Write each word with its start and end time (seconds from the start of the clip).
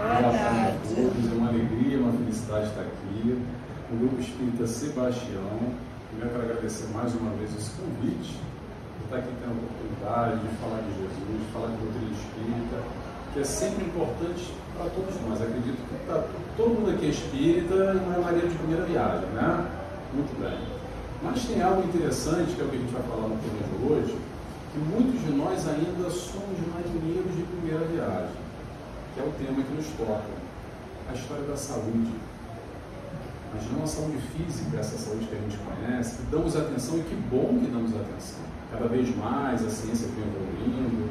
Boa 0.00 0.32
todos, 0.96 1.30
é 1.30 1.34
uma 1.36 1.48
alegria, 1.48 1.98
uma 1.98 2.12
felicidade 2.12 2.68
estar 2.68 2.80
aqui. 2.80 3.36
O 3.92 3.96
Grupo 3.98 4.18
Espírita 4.18 4.66
Sebastião. 4.66 5.76
Eu 6.16 6.26
quero 6.26 6.42
agradecer 6.42 6.88
mais 6.94 7.14
uma 7.14 7.30
vez 7.36 7.54
esse 7.54 7.70
convite, 7.76 8.40
por 8.96 9.04
estar 9.04 9.16
aqui 9.18 9.28
tendo 9.44 9.52
a 9.52 9.60
oportunidade 9.60 10.40
de 10.40 10.48
falar 10.56 10.80
de 10.88 10.92
Jesus, 10.96 11.36
de 11.36 11.52
falar 11.52 11.68
de 11.68 11.76
doutrina 11.84 12.16
espírita, 12.16 12.76
que 13.34 13.40
é 13.40 13.44
sempre 13.44 13.84
importante 13.84 14.54
para 14.72 14.88
todos 14.88 15.14
nós. 15.28 15.36
Acredito 15.36 15.76
que 15.76 16.06
tá, 16.08 16.24
todo 16.56 16.80
mundo 16.80 16.90
aqui 16.96 17.04
é 17.04 17.08
espírita 17.10 17.92
não 17.92 18.14
é 18.14 18.18
maneira 18.24 18.48
de 18.48 18.56
primeira 18.56 18.84
viagem, 18.86 19.28
né? 19.36 19.68
Muito 20.16 20.32
bem. 20.40 20.58
Mas 21.22 21.44
tem 21.44 21.60
algo 21.60 21.84
interessante, 21.84 22.56
que 22.56 22.60
é 22.62 22.64
o 22.64 22.68
que 22.72 22.76
a 22.76 22.80
gente 22.80 22.92
vai 22.92 23.02
falar 23.04 23.28
no 23.28 23.36
tema 23.36 23.60
de 23.68 23.76
hoje, 23.84 24.16
que 24.72 24.78
muitos 24.80 25.20
de 25.20 25.32
nós 25.36 25.60
ainda 25.68 26.08
somos 26.08 26.56
marinheiros 26.72 27.36
de 27.36 27.44
primeira 27.44 27.84
viagem, 27.84 28.39
que 29.14 29.20
é 29.20 29.24
o 29.24 29.32
tema 29.32 29.62
que 29.62 29.74
nos 29.74 29.86
toca, 29.96 30.30
a 31.08 31.14
história 31.14 31.44
da 31.44 31.56
saúde. 31.56 32.12
Mas 33.52 33.70
não 33.72 33.82
a 33.82 33.86
saúde 33.86 34.18
física, 34.30 34.78
essa 34.78 34.96
saúde 34.96 35.26
que 35.26 35.34
a 35.34 35.38
gente 35.38 35.58
conhece, 35.58 36.16
que 36.16 36.22
damos 36.30 36.56
atenção 36.56 36.98
e 36.98 37.02
que 37.02 37.16
bom 37.28 37.58
que 37.58 37.70
damos 37.70 37.90
atenção. 37.90 38.40
Cada 38.70 38.86
vez 38.86 39.14
mais 39.16 39.64
a 39.64 39.70
ciência 39.70 40.06
vem 40.14 40.24
evoluindo, 40.24 41.10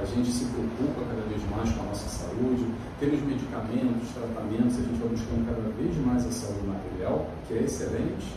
a 0.00 0.04
gente 0.04 0.30
se 0.30 0.44
preocupa 0.46 1.02
cada 1.08 1.26
vez 1.28 1.42
mais 1.50 1.68
com 1.72 1.82
a 1.82 1.86
nossa 1.86 2.08
saúde, 2.08 2.64
temos 3.00 3.20
medicamentos, 3.22 4.08
tratamentos, 4.14 4.78
a 4.78 4.82
gente 4.82 5.00
vai 5.00 5.08
buscando 5.08 5.46
cada 5.46 5.68
vez 5.74 5.96
mais 6.06 6.26
a 6.26 6.30
saúde 6.30 6.66
material, 6.66 7.26
que 7.48 7.54
é 7.54 7.62
excelente, 7.64 8.34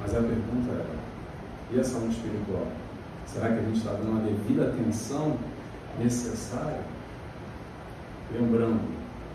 mas 0.00 0.14
a 0.14 0.20
pergunta 0.20 0.70
é: 0.70 1.74
e 1.74 1.80
a 1.80 1.84
saúde 1.84 2.14
espiritual? 2.14 2.66
Será 3.26 3.48
que 3.48 3.58
a 3.58 3.62
gente 3.62 3.78
está 3.78 3.92
dando 3.92 4.20
a 4.20 4.22
devida 4.22 4.68
atenção 4.68 5.36
necessária? 5.98 6.93
Lembrando, 8.34 8.80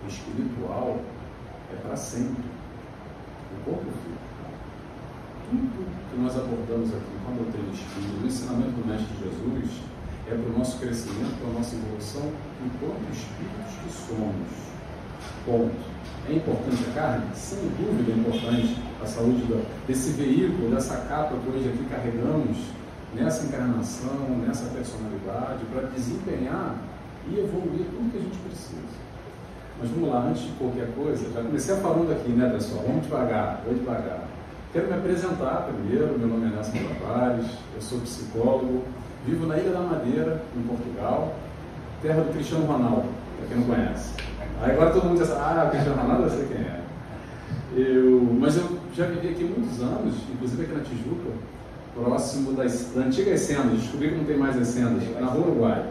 o 0.04 0.08
espiritual 0.08 1.00
é 1.72 1.76
para 1.78 1.96
sempre. 1.96 2.44
O 3.54 3.64
corpo 3.64 3.86
fica. 3.86 4.20
Tudo 5.50 5.86
que 6.12 6.22
nós 6.22 6.36
abordamos 6.36 6.90
aqui 6.90 7.16
com 7.24 7.32
a 7.32 7.36
doutrina 7.36 7.72
espírita, 7.72 8.22
o 8.22 8.28
ensinamento 8.28 8.72
do 8.72 8.86
Mestre 8.86 9.16
Jesus, 9.24 9.82
é 10.28 10.36
para 10.36 10.54
o 10.54 10.58
nosso 10.60 10.80
crescimento, 10.80 11.40
para 11.40 11.50
a 11.50 11.54
nossa 11.54 11.76
evolução, 11.76 12.30
enquanto 12.66 13.10
espíritos 13.10 13.74
que 13.82 13.90
somos. 13.90 14.70
Ponto. 15.46 16.00
É 16.28 16.34
importante 16.34 16.84
a 16.90 16.94
carne? 16.94 17.26
Sem 17.34 17.60
dúvida 17.80 18.12
é 18.12 18.16
importante 18.16 18.78
a 19.02 19.06
saúde 19.06 19.44
desse 19.88 20.12
veículo, 20.12 20.76
dessa 20.76 20.98
capa 21.08 21.38
que 21.38 21.50
hoje 21.50 21.70
aqui 21.70 21.86
carregamos 21.90 22.58
nessa 23.16 23.46
encarnação, 23.46 24.38
nessa 24.46 24.66
personalidade, 24.66 25.64
para 25.74 25.88
desempenhar 25.88 26.76
e 27.28 27.40
evoluir 27.40 27.86
tudo 27.92 28.12
que 28.12 28.18
a 28.18 28.22
gente 28.22 28.38
precisa. 28.38 29.00
Mas 29.82 29.90
vamos 29.92 30.10
lá, 30.10 30.28
antes 30.28 30.44
de 30.44 30.52
qualquer 30.52 30.88
coisa, 30.94 31.32
já 31.34 31.42
comecei 31.42 31.76
falando 31.78 32.12
aqui, 32.12 32.30
né, 32.32 32.50
pessoal? 32.50 32.84
Vamos 32.86 33.04
devagar, 33.04 33.62
vou 33.66 33.74
devagar. 33.74 34.28
Quero 34.74 34.88
me 34.88 34.94
apresentar 34.94 35.68
primeiro, 35.68 36.20
meu 36.20 36.28
nome 36.28 36.48
é 36.48 36.56
Nelson 36.56 36.74
Tavares, 37.00 37.46
eu 37.76 37.82
sou 37.82 38.00
psicólogo, 38.02 38.84
vivo 39.26 39.48
na 39.48 39.58
Ilha 39.58 39.72
da 39.72 39.80
Madeira, 39.80 40.44
em 40.56 40.62
Portugal, 40.62 41.34
terra 42.02 42.22
do 42.22 42.34
Cristiano 42.34 42.66
Ronaldo, 42.66 43.06
para 43.38 43.48
quem 43.48 43.58
não 43.58 43.64
conhece. 43.64 44.14
Aí 44.62 44.72
agora 44.72 44.92
todo 44.92 45.06
mundo 45.06 45.20
diz, 45.20 45.32
ah, 45.32 45.70
Cristiano 45.72 46.02
Ronaldo 46.02 46.24
eu 46.24 46.30
sei 46.30 46.46
quem 46.46 46.58
é. 46.58 46.80
Eu, 47.76 48.22
mas 48.40 48.58
eu 48.58 48.80
já 48.94 49.06
vivi 49.06 49.30
aqui 49.30 49.44
muitos 49.44 49.82
anos, 49.82 50.16
inclusive 50.34 50.64
aqui 50.64 50.74
na 50.74 50.84
Tijuca, 50.84 51.32
próximo 51.96 52.54
das, 52.54 52.92
das 52.94 53.06
antigas 53.06 53.40
sendas, 53.40 53.80
descobri 53.80 54.10
que 54.10 54.16
não 54.16 54.26
tem 54.26 54.38
mais 54.38 54.58
as 54.58 54.68
sendas, 54.68 55.04
na 55.20 55.28
Rua 55.28 55.48
Uruguai. 55.48 55.86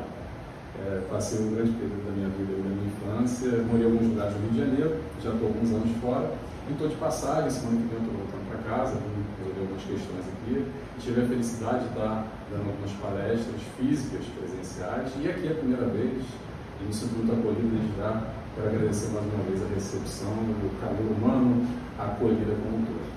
É, 0.78 1.02
passei 1.10 1.40
um 1.40 1.54
grande 1.54 1.72
período 1.72 2.06
da 2.06 2.12
minha 2.12 2.28
vida, 2.28 2.54
da 2.54 2.68
minha 2.70 2.86
infância, 2.86 3.50
morei 3.66 3.82
em 3.82 3.90
alguns 3.90 4.08
lugares 4.08 4.34
do 4.34 4.40
Rio 4.42 4.50
de 4.50 4.58
Janeiro, 4.58 4.96
já 5.22 5.30
estou 5.32 5.48
alguns 5.48 5.70
anos 5.74 5.90
fora, 6.00 6.30
e 6.68 6.72
estou 6.72 6.88
de 6.88 6.96
passagem, 6.96 7.50
semana 7.50 7.82
que 7.82 7.88
vem 7.88 7.98
estou 7.98 8.14
voltando 8.14 8.44
para 8.46 8.58
casa, 8.62 8.94
resolver 8.94 9.60
algumas 9.60 9.82
questões 9.82 10.24
aqui. 10.30 10.64
Tive 11.00 11.20
a 11.22 11.26
felicidade 11.26 11.80
de 11.82 11.90
estar 11.90 12.26
dando 12.50 12.66
algumas 12.70 12.92
palestras 13.02 13.60
físicas, 13.76 14.22
presenciais, 14.38 15.10
e 15.18 15.28
aqui 15.28 15.48
é 15.48 15.50
a 15.50 15.58
primeira 15.58 15.86
vez, 15.86 16.22
e 16.22 16.84
me 16.86 16.94
sinto 16.94 17.18
muito 17.18 17.32
acolhido 17.32 17.74
desde 17.74 17.96
já, 17.98 18.22
quero 18.54 18.68
agradecer 18.68 19.10
mais 19.10 19.26
uma 19.34 19.44
vez 19.50 19.58
a 19.58 19.68
recepção, 19.74 20.30
o 20.30 20.70
calor 20.78 21.10
humano, 21.10 21.66
a 21.98 22.04
acolhida 22.06 22.54
como 22.62 22.78
um 22.78 22.84
todo. 22.86 23.08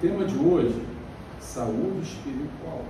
Tema 0.00 0.24
de 0.24 0.38
hoje 0.38 0.88
saúde 1.40 2.02
espiritual. 2.02 2.84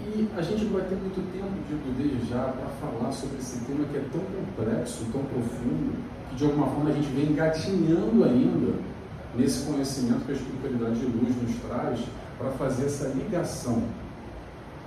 E 0.00 0.28
a 0.36 0.42
gente 0.42 0.64
não 0.64 0.72
vai 0.72 0.82
ter 0.88 0.96
muito 0.96 1.20
tempo, 1.32 1.52
digo 1.68 1.94
desde 1.96 2.28
já, 2.28 2.48
para 2.48 2.66
falar 2.80 3.12
sobre 3.12 3.38
esse 3.38 3.64
tema 3.64 3.84
que 3.84 3.96
é 3.96 4.04
tão 4.10 4.20
complexo, 4.20 5.06
tão 5.12 5.22
profundo, 5.24 5.94
que 6.30 6.36
de 6.36 6.44
alguma 6.44 6.66
forma 6.66 6.90
a 6.90 6.92
gente 6.92 7.08
vem 7.10 7.30
engatinhando 7.30 8.24
ainda 8.24 8.74
nesse 9.36 9.64
conhecimento 9.66 10.24
que 10.26 10.32
a 10.32 10.34
espiritualidade 10.34 10.98
de 10.98 11.06
luz 11.06 11.36
nos 11.42 11.56
traz 11.62 12.00
para 12.38 12.50
fazer 12.52 12.86
essa 12.86 13.08
ligação. 13.08 13.82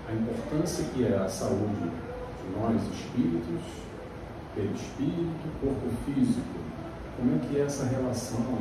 A 0.09 0.13
importância 0.13 0.83
que 0.93 1.05
é 1.05 1.17
a 1.17 1.27
saúde 1.29 1.79
de 1.79 2.59
nós, 2.59 2.81
espíritos, 2.93 3.63
perispírito, 4.55 5.47
corpo 5.61 5.87
físico. 6.05 6.57
Como 7.17 7.35
é 7.35 7.39
que 7.39 7.57
é 7.57 7.63
essa 7.63 7.85
relação 7.85 8.59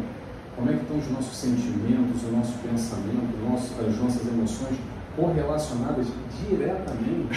como 0.56 0.70
é 0.70 0.72
que 0.72 0.80
estão 0.80 0.96
os 0.96 1.10
nossos 1.10 1.36
sentimentos, 1.36 2.24
o 2.24 2.32
nosso 2.32 2.54
pensamento, 2.64 3.36
as 3.78 3.98
nossas 3.98 4.26
emoções 4.26 4.78
correlacionadas 5.16 6.06
diretamente 6.46 7.28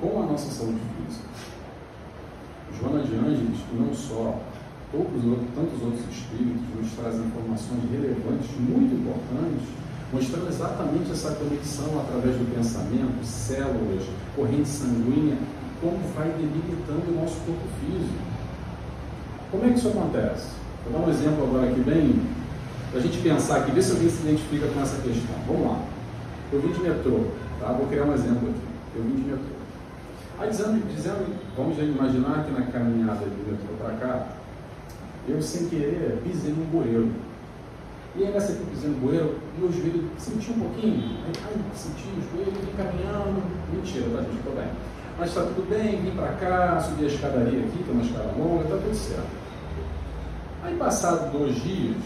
com 0.00 0.22
a 0.22 0.26
nossa 0.26 0.50
saúde 0.50 0.80
física? 0.96 1.28
Joana 2.78 3.02
de 3.04 3.14
Ângeles, 3.14 3.58
não 3.72 3.94
só, 3.94 4.38
todos, 4.92 5.22
tantos 5.54 5.82
outros 5.82 6.04
espíritos, 6.10 6.62
nos 6.76 6.92
trazem 6.92 7.26
informações 7.26 7.90
relevantes, 7.90 8.50
muito 8.58 8.94
importantes, 8.94 9.68
mostrando 10.12 10.48
exatamente 10.48 11.10
essa 11.10 11.30
conexão 11.32 12.00
através 12.00 12.36
do 12.36 12.54
pensamento, 12.54 13.24
células, 13.24 14.04
corrente 14.34 14.68
sanguínea, 14.68 15.36
como 15.80 15.98
vai 16.14 16.28
delimitando 16.28 17.10
o 17.10 17.20
nosso 17.20 17.36
corpo 17.46 17.66
físico. 17.80 18.36
Como 19.50 19.64
é 19.64 19.68
que 19.68 19.78
isso 19.78 19.88
acontece? 19.88 20.48
Vou 20.84 21.00
dar 21.00 21.06
um 21.06 21.10
exemplo 21.10 21.44
agora 21.44 21.70
aqui 21.70 21.80
bem, 21.80 22.20
para 22.90 23.00
a 23.00 23.02
gente 23.02 23.18
pensar 23.18 23.56
aqui, 23.58 23.72
ver 23.72 23.82
se 23.82 23.92
alguém 23.92 24.08
se 24.08 24.22
identifica 24.22 24.66
com 24.68 24.80
essa 24.80 25.00
questão. 25.02 25.34
Vamos 25.46 25.66
lá. 25.66 25.95
Eu 26.52 26.60
vim 26.60 26.72
de 26.72 26.80
metrô, 26.80 27.24
tá? 27.60 27.72
Vou 27.72 27.86
criar 27.86 28.04
um 28.04 28.14
exemplo 28.14 28.48
aqui. 28.48 28.60
Eu 28.96 29.02
vim 29.02 29.16
de 29.16 29.30
metrô. 29.30 29.56
Aí 30.38 30.50
dizendo, 30.50 30.94
dizendo 30.94 31.34
vamos 31.56 31.78
imaginar 31.78 32.44
que 32.44 32.52
na 32.52 32.66
caminhada 32.66 33.24
do 33.24 33.50
metrô 33.50 33.74
para 33.78 33.96
cá, 33.96 34.26
eu 35.28 35.40
sem 35.42 35.68
querer 35.68 36.20
pisei 36.22 36.52
num 36.52 36.66
bueiro. 36.66 37.10
E 38.14 38.24
aí 38.24 38.32
nessa 38.32 38.52
que 38.52 38.60
eu 38.60 38.66
pisei 38.66 38.90
no 38.90 38.96
bueiro, 38.98 39.38
meu 39.58 39.72
joelho 39.72 40.08
senti 40.18 40.50
um 40.52 40.60
pouquinho, 40.60 41.18
aí, 41.26 41.32
ai, 41.44 41.54
senti 41.74 42.08
o 42.08 42.22
joelho, 42.30 42.52
vim 42.52 42.76
caminhando, 42.76 43.42
mentira, 43.72 44.08
tá 44.10 44.22
gente, 44.22 44.36
ficou 44.36 44.54
bem. 44.54 44.68
Mas 45.18 45.28
está 45.30 45.42
tudo 45.42 45.68
bem, 45.68 46.02
vim 46.02 46.10
para 46.12 46.32
cá, 46.34 46.80
subi 46.80 47.04
a 47.04 47.08
escadaria 47.08 47.60
aqui, 47.60 47.82
que 47.82 47.90
é 47.90 47.92
uma 47.92 48.02
escada 48.02 48.32
longa, 48.38 48.64
está 48.64 48.76
tudo 48.76 48.94
certo. 48.94 49.46
Aí, 50.62 50.76
passado 50.76 51.32
dois 51.32 51.54
dias, 51.56 51.96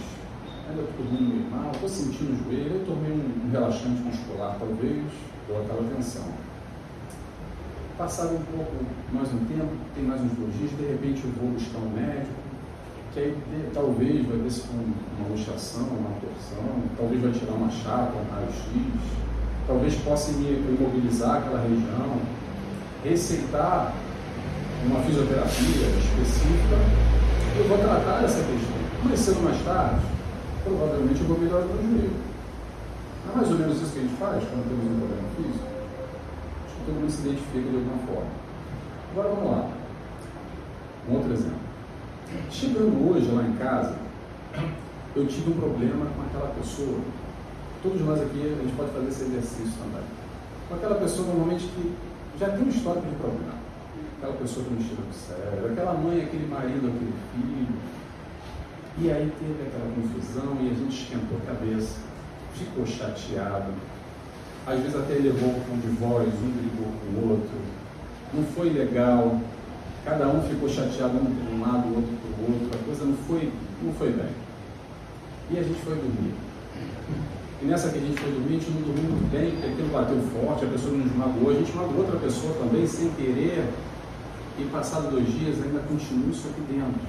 ainda 0.70 0.82
estou 0.82 1.04
dormindo 1.04 1.50
mal, 1.50 1.70
estou 1.72 1.88
sentindo 1.88 2.32
o 2.32 2.44
joelho, 2.44 2.80
eu 2.80 2.86
tomei 2.86 3.12
um, 3.12 3.50
relaxante 3.50 4.02
muscular, 4.02 4.56
talvez, 4.58 5.04
ou 5.48 5.60
aquela 5.60 5.82
tensão. 5.94 6.24
Passado 7.98 8.34
um 8.34 8.56
pouco, 8.56 8.72
mais 9.12 9.28
um 9.34 9.38
tempo, 9.46 9.68
tem 9.94 10.04
mais 10.04 10.20
uns 10.22 10.32
dois 10.32 10.54
dias, 10.56 10.70
de 10.70 10.86
repente 10.86 11.22
eu 11.24 11.30
vou 11.32 11.50
buscar 11.50 11.78
um 11.78 11.90
médico, 11.90 12.32
que 13.12 13.20
aí 13.20 13.36
talvez 13.74 14.26
vai 14.26 14.38
ver 14.38 14.50
se 14.50 14.60
foi 14.60 14.76
uma 14.76 15.28
luxação, 15.28 15.82
uma 15.82 16.14
torção, 16.20 16.64
talvez 16.96 17.20
vai 17.20 17.32
tirar 17.32 17.52
uma 17.52 17.70
chapa, 17.70 18.14
um 18.16 18.32
raio-x, 18.32 18.64
talvez 19.66 19.94
possa 19.96 20.32
me 20.32 20.48
imobilizar 20.78 21.38
aquela 21.38 21.60
região, 21.60 22.16
receitar 23.04 23.92
uma 24.86 25.00
fisioterapia 25.00 25.88
específica 25.98 27.10
eu 27.58 27.68
vou 27.68 27.78
tratar 27.78 28.24
essa 28.24 28.38
questão. 28.38 28.80
Mas 29.04 29.42
mais 29.42 29.64
tarde, 29.64 30.00
provavelmente 30.70 31.20
eu 31.20 31.26
vou 31.26 31.38
melhorar 31.38 31.66
o 31.66 31.68
joelho. 31.68 32.12
É 33.26 33.36
mais 33.36 33.50
ou 33.50 33.58
menos 33.58 33.82
isso 33.82 33.92
que 33.92 33.98
a 33.98 34.02
gente 34.02 34.16
faz 34.16 34.44
quando 34.44 34.68
temos 34.70 34.86
um 34.86 34.98
problema 34.98 35.28
físico. 35.36 35.66
Acho 36.66 36.74
que 36.76 36.84
todo 36.86 36.94
mundo 36.94 37.10
se 37.10 37.20
identifica 37.26 37.68
de 37.70 37.76
alguma 37.76 37.98
forma. 38.06 38.30
Agora 39.10 39.28
vamos 39.34 39.50
lá. 39.50 39.70
Um 41.08 41.14
outro 41.14 41.32
exemplo. 41.32 41.70
Chegando 42.50 43.10
hoje 43.10 43.30
lá 43.32 43.42
em 43.42 43.56
casa, 43.56 43.96
eu 45.16 45.26
tive 45.26 45.50
um 45.50 45.58
problema 45.58 46.06
com 46.14 46.22
aquela 46.22 46.54
pessoa. 46.54 46.98
Todos 47.82 48.00
nós 48.02 48.20
aqui, 48.20 48.38
a 48.38 48.62
gente 48.62 48.76
pode 48.76 48.90
fazer 48.90 49.08
esse 49.08 49.22
exercício 49.24 49.74
também. 49.82 50.06
Com 50.68 50.74
aquela 50.76 50.94
pessoa 50.96 51.26
normalmente 51.26 51.66
que 51.66 51.92
já 52.38 52.50
tem 52.50 52.64
um 52.64 52.68
histórico 52.68 53.06
de 53.08 53.16
problema 53.16 53.60
aquela 54.20 54.34
pessoa 54.34 54.66
que 54.66 54.74
não 54.74 54.82
tira 54.82 55.00
do 55.00 55.14
cérebro, 55.14 55.72
aquela 55.72 55.94
mãe, 55.94 56.22
aquele 56.22 56.46
marido, 56.46 56.88
aquele 56.88 57.14
filho. 57.32 57.74
E 58.98 59.10
aí 59.10 59.32
teve 59.38 59.62
aquela 59.62 59.90
confusão 59.94 60.56
e 60.60 60.70
a 60.70 60.74
gente 60.74 61.02
esquentou 61.02 61.38
a 61.38 61.46
cabeça, 61.46 61.98
ficou 62.54 62.86
chateado, 62.86 63.72
às 64.66 64.78
vezes 64.80 64.94
até 64.94 65.14
levou 65.14 65.48
um 65.48 65.78
de 65.80 65.88
voz, 65.96 66.28
um 66.28 66.50
brigou 66.50 66.92
com 67.00 67.20
o 67.20 67.30
outro, 67.30 67.56
não 68.34 68.44
foi 68.44 68.70
legal. 68.70 69.40
Cada 70.04 70.28
um 70.28 70.42
ficou 70.42 70.68
chateado 70.68 71.16
um 71.16 71.24
por 71.24 71.54
um 71.54 71.60
lado, 71.60 71.88
o 71.88 71.96
outro 71.96 72.16
por 72.20 72.52
outro, 72.52 72.78
a 72.78 72.84
coisa 72.84 73.04
não 73.04 73.16
foi, 73.28 73.52
não 73.82 73.92
foi 73.94 74.10
bem. 74.12 74.30
E 75.50 75.58
a 75.58 75.62
gente 75.62 75.80
foi 75.80 75.94
dormir. 75.94 76.34
E 77.62 77.64
nessa 77.66 77.90
que 77.90 77.98
a 77.98 78.00
gente 78.00 78.18
foi 78.18 78.32
dormir, 78.32 78.56
a 78.56 78.58
gente 78.60 78.70
não 78.70 78.82
dormiu 78.82 79.10
muito 79.10 79.30
bem, 79.30 79.50
porque 79.52 79.66
aquilo 79.66 79.88
bateu 79.88 80.16
forte, 80.32 80.64
a 80.64 80.68
pessoa 80.68 80.96
nos 80.96 81.14
magoou, 81.14 81.50
a 81.50 81.54
gente 81.54 81.72
magoou 81.76 81.98
outra 81.98 82.18
pessoa 82.18 82.54
também 82.54 82.86
sem 82.86 83.10
querer. 83.10 83.68
E 84.58 84.64
passado 84.72 85.10
dois 85.10 85.26
dias 85.26 85.62
ainda 85.62 85.80
continua 85.80 86.30
isso 86.30 86.48
aqui 86.48 86.60
dentro. 86.72 87.00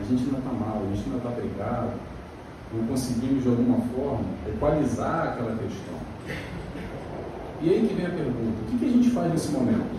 A 0.00 0.04
gente 0.08 0.24
ainda 0.24 0.38
está 0.38 0.52
mal, 0.52 0.82
a 0.82 0.94
gente 0.94 1.04
ainda 1.06 1.16
está 1.16 1.30
brigado, 1.30 1.90
não 2.72 2.86
conseguimos 2.86 3.42
de 3.42 3.48
alguma 3.48 3.78
forma 3.94 4.24
equalizar 4.46 5.28
aquela 5.28 5.56
questão. 5.56 5.96
E 7.62 7.70
aí 7.70 7.88
que 7.88 7.94
vem 7.94 8.06
a 8.06 8.10
pergunta: 8.10 8.58
o 8.62 8.78
que, 8.78 8.84
a 8.84 8.88
gente 8.88 9.10
faz 9.10 9.32
nesse 9.32 9.50
momento? 9.50 9.96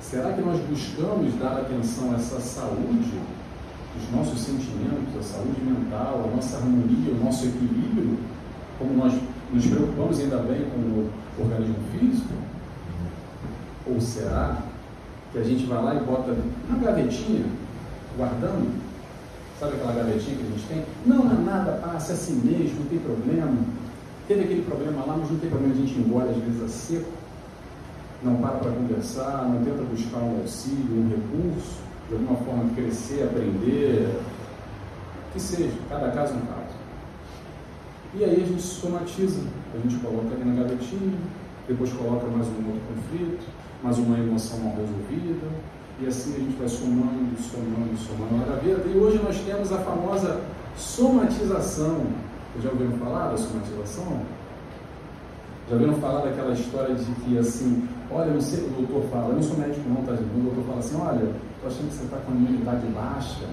Será 0.00 0.32
que 0.32 0.40
nós 0.40 0.60
buscamos 0.60 1.34
dar 1.34 1.58
atenção 1.58 2.12
a 2.12 2.14
essa 2.14 2.40
saúde, 2.40 3.18
os 3.96 4.16
nossos 4.16 4.40
sentimentos, 4.40 5.16
a 5.18 5.22
saúde 5.22 5.60
mental, 5.60 6.24
a 6.24 6.36
nossa 6.36 6.56
harmonia, 6.56 7.12
o 7.12 7.24
nosso 7.24 7.46
equilíbrio, 7.46 8.18
como 8.78 8.94
nós 8.94 9.12
nos 9.52 9.66
preocupamos 9.66 10.20
ainda 10.20 10.38
bem 10.38 10.66
com 10.70 10.78
o 10.78 11.10
organismo 11.38 11.76
físico? 11.92 12.32
Ou 13.86 14.00
será 14.00 14.58
que 15.32 15.38
a 15.38 15.42
gente 15.42 15.66
vai 15.66 15.82
lá 15.82 15.94
e 15.94 16.00
bota 16.04 16.36
na 16.68 16.78
gavetinha, 16.78 17.44
guardando? 18.16 18.87
Sabe 19.58 19.74
aquela 19.74 19.92
gavetinha 19.92 20.36
que 20.36 20.42
a 20.44 20.50
gente 20.50 20.68
tem? 20.68 20.84
Não, 21.04 21.24
não 21.24 21.44
nada, 21.44 21.72
passa, 21.72 22.12
é 22.12 22.14
assim 22.14 22.34
mesmo, 22.44 22.78
não 22.80 22.86
tem 22.86 22.98
problema. 23.00 23.56
Teve 24.28 24.44
aquele 24.44 24.62
problema 24.62 25.04
lá, 25.04 25.16
mas 25.16 25.30
não 25.30 25.38
tem 25.38 25.50
problema, 25.50 25.74
a 25.74 25.76
gente 25.78 25.98
engole 25.98 26.30
às 26.30 26.36
vezes 26.36 26.62
a 26.62 26.68
seco, 26.68 27.10
não 28.22 28.36
para 28.36 28.58
para 28.58 28.70
conversar, 28.70 29.48
não 29.48 29.64
tenta 29.64 29.82
buscar 29.82 30.18
um 30.18 30.38
auxílio, 30.40 31.02
um 31.02 31.08
recurso, 31.08 31.80
de 32.08 32.14
alguma 32.14 32.36
forma 32.36 32.74
crescer, 32.74 33.24
aprender, 33.24 34.20
que 35.32 35.40
seja, 35.40 35.72
cada 35.88 36.10
caso 36.12 36.34
é 36.34 36.36
um 36.36 36.40
caso. 36.40 36.78
E 38.14 38.24
aí 38.24 38.42
a 38.42 38.46
gente 38.46 38.62
somatiza, 38.62 39.40
a 39.74 39.78
gente 39.78 39.96
coloca 39.96 40.34
ali 40.34 40.44
na 40.44 40.62
gavetinha, 40.62 41.18
depois 41.66 41.92
coloca 41.92 42.26
mais 42.28 42.46
um 42.46 42.66
outro 42.66 42.82
conflito, 42.94 43.44
mais 43.82 43.98
uma 43.98 44.18
emoção 44.18 44.58
mal 44.60 44.76
resolvida, 44.76 45.46
e 46.00 46.06
assim 46.06 46.34
a 46.34 46.38
gente 46.38 46.56
vai 46.58 46.68
somando, 46.68 47.36
somando, 47.42 47.96
somando 47.98 48.46
na 48.46 48.56
vida. 48.56 48.82
E 48.86 48.98
hoje 48.98 49.20
nós 49.22 49.38
temos 49.40 49.72
a 49.72 49.78
famosa 49.78 50.40
somatização 50.76 52.06
já 52.62 52.70
ouviram 52.70 52.92
falar 52.98 53.30
da 53.30 53.36
somatização? 53.36 54.20
Já 55.68 55.74
ouviram 55.74 55.94
falar 55.94 56.22
daquela 56.22 56.52
história 56.52 56.94
de 56.94 57.04
que 57.04 57.38
assim, 57.38 57.88
olha, 58.10 58.32
não 58.32 58.40
sei, 58.40 58.64
o 58.64 58.70
doutor 58.70 59.08
fala, 59.10 59.28
eu 59.28 59.34
não 59.34 59.42
sou 59.42 59.58
médico 59.58 59.88
não, 59.88 60.02
tá 60.02 60.12
gente? 60.16 60.24
O 60.34 60.42
doutor 60.42 60.64
fala 60.64 60.78
assim, 60.78 60.96
olha, 61.00 61.32
tô 61.60 61.68
achando 61.68 61.88
que 61.88 61.94
você 61.94 62.04
está 62.04 62.16
com 62.16 62.32
a 62.32 62.34
imunidade 62.34 62.86
baixa, 62.88 63.44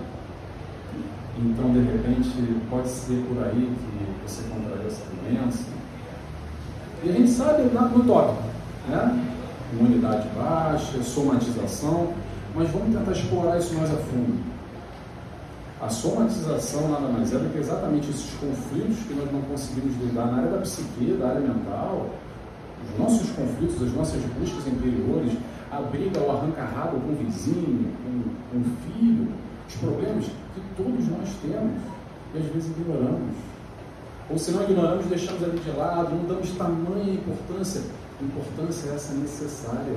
então 1.38 1.74
de 1.74 1.80
repente 1.80 2.62
pode 2.69 2.88
ser 2.88 3.24
por 3.27 3.44
aí 3.44 3.71
que 3.75 4.31
você 4.31 4.44
contraiu 4.50 4.88
essa 4.88 5.03
doença. 5.21 5.65
E 7.03 7.09
a 7.09 7.12
gente 7.12 7.30
sabe 7.30 7.63
no 7.63 8.03
tópico, 8.06 8.44
né? 8.88 9.24
Imunidade 9.74 10.30
baixa, 10.30 11.03
somatização, 11.03 12.13
mas 12.55 12.69
vamos 12.69 12.95
tentar 12.95 13.11
explorar 13.11 13.57
isso 13.57 13.75
mais 13.75 13.91
a 13.91 13.97
fundo. 13.97 14.55
A 15.81 15.89
somatização 15.89 16.87
nada 16.87 17.07
mais 17.09 17.33
é 17.33 17.37
do 17.37 17.51
que 17.51 17.59
exatamente 17.59 18.09
esses 18.09 18.31
conflitos 18.39 18.97
que 19.05 19.13
nós 19.13 19.29
não 19.31 19.41
conseguimos 19.41 19.95
lidar 19.97 20.27
na 20.27 20.37
área 20.37 20.51
da 20.51 20.57
psique, 20.59 21.17
da 21.19 21.27
área 21.27 21.41
mental, 21.41 22.09
os 22.81 22.99
nossos 22.99 23.29
conflitos, 23.31 23.83
as 23.83 23.93
nossas 23.93 24.21
buscas 24.39 24.65
interiores, 24.67 25.33
a 25.71 25.81
briga, 25.81 26.21
o 26.21 26.31
arranca-rabo 26.31 26.99
com 27.01 27.11
o 27.11 27.15
vizinho, 27.15 27.91
com, 28.03 28.23
com 28.51 28.57
o 28.59 28.77
filho, 28.87 29.27
os 29.67 29.75
problemas 29.75 30.25
que 30.25 30.61
todos 30.77 31.07
nós 31.09 31.29
temos 31.41 31.81
e 32.33 32.37
às 32.37 32.45
vezes 32.45 32.71
ignoramos. 32.77 33.35
Ou 34.29 34.37
se 34.39 34.51
não 34.51 34.63
ignoramos, 34.63 35.05
deixamos 35.07 35.43
ali 35.43 35.59
de 35.59 35.71
lado, 35.71 36.15
não 36.15 36.25
damos 36.25 36.49
tamanha 36.51 37.13
importância. 37.13 37.81
Importância 38.21 38.89
essa 38.91 39.13
necessária. 39.13 39.95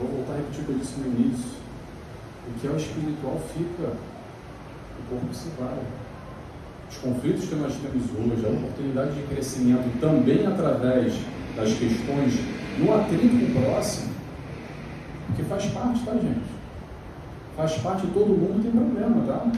Vou 0.00 0.08
voltar 0.08 0.32
a 0.32 0.36
repetir 0.36 0.62
o 0.62 0.64
que 0.64 0.72
eu 0.72 0.78
disse 0.78 0.98
no 1.00 1.06
início. 1.06 1.50
O 2.48 2.58
que 2.58 2.66
é 2.66 2.70
o 2.70 2.76
espiritual 2.76 3.40
fica 3.54 3.92
o 5.00 5.10
corpo 5.10 5.34
se 5.34 5.48
vai. 5.58 5.78
Os 6.90 6.96
conflitos 6.98 7.48
que 7.48 7.54
nós 7.54 7.74
temos 7.74 8.04
hoje, 8.10 8.44
a 8.44 8.48
oportunidade 8.48 9.12
de 9.12 9.22
crescimento 9.22 10.00
também 10.00 10.46
através 10.46 11.14
das 11.56 11.72
questões 11.74 12.34
no 12.78 12.94
atrito 12.94 13.28
com 13.28 13.58
o 13.58 13.62
próximo, 13.62 14.12
que 15.36 15.42
faz 15.44 15.66
parte, 15.66 16.04
tá, 16.04 16.12
gente? 16.12 16.40
Faz 17.56 17.74
parte, 17.78 18.06
todo 18.08 18.28
mundo 18.28 18.62
tem 18.62 18.70
problema, 18.70 19.24
tá? 19.26 19.52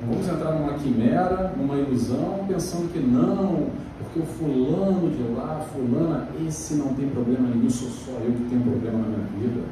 Não 0.00 0.12
vamos 0.12 0.28
entrar 0.28 0.52
numa 0.52 0.74
quimera, 0.74 1.54
numa 1.56 1.76
ilusão, 1.76 2.44
pensando 2.46 2.92
que 2.92 2.98
não, 2.98 3.68
porque 3.98 4.20
o 4.20 4.26
fulano 4.26 5.10
de 5.10 5.22
lá, 5.34 5.64
fulana, 5.72 6.28
esse 6.46 6.74
não 6.74 6.94
tem 6.94 7.08
problema 7.08 7.48
nenhum, 7.48 7.70
sou 7.70 7.88
só 7.88 8.12
eu 8.20 8.32
que 8.32 8.46
tenho 8.50 8.62
problema 8.62 8.98
na 8.98 9.08
minha 9.08 9.26
vida. 9.40 9.62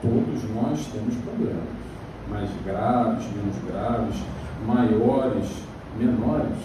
Todos 0.00 0.42
nós 0.54 0.86
temos 0.92 1.14
problemas 1.16 1.84
mais 2.30 2.50
graves, 2.64 3.24
menos 3.36 3.56
graves, 3.66 4.16
maiores, 4.66 5.46
menores, 5.98 6.56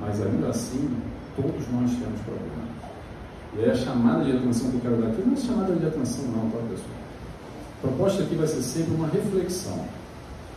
mas 0.00 0.20
ainda 0.20 0.48
assim 0.48 0.90
todos 1.36 1.68
nós 1.72 1.90
temos 1.90 2.20
problemas. 2.22 2.68
E 3.56 3.60
aí 3.60 3.70
a 3.70 3.74
chamada 3.74 4.24
de 4.24 4.36
atenção 4.36 4.70
que 4.70 4.76
eu 4.76 4.80
quero 4.80 4.96
dar 5.02 5.08
aqui 5.08 5.22
não 5.24 5.34
é 5.34 5.36
chamada 5.36 5.74
de 5.74 5.86
atenção 5.86 6.24
não, 6.24 6.50
tá 6.50 6.58
pessoal? 6.68 6.98
A 7.78 7.86
proposta 7.86 8.22
aqui 8.24 8.34
vai 8.34 8.46
ser 8.46 8.62
sempre 8.62 8.94
uma 8.94 9.06
reflexão. 9.06 9.84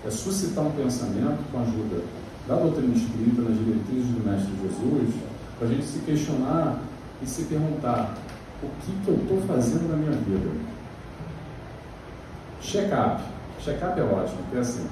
É 0.06 0.09
suscitar 0.09 0.65
um 0.65 0.71
pensamento 0.71 1.39
com 1.51 1.59
a 1.59 1.62
ajuda 1.62 2.03
da 2.48 2.56
doutrina 2.56 2.95
espírita, 2.95 3.42
nas 3.42 3.57
diretrizes 3.57 4.07
do 4.07 4.30
Mestre 4.30 4.51
Jesus, 4.63 5.15
para 5.57 5.68
a 5.68 5.71
gente 5.71 5.86
se 5.86 6.00
questionar 6.00 6.80
e 7.21 7.25
se 7.25 7.44
perguntar 7.44 8.15
o 8.63 8.68
que, 8.81 8.92
que 9.03 9.07
eu 9.07 9.15
estou 9.15 9.42
fazendo 9.42 9.89
na 9.89 9.98
minha 9.98 10.12
vida. 10.12 10.50
Check-up. 12.62 13.21
Check-up 13.59 14.00
é 14.00 14.03
ótimo, 14.03 14.38
porque 14.44 14.57
assim, 14.57 14.88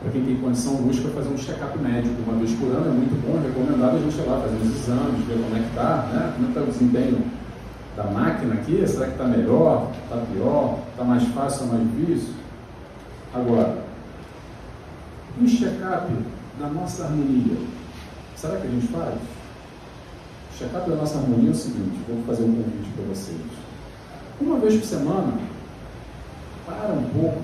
para 0.00 0.12
quem 0.12 0.24
tem 0.24 0.36
condição, 0.36 0.76
busca 0.76 1.08
fazer 1.08 1.28
um 1.28 1.38
check-up 1.38 1.76
médico 1.78 2.14
uma 2.26 2.38
vez 2.38 2.52
por 2.52 2.68
ano, 2.68 2.86
é 2.86 2.90
muito 2.90 3.20
bom, 3.26 3.38
é 3.38 3.48
recomendado 3.48 3.96
a 3.96 3.98
gente 3.98 4.16
ir 4.16 4.28
lá 4.28 4.40
fazer 4.40 4.56
uns 4.56 4.76
exames, 4.76 5.26
ver 5.26 5.42
como 5.42 5.56
é 5.56 5.60
que 5.60 5.68
está, 5.68 6.08
né? 6.12 6.32
como 6.34 6.46
é 6.46 6.48
está 6.50 6.60
o 6.62 6.66
desempenho 6.66 7.24
da 7.96 8.04
máquina 8.04 8.54
aqui, 8.54 8.86
será 8.86 9.06
que 9.06 9.12
está 9.12 9.24
melhor, 9.24 9.90
está 10.04 10.16
pior, 10.32 10.78
está 10.90 11.04
mais 11.04 11.24
fácil 11.28 11.66
ou 11.66 11.72
mais 11.72 11.82
difícil? 11.90 12.34
Agora, 13.34 13.89
um 15.40 15.48
check-up 15.48 16.12
da 16.58 16.68
nossa 16.68 17.04
harmonia, 17.04 17.56
será 18.36 18.56
que 18.58 18.66
a 18.66 18.70
gente 18.70 18.86
faz? 18.88 19.14
O 19.14 20.58
check-up 20.58 20.90
da 20.90 20.96
nossa 20.96 21.18
harmonia 21.18 21.48
é 21.48 21.52
o 21.52 21.54
seguinte, 21.54 21.98
vou 22.06 22.22
fazer 22.24 22.44
um 22.44 22.54
convite 22.54 22.90
para 22.94 23.04
vocês. 23.06 23.40
Uma 24.40 24.58
vez 24.58 24.76
por 24.76 24.86
semana, 24.86 25.38
para 26.66 26.92
um 26.92 27.04
pouco 27.10 27.42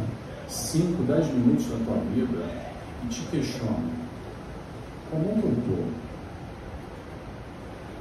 5, 0.49 1.03
10 1.03 1.27
minutos 1.29 1.67
da 1.67 1.77
tua 1.85 1.97
vida 2.15 2.39
e 3.05 3.09
te 3.09 3.23
questiona: 3.23 3.79
como 5.11 5.25
é 5.25 5.29
que 5.29 5.47
eu 5.47 5.53
estou? 5.53 5.85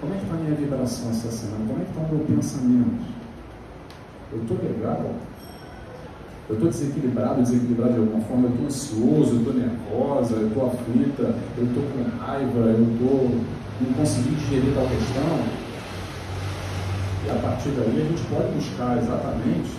Como 0.02 0.14
é 0.14 0.18
que 0.18 0.24
está 0.24 0.36
a 0.36 0.40
minha 0.40 0.56
vibração 0.56 1.10
essa 1.10 1.32
semana? 1.32 1.66
Como 1.68 1.82
é 1.82 1.86
que 1.86 1.92
está 1.92 2.02
o 2.02 2.16
meu 2.16 2.26
pensamento? 2.26 3.06
Eu 4.34 4.42
estou 4.42 4.58
legal? 4.58 5.16
Eu 6.48 6.56
estou 6.56 6.70
desequilibrado, 6.70 7.42
desequilibrado 7.42 7.94
de 7.94 8.00
alguma 8.00 8.22
forma? 8.22 8.48
Eu 8.48 8.52
estou 8.52 8.66
ansioso, 8.68 9.34
eu 9.34 9.40
estou 9.40 9.54
nervosa, 9.54 10.36
eu 10.36 10.48
estou 10.48 10.68
aflita, 10.68 11.36
eu 11.58 11.66
estou 11.66 11.84
com 11.84 12.24
raiva, 12.24 12.60
eu 12.60 12.84
estou 12.84 13.32
não 13.82 13.94
conseguindo 13.94 14.36
digerir 14.36 14.76
tal 14.76 14.86
questão? 14.88 15.66
E 17.26 17.30
a 17.32 17.36
partir 17.42 17.70
daí 17.70 18.00
a 18.00 18.10
gente 18.10 18.22
pode 18.30 18.52
buscar 18.54 18.98
exatamente 18.98 19.72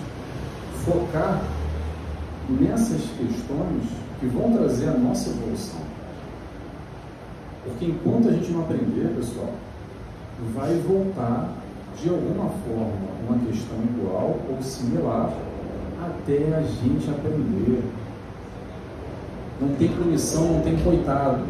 focar 0.84 1.40
nessas 2.48 3.02
questões 3.16 3.84
que 4.18 4.26
vão 4.26 4.52
trazer 4.52 4.88
a 4.88 4.98
nossa 4.98 5.30
evolução. 5.30 5.80
Porque 7.64 7.86
enquanto 7.86 8.28
a 8.28 8.32
gente 8.32 8.50
não 8.50 8.62
aprender, 8.62 9.14
pessoal, 9.16 9.52
vai 10.52 10.74
voltar 10.80 11.52
de 12.00 12.08
alguma 12.08 12.50
forma 12.50 13.06
uma 13.28 13.38
questão 13.46 13.78
igual 13.82 14.36
ou 14.50 14.62
similar 14.62 15.32
até 16.06 16.56
a 16.56 16.62
gente 16.62 17.10
aprender. 17.10 17.82
Não 19.60 19.68
tem 19.76 19.88
punição, 19.88 20.54
não 20.54 20.60
tem 20.62 20.76
coitado. 20.78 21.44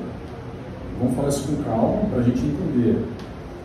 Vamos 0.98 1.14
falar 1.14 1.28
isso 1.28 1.48
com 1.48 1.62
calma 1.62 2.08
para 2.08 2.20
a 2.20 2.22
gente 2.22 2.38
entender 2.38 3.04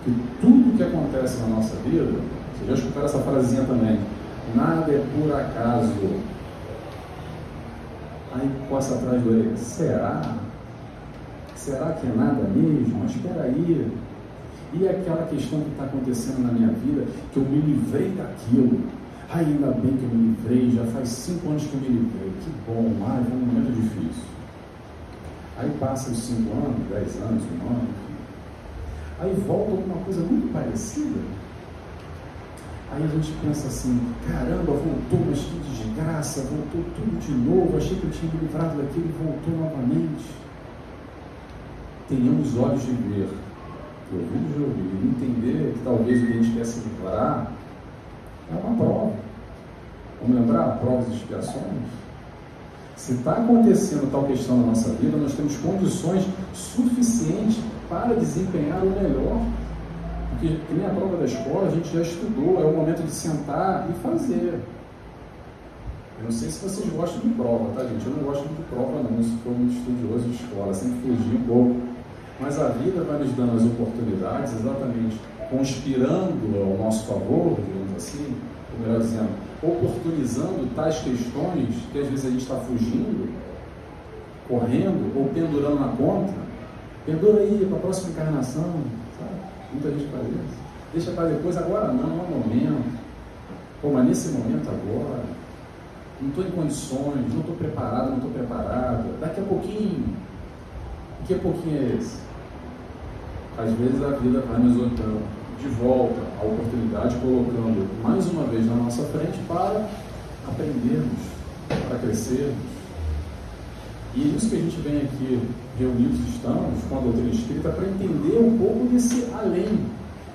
que 0.04 0.16
tudo 0.42 0.76
que 0.76 0.84
acontece 0.84 1.40
na 1.42 1.56
nossa 1.56 1.76
vida, 1.78 2.20
vocês 2.54 2.68
já 2.68 2.74
escutaram 2.74 3.06
essa 3.06 3.20
frasezinha 3.20 3.64
também, 3.64 4.00
nada 4.56 4.92
é 4.92 5.04
por 5.16 5.32
acaso. 5.34 5.92
Aí 8.34 8.50
coça 8.70 8.96
atrás 8.96 9.22
do 9.22 9.30
orelha. 9.30 9.58
Será? 9.58 10.36
Será 11.56 11.94
que 11.94 12.08
é 12.08 12.14
nada 12.16 12.44
mesmo? 12.56 13.00
Mas 13.04 13.12
espera 13.12 13.44
aí. 13.44 13.92
E 14.74 14.88
aquela 14.88 15.28
questão 15.28 15.60
que 15.62 15.70
está 15.70 15.84
acontecendo 15.84 16.42
na 16.42 16.52
minha 16.52 16.70
vida, 16.70 17.06
que 17.32 17.38
eu 17.38 17.44
me 17.44 17.60
livrei 17.60 18.10
daquilo. 18.10 18.80
Ai, 19.34 19.46
ainda 19.46 19.68
bem 19.68 19.96
que 19.96 20.04
eu 20.04 20.10
me 20.10 20.36
livrei, 20.36 20.72
já 20.72 20.84
faz 20.92 21.08
cinco 21.08 21.48
anos 21.48 21.64
que 21.64 21.74
eu 21.74 21.80
me 21.80 21.88
livrei. 21.88 22.34
Que 22.42 22.52
bom, 22.68 22.92
ai, 23.08 23.24
foi 23.24 23.38
um 23.38 23.46
momento 23.46 23.72
difícil. 23.72 24.26
Aí 25.58 25.72
passa 25.80 26.12
os 26.12 26.18
cinco 26.18 26.52
anos, 26.52 26.76
dez 26.90 27.16
anos, 27.22 27.42
um 27.44 27.70
ano. 27.70 27.88
Aí 29.22 29.34
volta 29.48 29.72
alguma 29.72 30.04
coisa 30.04 30.20
muito 30.22 30.52
parecida. 30.52 31.22
Aí 32.92 33.04
a 33.06 33.08
gente 33.08 33.32
pensa 33.42 33.68
assim, 33.68 34.02
caramba, 34.28 34.74
voltou, 34.74 35.26
mas 35.30 35.40
que 35.40 35.60
desgraça, 35.60 36.42
voltou 36.42 36.84
tudo 36.94 37.18
de 37.22 37.32
novo, 37.32 37.78
achei 37.78 37.98
que 37.98 38.04
eu 38.04 38.12
tinha 38.12 38.30
me 38.34 38.42
livrado 38.42 38.82
daquilo 38.82 39.06
e 39.06 39.24
voltou 39.24 39.66
novamente. 39.66 40.26
Tenhamos 42.10 42.58
olhos 42.58 42.82
de 42.82 42.92
ver, 42.92 43.30
ouvidos 44.12 44.56
de 44.58 44.62
ouvir, 44.62 45.08
entender 45.08 45.74
que 45.74 45.80
talvez 45.86 46.22
o 46.22 46.26
que 46.28 46.34
a 46.34 46.36
gente 46.36 46.58
quer 46.58 46.66
se 46.66 46.82
livrar 46.82 47.61
é 48.52 48.68
uma 48.68 48.76
prova. 48.76 49.12
Vamos 50.22 50.42
lembrar? 50.42 50.78
Provas 50.78 51.08
e 51.08 51.16
expiações. 51.16 52.02
Se 52.96 53.14
está 53.14 53.32
acontecendo 53.32 54.12
tal 54.12 54.26
questão 54.26 54.58
na 54.58 54.68
nossa 54.68 54.90
vida, 54.94 55.18
nós 55.18 55.34
temos 55.34 55.58
condições 55.58 56.26
suficientes 56.54 57.58
para 57.90 58.14
desempenhar 58.14 58.84
o 58.84 58.92
melhor. 58.92 59.42
Porque, 60.30 60.56
que 60.68 60.74
nem 60.74 60.86
a 60.86 60.90
prova 60.90 61.18
da 61.18 61.26
escola, 61.26 61.68
a 61.68 61.72
gente 61.72 61.92
já 61.92 62.02
estudou, 62.02 62.62
é 62.62 62.66
o 62.66 62.76
momento 62.78 63.04
de 63.04 63.12
sentar 63.12 63.88
e 63.90 63.94
fazer. 64.02 64.60
Eu 66.20 66.26
não 66.26 66.32
sei 66.32 66.52
se 66.52 66.64
vocês 66.64 66.88
gostam 66.94 67.20
de 67.22 67.30
prova, 67.30 67.74
tá, 67.76 67.84
gente? 67.88 68.06
Eu 68.06 68.14
não 68.14 68.24
gosto 68.24 68.48
de 68.48 68.64
prova, 68.70 69.02
não. 69.02 69.18
Eu 69.18 69.24
sou 69.24 69.52
muito 69.52 69.74
estudioso 69.74 70.30
de 70.30 70.36
escola, 70.36 70.74
sempre 70.74 71.00
fugi 71.02 71.36
um 71.36 71.44
pouco. 71.48 71.76
Mas 72.40 72.60
a 72.60 72.70
vida 72.70 73.04
vai 73.04 73.20
nos 73.20 73.32
dando 73.34 73.58
as 73.58 73.64
oportunidades, 73.64 74.54
exatamente 74.54 75.20
conspirando 75.50 76.38
ao 76.62 76.78
nosso 76.78 77.08
favor, 77.08 77.58
assim, 78.02 78.36
ou 78.74 78.80
melhor 78.86 79.02
dizendo, 79.02 79.30
oportunizando 79.62 80.68
tais 80.76 80.98
questões 81.00 81.76
que 81.92 82.00
às 82.00 82.08
vezes 82.08 82.26
a 82.26 82.30
gente 82.30 82.42
está 82.42 82.56
fugindo, 82.56 83.32
correndo 84.48 85.16
ou 85.16 85.30
pendurando 85.30 85.80
na 85.80 85.90
conta. 85.90 86.34
Pendura 87.06 87.42
aí 87.42 87.66
para 87.68 87.78
a 87.78 87.82
próxima 87.82 88.12
encarnação, 88.12 88.74
sabe? 89.18 89.32
Muita 89.74 89.90
gente 89.92 90.12
faz 90.12 90.28
isso. 90.28 90.62
Deixa 90.94 91.12
para 91.12 91.30
depois, 91.30 91.58
agora 91.58 91.92
não, 91.92 92.04
é 92.04 92.24
o 92.24 92.40
momento. 92.40 93.00
Pô, 93.82 93.92
mas 93.92 94.06
nesse 94.06 94.30
momento 94.30 94.68
agora, 94.70 95.24
não 96.22 96.30
estou 96.30 96.46
em 96.46 96.52
condições, 96.52 97.34
não 97.34 97.40
estou 97.40 97.56
preparado, 97.56 98.10
não 98.10 98.18
estou 98.18 98.32
preparada. 98.32 99.06
Daqui 99.20 99.42
a 99.42 99.44
pouquinho. 99.44 100.16
Que 101.26 101.36
pouquinho 101.36 101.78
é 101.78 101.98
esse? 101.98 102.20
Às 103.58 103.72
vezes 103.74 104.04
a 104.04 104.10
vida 104.10 104.42
vai 104.42 104.60
nos 104.60 104.78
olhando 104.78 105.41
de 105.62 105.68
volta 105.70 106.20
a 106.42 106.46
oportunidade, 106.46 107.16
colocando 107.18 107.88
mais 108.02 108.28
uma 108.28 108.44
vez 108.46 108.66
na 108.66 108.76
nossa 108.76 109.04
frente 109.04 109.40
para 109.48 109.88
aprendermos, 110.48 111.20
para 111.68 112.00
crescermos. 112.00 112.72
E 114.16 114.24
é 114.24 114.26
isso 114.36 114.50
que 114.50 114.56
a 114.56 114.60
gente 114.60 114.82
vem 114.82 114.98
aqui 114.98 115.40
reunidos 115.78 116.20
estamos 116.28 116.84
com 116.90 116.98
a 116.98 117.00
doutrina 117.00 117.30
espírita 117.30 117.70
para 117.70 117.88
entender 117.88 118.40
um 118.40 118.58
pouco 118.58 118.88
desse 118.92 119.28
além. 119.34 119.80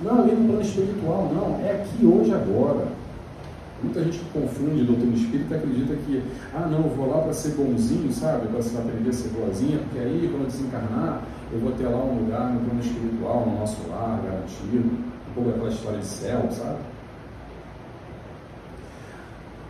Não 0.01 0.19
além 0.19 0.35
do 0.35 0.47
plano 0.47 0.61
espiritual, 0.61 1.31
não. 1.33 1.65
É 1.65 1.81
aqui, 1.81 2.05
hoje, 2.05 2.33
agora. 2.33 2.87
Muita 3.83 4.03
gente 4.03 4.19
confunde 4.33 4.83
doutrina 4.83 5.15
espírita 5.15 5.55
acredita 5.55 5.93
que, 5.93 6.23
ah, 6.55 6.67
não, 6.71 6.79
eu 6.79 6.89
vou 6.95 7.07
lá 7.07 7.21
para 7.21 7.33
ser 7.33 7.49
bonzinho, 7.49 8.11
sabe? 8.11 8.47
Para 8.47 8.59
aprender 8.59 9.09
a 9.09 9.13
ser 9.13 9.29
boazinha, 9.29 9.77
porque 9.77 9.99
aí, 9.99 10.27
quando 10.31 10.45
eu 10.45 10.47
desencarnar, 10.47 11.21
eu 11.53 11.59
vou 11.59 11.71
ter 11.73 11.85
lá 11.85 12.03
um 12.03 12.23
lugar 12.23 12.51
no 12.53 12.61
plano 12.61 12.79
espiritual, 12.79 13.45
no 13.45 13.59
nosso 13.59 13.77
lar, 13.87 14.19
garantido 14.23 15.16
pouco 15.37 15.51
aquela 15.51 15.69
história 15.69 15.99
de 15.99 16.05
céu, 16.05 16.49
sabe? 16.51 16.79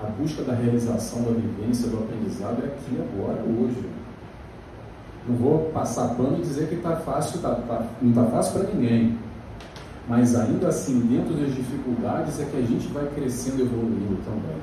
A 0.01 0.05
busca 0.05 0.43
da 0.43 0.53
realização 0.53 1.24
da 1.24 1.31
vivência, 1.31 1.89
do 1.89 1.97
aprendizado 1.97 2.63
é 2.63 2.67
aqui, 2.67 2.97
agora, 3.00 3.41
hoje. 3.43 3.83
Não 5.27 5.36
vou 5.36 5.71
passar 5.71 6.15
pano 6.15 6.38
e 6.38 6.41
dizer 6.41 6.69
que 6.69 6.75
está 6.75 6.95
fácil, 6.95 7.41
tá, 7.41 7.55
tá, 7.55 7.86
não 8.01 8.09
está 8.12 8.24
fácil 8.25 8.59
para 8.59 8.74
ninguém. 8.74 9.17
Mas 10.07 10.36
ainda 10.36 10.69
assim, 10.69 11.01
dentro 11.01 11.33
das 11.33 11.53
dificuldades, 11.53 12.39
é 12.39 12.45
que 12.45 12.55
a 12.55 12.62
gente 12.62 12.88
vai 12.88 13.07
crescendo 13.07 13.59
e 13.59 13.62
evoluindo 13.63 14.24
também. 14.24 14.55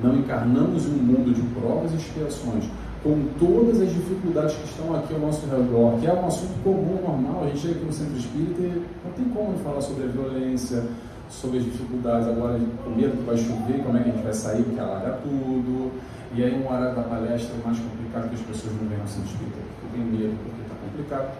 Não 0.00 0.16
encarnamos 0.16 0.86
um 0.86 0.92
mundo 0.92 1.34
de 1.34 1.42
provas 1.58 1.92
e 1.92 1.96
expiações 1.96 2.64
com 3.02 3.24
todas 3.38 3.80
as 3.80 3.92
dificuldades 3.92 4.54
que 4.54 4.64
estão 4.64 4.94
aqui 4.94 5.12
ao 5.12 5.20
nosso 5.20 5.44
redor, 5.46 5.98
que 5.98 6.06
é 6.06 6.12
um 6.12 6.26
assunto 6.26 6.54
comum, 6.62 7.00
normal. 7.02 7.44
A 7.44 7.46
gente 7.48 7.58
chega 7.58 7.74
aqui 7.74 7.84
no 7.84 7.92
centro 7.92 8.16
espírita 8.16 8.62
e 8.62 8.86
não 9.04 9.12
tem 9.12 9.24
como 9.34 9.58
falar 9.58 9.80
sobre 9.80 10.04
a 10.04 10.06
violência, 10.06 10.84
sobre 11.28 11.58
as 11.58 11.64
dificuldades. 11.64 12.28
Agora, 12.28 12.60
o 12.86 12.90
medo 12.90 13.16
que 13.16 13.24
vai 13.24 13.36
chover, 13.36 13.82
como 13.82 13.98
é 13.98 14.02
que 14.02 14.10
a 14.10 14.12
gente 14.12 14.22
vai 14.22 14.32
sair, 14.32 14.62
porque 14.62 14.78
alaga 14.78 15.18
tudo. 15.22 15.90
E 16.34 16.44
aí, 16.44 16.54
um 16.54 16.66
horário 16.66 16.94
da 16.94 17.02
palestra 17.02 17.54
é 17.54 17.66
mais 17.66 17.78
complicado 17.78 18.28
que 18.28 18.34
as 18.36 18.40
pessoas 18.42 18.72
não 18.80 18.88
vêm 18.88 19.00
ao 19.00 19.06
centro 19.06 19.30
espírita 19.30 19.58
porque 19.58 19.96
tem 19.96 20.06
medo, 20.06 20.36
porque 20.44 20.62
está 20.62 20.74
complicado. 20.86 21.38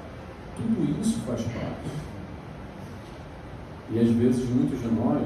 Tudo 0.57 1.01
isso 1.01 1.21
faz 1.21 1.43
parte. 1.43 1.91
E 3.93 4.01
às 4.01 4.09
vezes, 4.09 4.49
muitos 4.51 4.81
de 4.81 4.89
nós 4.89 5.23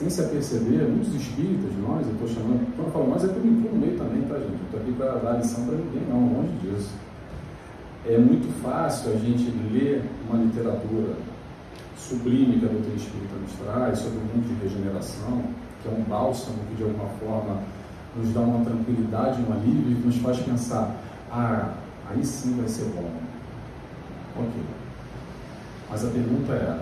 sem 0.00 0.08
se 0.08 0.22
aperceber, 0.22 0.88
muitos 0.88 1.14
espíritas, 1.14 1.70
nós, 1.76 2.06
eu 2.06 2.14
estou 2.14 2.28
chamando, 2.28 2.74
quando 2.74 2.86
eu 2.86 2.92
falo 2.92 3.08
nós, 3.08 3.22
é 3.22 3.28
que 3.28 3.36
eu 3.36 3.44
me 3.44 3.50
incluo 3.50 3.98
também, 3.98 4.22
tá, 4.22 4.38
gente? 4.38 4.56
Não 4.56 4.64
estou 4.64 4.80
aqui 4.80 4.92
para 4.92 5.18
dar 5.18 5.36
lição 5.36 5.66
para 5.66 5.76
ninguém, 5.76 6.02
não, 6.08 6.40
longe 6.40 6.52
disso. 6.62 6.94
É 8.08 8.16
muito 8.16 8.50
fácil 8.62 9.12
a 9.12 9.16
gente 9.16 9.52
ler 9.70 10.02
uma 10.26 10.42
literatura 10.42 11.16
sublime 11.98 12.58
que 12.58 12.64
a 12.64 12.68
doutrina 12.68 12.96
espírita 12.96 13.34
nos 13.42 13.52
traz 13.52 13.98
sobre 13.98 14.20
o 14.20 14.22
mundo 14.22 14.48
de 14.48 14.66
regeneração, 14.66 15.42
que 15.82 15.88
é 15.88 15.92
um 15.92 16.02
bálsamo 16.04 16.56
que 16.70 16.76
de 16.76 16.82
alguma 16.82 17.08
forma 17.20 17.60
nos 18.16 18.32
dá 18.32 18.40
uma 18.40 18.64
tranquilidade, 18.64 19.42
um 19.42 19.52
alívio 19.52 19.98
e 19.98 20.06
nos 20.06 20.16
faz 20.16 20.38
pensar, 20.38 20.96
ah, 21.30 21.74
aí 22.08 22.24
sim 22.24 22.56
vai 22.56 22.68
ser 22.68 22.84
bom. 22.86 23.10
Ok. 24.34 24.62
Mas 25.90 26.06
a 26.06 26.08
pergunta 26.08 26.52
é, 26.54 26.78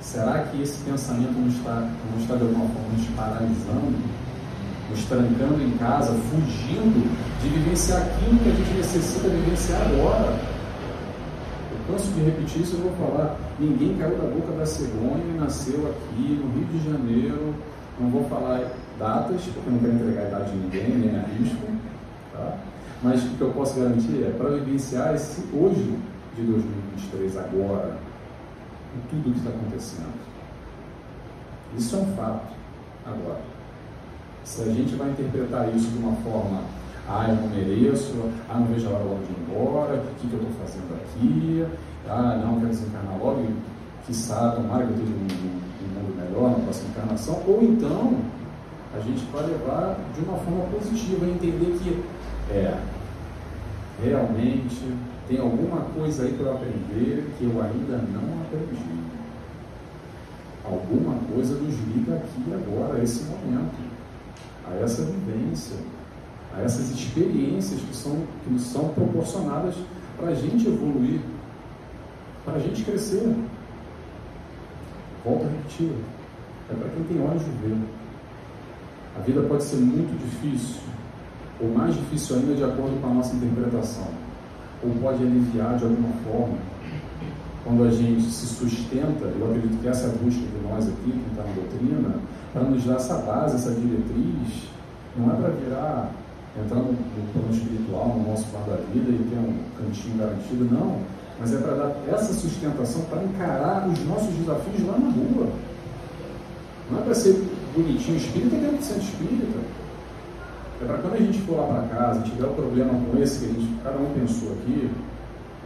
Será 0.00 0.44
que 0.44 0.62
esse 0.62 0.78
pensamento 0.84 1.32
não 1.32 1.48
está, 1.48 1.88
não 2.12 2.20
está 2.20 2.36
de 2.36 2.42
alguma 2.42 2.66
forma 2.66 2.88
nos 2.96 3.06
paralisando, 3.16 3.96
nos 4.90 5.04
trancando 5.06 5.62
em 5.62 5.70
casa, 5.78 6.12
fugindo 6.12 7.10
de 7.42 7.48
vivenciar 7.48 8.02
aquilo 8.02 8.38
que 8.38 8.48
a 8.48 8.52
gente 8.52 8.74
necessita 8.74 9.28
vivenciar 9.28 9.80
agora? 9.82 10.38
Eu 11.72 11.92
canso 11.92 12.12
de 12.12 12.20
repetir 12.22 12.62
isso, 12.62 12.76
eu 12.76 12.90
vou 12.90 13.08
falar. 13.08 13.36
Ninguém 13.58 13.96
caiu 13.96 14.16
da 14.16 14.28
boca 14.28 14.52
da 14.58 14.66
cegonha 14.66 15.24
e 15.28 15.38
nasceu 15.38 15.90
aqui 15.90 16.40
no 16.42 16.52
Rio 16.52 16.66
de 16.66 16.90
Janeiro. 16.90 17.54
Não 17.98 18.10
vou 18.10 18.24
falar 18.24 18.60
datas, 18.98 19.42
porque 19.42 19.70
não 19.70 19.78
quero 19.78 19.94
entregar 19.94 20.22
a 20.22 20.28
idade 20.28 20.50
de 20.50 20.56
ninguém, 20.56 20.88
nem 20.98 21.16
a 21.16 21.22
risco. 21.22 21.66
Tá? 22.32 22.58
Mas 23.02 23.22
o 23.24 23.28
que 23.30 23.40
eu 23.40 23.50
posso 23.50 23.78
garantir 23.78 24.24
é 24.24 24.30
para 24.30 24.50
vivenciar 24.50 25.14
esse 25.14 25.44
hoje 25.52 25.98
de 26.36 26.42
2023, 26.42 27.36
agora, 27.36 27.96
tudo 29.10 29.32
que 29.32 29.38
está 29.38 29.50
acontecendo. 29.50 30.14
Isso 31.76 31.96
é 31.96 31.98
um 31.98 32.16
fato. 32.16 32.52
Agora, 33.06 33.40
se 34.44 34.62
a 34.62 34.66
gente 34.66 34.94
vai 34.94 35.10
interpretar 35.10 35.74
isso 35.74 35.88
de 35.88 35.98
uma 35.98 36.16
forma, 36.16 36.62
ah, 37.08 37.26
eu 37.28 37.36
não 37.36 37.48
mereço, 37.48 38.14
ah, 38.48 38.58
não 38.58 38.66
vejo 38.66 38.86
a 38.88 38.90
hora 38.90 39.04
logo 39.04 39.24
de 39.24 39.32
ir 39.32 39.36
embora, 39.42 39.94
o 39.94 40.20
que, 40.20 40.28
que 40.28 40.34
eu 40.34 40.40
estou 40.40 40.54
fazendo 40.60 40.94
aqui, 40.94 41.66
ah, 42.08 42.40
não, 42.42 42.60
quero 42.60 42.68
desencarnar 42.68 43.18
logo, 43.18 43.40
e 43.40 43.56
que 44.06 44.14
sabe, 44.14 44.56
tomara 44.56 44.86
que 44.86 44.92
eu 44.92 44.98
um, 44.98 45.04
um 45.04 45.94
mundo 45.94 46.16
melhor 46.16 46.50
na 46.50 46.64
próxima 46.64 46.90
encarnação, 46.90 47.42
ou 47.46 47.62
então 47.62 48.18
a 48.94 49.00
gente 49.00 49.24
vai 49.32 49.46
levar 49.46 49.96
de 50.14 50.24
uma 50.24 50.38
forma 50.38 50.64
positiva, 50.66 51.26
entender 51.26 51.78
que 51.82 52.04
é, 52.52 52.78
realmente 54.02 54.82
tem 55.28 55.38
alguma 55.38 55.82
coisa 55.82 56.24
aí 56.24 56.34
para 56.34 56.52
aprender 56.52 57.32
que 57.38 57.44
eu 57.44 57.62
ainda 57.62 57.98
não 57.98 58.42
aprendi. 58.42 59.04
Alguma 60.64 61.16
coisa 61.32 61.54
nos 61.56 61.74
liga 61.94 62.14
aqui 62.14 62.42
agora, 62.52 62.98
a 62.98 63.02
esse 63.02 63.24
momento, 63.24 63.76
a 64.66 64.74
essa 64.76 65.02
vivência, 65.02 65.76
a 66.56 66.62
essas 66.62 66.90
experiências 66.90 67.80
que 67.80 67.94
são, 67.94 68.22
que 68.42 68.50
nos 68.50 68.62
são 68.62 68.88
proporcionadas 68.90 69.74
para 70.16 70.28
a 70.28 70.34
gente 70.34 70.66
evoluir, 70.66 71.20
para 72.44 72.54
a 72.54 72.58
gente 72.58 72.82
crescer. 72.82 73.34
Volto 75.24 75.44
a 75.44 75.48
repetir, 75.48 75.92
é 76.70 76.74
para 76.74 76.88
quem 76.90 77.04
tem 77.04 77.26
olhos 77.26 77.44
de 77.44 77.50
ver. 77.50 77.76
A 79.16 79.20
vida 79.20 79.42
pode 79.42 79.64
ser 79.64 79.76
muito 79.76 80.18
difícil, 80.18 80.80
ou 81.60 81.68
mais 81.72 81.94
difícil 81.94 82.36
ainda 82.36 82.54
de 82.54 82.64
acordo 82.64 83.00
com 83.00 83.06
a 83.06 83.14
nossa 83.14 83.34
interpretação 83.36 84.08
ou 84.84 84.90
pode 85.00 85.22
aliviar 85.22 85.76
de 85.76 85.84
alguma 85.84 86.12
forma. 86.24 86.58
Quando 87.64 87.84
a 87.84 87.90
gente 87.90 88.22
se 88.22 88.46
sustenta, 88.46 89.24
eu 89.24 89.46
acredito 89.46 89.80
que 89.80 89.88
essa 89.88 90.08
busca 90.08 90.40
de 90.40 90.68
nós 90.68 90.86
aqui, 90.86 91.12
que 91.12 91.30
está 91.30 91.42
na 91.42 91.52
doutrina, 91.54 92.16
para 92.52 92.62
nos 92.62 92.84
dar 92.84 92.96
essa 92.96 93.14
base, 93.18 93.56
essa 93.56 93.70
diretriz, 93.70 94.68
não 95.16 95.32
é 95.32 95.36
para 95.36 95.48
virar, 95.48 96.10
entrar 96.62 96.76
no, 96.76 96.92
no 96.92 97.32
plano 97.32 97.50
espiritual, 97.50 98.08
no 98.18 98.30
nosso 98.30 98.44
plano 98.48 98.66
da 98.66 98.76
vida 98.92 99.10
e 99.10 99.28
ter 99.30 99.38
um 99.38 99.56
cantinho 99.78 100.18
garantido, 100.18 100.68
não. 100.70 100.98
Mas 101.40 101.54
é 101.54 101.56
para 101.56 101.74
dar 101.74 101.96
essa 102.12 102.34
sustentação 102.34 103.02
para 103.02 103.24
encarar 103.24 103.88
os 103.88 104.04
nossos 104.06 104.34
desafios 104.34 104.86
lá 104.86 104.98
na 104.98 105.10
rua. 105.10 105.48
Não 106.90 106.98
é 106.98 107.02
para 107.02 107.14
ser 107.14 107.42
bonitinho 107.74 108.18
espírita 108.18 108.56
dentro 108.56 108.76
do 108.76 108.84
centro 108.84 109.02
espírita. 109.02 109.58
É 110.82 110.84
para 110.86 110.98
quando 110.98 111.14
a 111.14 111.18
gente 111.18 111.40
for 111.42 111.56
lá 111.56 111.66
para 111.66 111.96
casa, 111.96 112.22
tiver 112.22 112.46
um 112.46 112.54
problema 112.54 112.92
com 112.92 113.22
esse 113.22 113.40
que 113.40 113.44
a 113.44 113.48
gente, 113.48 113.80
cada 113.82 113.98
um 113.98 114.12
pensou 114.12 114.52
aqui, 114.52 114.90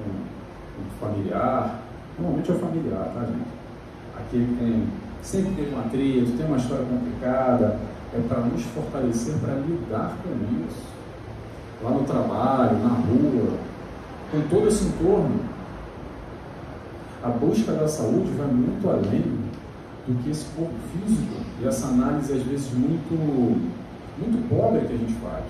um, 0.06 0.10
um 0.10 0.90
familiar, 1.00 1.80
normalmente 2.18 2.50
é 2.50 2.54
o 2.54 2.58
familiar, 2.58 3.10
tá 3.14 3.20
gente? 3.20 3.48
Aquele 4.18 4.46
que 4.46 4.54
tem, 4.56 4.86
sempre 5.22 5.54
tem 5.54 5.74
um 5.74 5.80
atrito, 5.80 6.36
tem 6.36 6.46
uma 6.46 6.56
história 6.58 6.84
complicada, 6.84 7.78
é 8.14 8.20
para 8.28 8.40
nos 8.40 8.62
fortalecer 8.62 9.34
para 9.38 9.54
lidar 9.54 10.16
com 10.22 10.30
isso. 10.66 10.86
Lá 11.82 11.90
no 11.90 12.04
trabalho, 12.04 12.78
na 12.78 12.88
rua, 12.88 13.58
com 14.30 14.40
todo 14.48 14.68
esse 14.68 14.84
entorno. 14.84 15.40
A 17.22 17.28
busca 17.28 17.72
da 17.72 17.88
saúde 17.88 18.30
vai 18.36 18.46
muito 18.46 18.88
além 18.88 19.38
do 20.06 20.22
que 20.22 20.30
esse 20.30 20.46
corpo 20.56 20.74
físico 20.92 21.34
e 21.60 21.66
essa 21.66 21.88
análise, 21.88 22.32
às 22.32 22.42
vezes, 22.42 22.72
muito, 22.72 23.60
muito 24.18 24.48
pobre 24.48 24.80
que 24.80 24.94
a 24.94 24.96
gente 24.96 25.14
faz. 25.14 25.44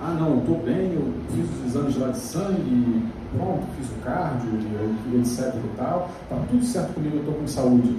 Ah, 0.00 0.16
não, 0.18 0.38
estou 0.38 0.58
bem, 0.58 0.92
eu 0.94 1.12
fiz 1.34 1.50
os 1.50 1.66
exames 1.66 1.96
lá 1.96 2.08
de 2.08 2.18
sangue, 2.18 3.04
pronto, 3.36 3.66
fiz 3.76 3.90
o 3.90 4.04
cardio, 4.04 4.58
etc 5.18 5.54
e 5.56 5.76
tal, 5.76 6.10
está 6.22 6.36
tudo 6.48 6.64
certo 6.64 6.94
comigo, 6.94 7.16
eu 7.16 7.20
estou 7.20 7.34
com 7.34 7.46
saúde. 7.46 7.98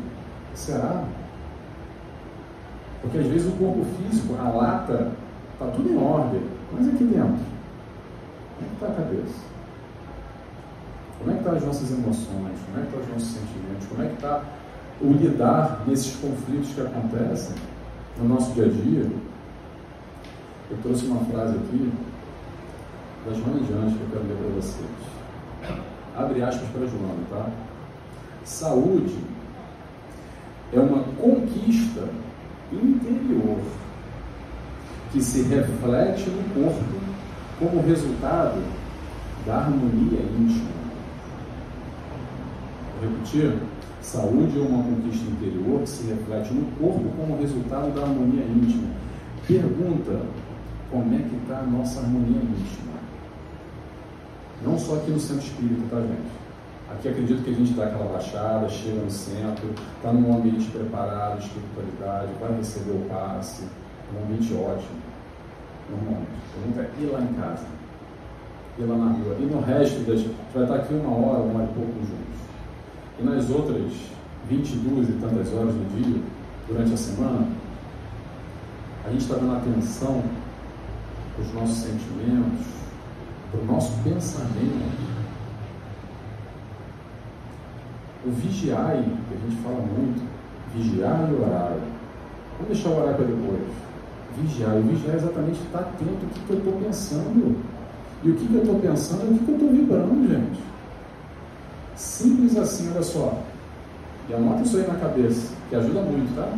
Será? 0.56 1.04
Porque 3.02 3.18
às 3.18 3.28
vezes 3.28 3.48
o 3.48 3.52
corpo 3.58 3.86
físico, 3.98 4.36
a 4.40 4.50
lata, 4.50 5.12
está 5.54 5.68
tudo 5.68 5.90
em 5.90 5.98
ordem, 5.98 6.42
mas 6.72 6.88
aqui 6.88 7.04
dentro, 7.04 7.40
como 8.56 8.62
é 8.62 8.68
que 8.68 8.74
está 8.74 8.88
a 8.88 8.92
cabeça? 8.92 9.50
Como 11.20 11.32
é 11.32 11.34
que 11.34 11.40
estão 11.40 11.52
tá 11.52 11.58
as 11.58 11.66
nossas 11.66 11.92
emoções? 11.92 12.60
Como 12.66 12.78
é 12.78 12.82
que 12.82 12.88
estão 12.88 13.00
tá 13.00 13.06
os 13.06 13.10
nossos 13.10 13.28
sentimentos? 13.28 13.88
Como 13.88 14.04
é 14.04 14.08
que 14.08 14.14
está 14.14 14.44
o 15.02 15.08
lidar 15.12 15.84
nesses 15.86 16.16
conflitos 16.16 16.74
que 16.74 16.82
acontecem 16.82 17.56
no 18.18 18.28
nosso 18.30 18.54
dia 18.54 18.66
a 18.66 18.70
dia? 18.70 19.06
Eu 20.72 20.78
trouxe 20.84 21.06
uma 21.08 21.26
frase 21.26 21.56
aqui 21.56 21.92
da 23.26 23.34
Joana 23.34 23.60
Diante 23.62 23.98
que 23.98 24.02
eu 24.02 24.10
quero 24.12 24.28
ler 24.28 24.38
para 24.38 24.62
vocês. 24.62 24.86
Abre 26.16 26.44
aspas 26.44 26.70
para 26.70 26.86
Joana, 26.86 27.24
tá? 27.30 27.50
Saúde 28.44 29.18
é 30.72 30.80
uma 30.80 31.04
conquista 31.20 32.08
interior 32.72 33.58
que 35.12 35.22
se 35.24 35.42
reflete 35.42 36.30
no 36.30 36.44
corpo 36.54 36.84
como 37.58 37.82
resultado 37.82 38.62
da 39.46 39.58
harmonia 39.58 40.22
íntima. 40.22 40.70
Vou 43.00 43.10
repetir? 43.10 43.58
Saúde 44.02 44.58
é 44.58 44.62
uma 44.62 44.84
conquista 44.84 45.30
interior 45.32 45.82
que 45.82 45.90
se 45.90 46.08
reflete 46.08 46.54
no 46.54 46.66
corpo 46.78 47.10
como 47.18 47.40
resultado 47.40 47.94
da 47.94 48.04
harmonia 48.04 48.44
íntima. 48.44 48.90
Pergunta: 49.48 50.22
como 50.92 51.16
é 51.16 51.20
que 51.20 51.36
está 51.36 51.60
a 51.60 51.64
nossa 51.64 52.00
harmonia 52.00 52.42
íntima? 52.42 53.00
Não 54.64 54.78
só 54.78 54.96
aqui 54.96 55.12
no 55.12 55.20
centro 55.20 55.46
espírita, 55.46 55.84
tá, 55.90 56.02
gente? 56.02 56.40
Aqui 56.92 57.10
acredito 57.10 57.44
que 57.44 57.52
a 57.52 57.54
gente 57.54 57.74
dá 57.74 57.86
aquela 57.86 58.12
baixada, 58.12 58.68
chega 58.68 59.00
no 59.00 59.12
centro, 59.12 59.70
está 59.96 60.12
num 60.12 60.36
ambiente 60.36 60.70
preparado, 60.72 61.40
espiritualidade, 61.40 62.32
vai 62.42 62.58
receber 62.58 62.92
o 62.92 63.08
passe, 63.08 63.64
um 64.14 64.24
ambiente 64.24 64.54
ótimo. 64.54 65.00
Normalmente. 65.90 66.40
A 66.80 67.02
ir 67.02 67.06
lá 67.08 67.22
em 67.22 67.34
casa, 67.34 67.66
ir 68.78 68.84
lá 68.84 68.98
na 68.98 69.12
rua. 69.12 69.36
E 69.40 69.46
no 69.46 69.62
resto, 69.62 70.00
das, 70.00 70.22
vai 70.54 70.64
estar 70.64 70.76
aqui 70.76 70.94
uma 70.96 71.16
hora, 71.16 71.44
uma 71.44 71.62
hora 71.62 71.70
e 71.72 71.74
pouco 71.74 71.94
juntos. 71.94 72.40
E 73.20 73.24
nas 73.24 73.50
outras 73.50 73.92
22 74.50 75.10
e 75.10 75.12
tantas 75.14 75.54
horas 75.54 75.74
do 75.74 76.04
dia, 76.04 76.22
durante 76.68 76.94
a 76.94 76.98
semana, 76.98 77.48
a 79.06 79.10
gente 79.10 79.22
está 79.22 79.36
dando 79.36 79.56
atenção 79.56 80.24
para 81.40 81.48
os 81.48 81.54
nossos 81.54 81.78
sentimentos, 81.78 82.66
para 83.52 83.62
o 83.62 83.66
nosso 83.66 83.94
pensamento 84.04 85.10
O 88.26 88.32
vigiai, 88.32 89.02
que 89.02 89.34
a 89.34 89.50
gente 89.50 89.64
fala 89.64 89.80
muito, 89.80 90.22
vigiar 90.76 91.30
e 91.32 91.42
orar. 91.42 91.78
Vamos 92.58 92.68
deixar 92.68 92.90
o 92.90 93.02
orar 93.02 93.16
para 93.16 93.26
depois. 93.26 93.62
Vigiar. 94.38 94.76
O 94.76 94.82
vigiar 94.82 95.16
é 95.16 95.18
exatamente 95.18 95.62
estar 95.62 95.80
atento 95.80 96.26
ao 96.26 96.30
que, 96.34 96.40
que 96.42 96.50
eu 96.50 96.58
estou 96.58 96.74
pensando. 96.74 97.56
E 98.22 98.30
o 98.30 98.36
que, 98.36 98.46
que 98.46 98.54
eu 98.54 98.62
estou 98.62 98.80
pensando 98.80 99.22
é 99.22 99.26
o 99.26 99.34
que, 99.38 99.46
que 99.46 99.52
eu 99.52 99.56
estou 99.56 99.70
vibrando, 99.72 100.28
gente. 100.28 100.60
Simples 101.96 102.58
assim, 102.58 102.92
olha 102.92 103.04
só. 103.04 103.42
E 104.28 104.34
anota 104.34 104.64
isso 104.64 104.78
aí 104.78 104.86
na 104.86 104.96
cabeça, 104.96 105.54
que 105.70 105.76
ajuda 105.78 106.02
muito, 106.02 106.36
tá? 106.36 106.54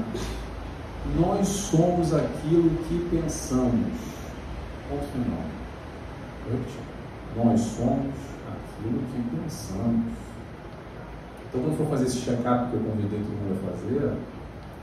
Nós 1.20 1.48
somos 1.48 2.12
aquilo 2.12 2.72
que 2.89 3.08
pensamos. 3.12 4.12
Ponto 4.92 5.06
final. 5.14 5.40
Nós 7.38 7.62
somos 7.62 8.14
aquilo 8.52 9.00
que 9.08 9.38
pensamos. 9.38 10.12
Então, 11.48 11.62
quando 11.62 11.78
for 11.78 11.88
fazer 11.88 12.08
esse 12.08 12.18
check-up 12.18 12.70
que 12.70 12.74
eu 12.76 12.82
convidei 12.82 13.20
todo 13.20 13.32
mundo 13.32 13.56
a 13.56 13.72
fazer, 13.72 14.12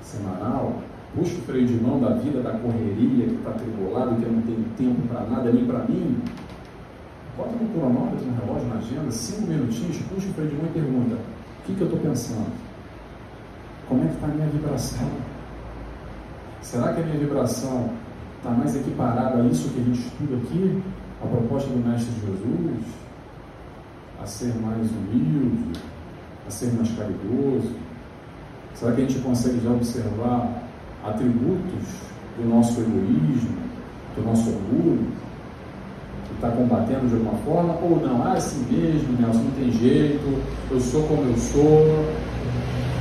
semanal, 0.00 0.80
puxa 1.14 1.34
o 1.34 1.42
freio 1.42 1.66
de 1.66 1.74
mão 1.74 2.00
da 2.00 2.14
vida, 2.14 2.40
da 2.40 2.52
correria, 2.52 3.26
que 3.26 3.34
está 3.34 3.50
tribulado, 3.50 4.16
que 4.16 4.22
eu 4.22 4.32
não 4.32 4.40
tenho 4.40 4.64
tempo 4.78 5.08
para 5.08 5.26
nada, 5.26 5.52
nem 5.52 5.66
para 5.66 5.80
mim. 5.80 6.22
Bota 7.36 7.50
no 7.50 7.68
cronômetro, 7.68 8.24
no 8.24 8.46
relógio, 8.46 8.68
na 8.68 8.76
agenda, 8.76 9.10
cinco 9.10 9.42
minutinhos, 9.42 9.98
puxa 10.08 10.28
o 10.28 10.32
freio 10.32 10.48
de 10.48 10.56
mão 10.56 10.66
e 10.66 10.72
pergunta: 10.72 11.16
o 11.16 11.66
que, 11.66 11.74
que 11.74 11.80
eu 11.82 11.86
estou 11.86 12.00
pensando? 12.00 12.50
Como 13.86 14.04
é 14.04 14.06
que 14.06 14.14
está 14.14 14.26
a 14.26 14.30
minha 14.30 14.46
vibração? 14.46 15.10
Será 16.62 16.94
que 16.94 17.02
a 17.02 17.04
minha 17.04 17.18
vibração 17.18 17.90
está 18.38 18.50
mais 18.50 18.74
equiparada 18.74 19.42
a 19.42 19.46
isso 19.46 19.68
que 19.68 19.80
a 19.80 19.84
gente 19.84 20.00
estuda 20.00 20.36
aqui? 20.36 20.82
A 21.22 21.26
proposta 21.26 21.68
do 21.68 21.86
Mestre 21.86 22.12
Jesus? 22.24 22.84
A 24.22 24.26
ser 24.26 24.54
mais 24.56 24.90
humilde? 24.90 25.78
a 26.48 26.50
ser 26.50 26.72
mais 26.72 26.88
caridoso? 26.90 27.70
Será 28.74 28.92
que 28.92 29.02
a 29.02 29.04
gente 29.04 29.20
consegue 29.20 29.60
já 29.62 29.70
observar 29.70 30.62
atributos 31.04 31.84
do 32.38 32.48
nosso 32.48 32.80
egoísmo, 32.80 33.58
do 34.16 34.24
nosso 34.24 34.48
orgulho, 34.48 35.06
que 36.26 36.34
está 36.34 36.50
combatendo 36.50 37.08
de 37.08 37.14
alguma 37.14 37.38
forma? 37.44 37.74
Ou 37.82 38.00
não? 38.00 38.24
Ah, 38.24 38.34
é 38.34 38.38
assim 38.38 38.64
mesmo, 38.70 39.20
Nelson, 39.20 39.40
não 39.40 39.50
tem 39.52 39.70
jeito, 39.72 40.42
eu 40.70 40.80
sou 40.80 41.02
como 41.04 41.22
eu 41.24 41.36
sou, 41.36 42.04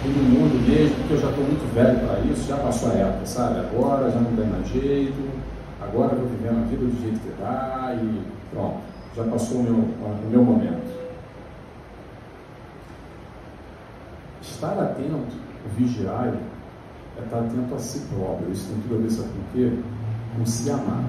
no 0.07 0.23
mundo 0.23 0.67
mesmo, 0.67 0.95
porque 0.97 1.13
eu 1.13 1.21
já 1.21 1.29
estou 1.29 1.43
muito 1.43 1.73
velho 1.73 1.99
para 1.99 2.19
isso, 2.21 2.47
já 2.47 2.57
passou 2.57 2.91
a 2.91 2.93
época, 2.93 3.25
sabe? 3.25 3.59
Agora 3.59 4.09
já 4.09 4.19
não 4.19 4.35
tem 4.35 4.45
mais 4.45 4.67
jeito, 4.67 5.29
agora 5.81 6.13
eu 6.13 6.19
vou 6.19 6.27
vivendo 6.29 6.63
a 6.63 6.67
vida 6.67 6.85
do 6.85 7.01
jeito 7.01 7.19
que 7.19 7.41
dá 7.41 7.95
e 7.95 8.21
pronto, 8.51 8.77
já 9.15 9.23
passou 9.23 9.59
o 9.59 9.63
meu, 9.63 9.73
o 9.73 10.29
meu 10.29 10.43
momento. 10.43 10.97
Estar 14.41 14.79
atento, 14.79 15.35
o 15.65 15.69
vigiar, 15.75 16.33
é 17.17 17.23
estar 17.23 17.39
atento 17.39 17.75
a 17.75 17.79
si 17.79 17.99
próprio. 18.13 18.51
Isso 18.51 18.69
tem 18.69 18.81
tudo 18.81 18.95
a 18.95 19.01
ver, 19.01 19.11
sabe 19.11 19.29
por 19.29 19.53
quê? 19.53 19.71
Com 20.35 20.45
se 20.45 20.69
amar. 20.71 21.03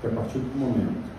Porque 0.00 0.14
a 0.14 0.20
partir 0.20 0.38
do 0.38 0.58
momento 0.58 1.13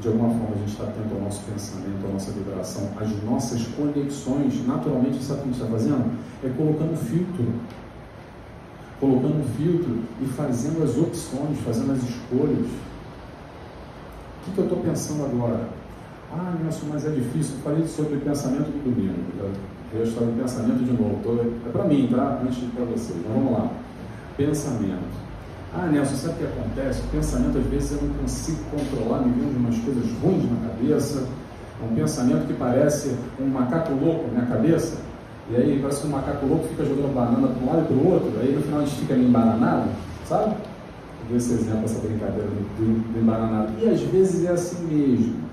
de 0.00 0.08
alguma 0.08 0.28
forma, 0.28 0.54
a 0.54 0.58
gente 0.58 0.72
está 0.72 0.84
atento 0.84 1.14
ao 1.14 1.20
nosso 1.22 1.42
pensamento, 1.44 2.06
à 2.06 2.12
nossa 2.12 2.30
vibração, 2.30 2.90
às 3.00 3.22
nossas 3.22 3.66
conexões, 3.68 4.66
naturalmente, 4.66 5.22
sabe 5.22 5.40
o 5.40 5.42
que 5.42 5.48
a 5.48 5.52
gente 5.52 5.62
está 5.62 5.72
fazendo? 5.72 6.18
É 6.44 6.48
colocando 6.50 6.96
filtro. 6.96 7.46
Colocando 9.00 9.44
filtro 9.56 10.00
e 10.20 10.26
fazendo 10.26 10.82
as 10.82 10.96
opções, 10.96 11.58
fazendo 11.64 11.92
as 11.92 12.02
escolhas. 12.02 12.66
O 12.66 14.44
que, 14.44 14.50
que 14.52 14.58
eu 14.58 14.64
estou 14.64 14.78
pensando 14.80 15.24
agora? 15.24 15.68
Ah, 16.32 16.54
Nelson, 16.62 16.86
mas 16.90 17.04
é 17.06 17.10
difícil. 17.10 17.56
Eu 17.56 17.62
falei 17.62 17.86
sobre 17.86 18.18
pensamento 18.18 18.66
do 18.66 18.84
domingo. 18.84 19.14
Eu 19.92 20.02
estou 20.02 20.28
em 20.28 20.34
pensamento 20.34 20.84
de 20.84 20.92
novo. 20.92 21.20
É 21.66 21.70
para 21.70 21.84
mim, 21.84 22.08
tá? 22.10 22.40
Antes 22.42 22.58
para 22.74 22.84
vocês. 22.84 23.18
Então 23.18 23.32
vamos 23.32 23.52
lá. 23.52 23.70
Pensamento. 24.36 25.25
Ah, 25.78 25.88
Nelson, 25.92 26.14
sabe 26.14 26.34
o 26.34 26.36
que 26.38 26.44
acontece? 26.44 27.00
O 27.00 27.08
pensamento, 27.08 27.58
às 27.58 27.66
vezes, 27.66 27.92
eu 27.92 28.08
não 28.08 28.14
consigo 28.14 28.58
controlar, 28.70 29.18
me 29.18 29.32
vem 29.32 29.56
umas 29.56 29.76
coisas 29.80 30.04
ruins 30.22 30.50
na 30.50 30.70
cabeça. 30.70 31.28
Um 31.84 31.94
pensamento 31.94 32.46
que 32.46 32.54
parece 32.54 33.14
um 33.38 33.46
macaco 33.46 33.92
louco 33.92 34.34
na 34.34 34.46
cabeça. 34.46 34.96
E 35.50 35.56
aí 35.56 35.78
parece 35.78 36.00
que 36.00 36.06
um 36.06 36.10
macaco 36.10 36.46
louco 36.46 36.66
fica 36.68 36.82
jogando 36.82 37.14
banana 37.14 37.48
para 37.48 37.62
um 37.62 37.66
lado 37.66 37.82
e 37.82 37.84
para 37.84 37.96
o 37.96 38.10
outro. 38.10 38.40
Aí 38.40 38.54
no 38.54 38.62
final 38.62 38.80
a 38.80 38.84
gente 38.84 38.96
fica 39.00 39.14
meio 39.14 39.28
embananado, 39.28 39.90
sabe? 40.24 40.54
Vou 41.28 41.36
esse 41.36 41.52
exemplo, 41.52 41.84
essa 41.84 41.98
brincadeira 41.98 42.48
do, 42.48 43.12
do 43.12 43.20
embananado. 43.20 43.72
E 43.78 43.90
às 43.90 44.00
vezes 44.00 44.46
é 44.46 44.52
assim 44.52 44.82
mesmo. 44.86 45.44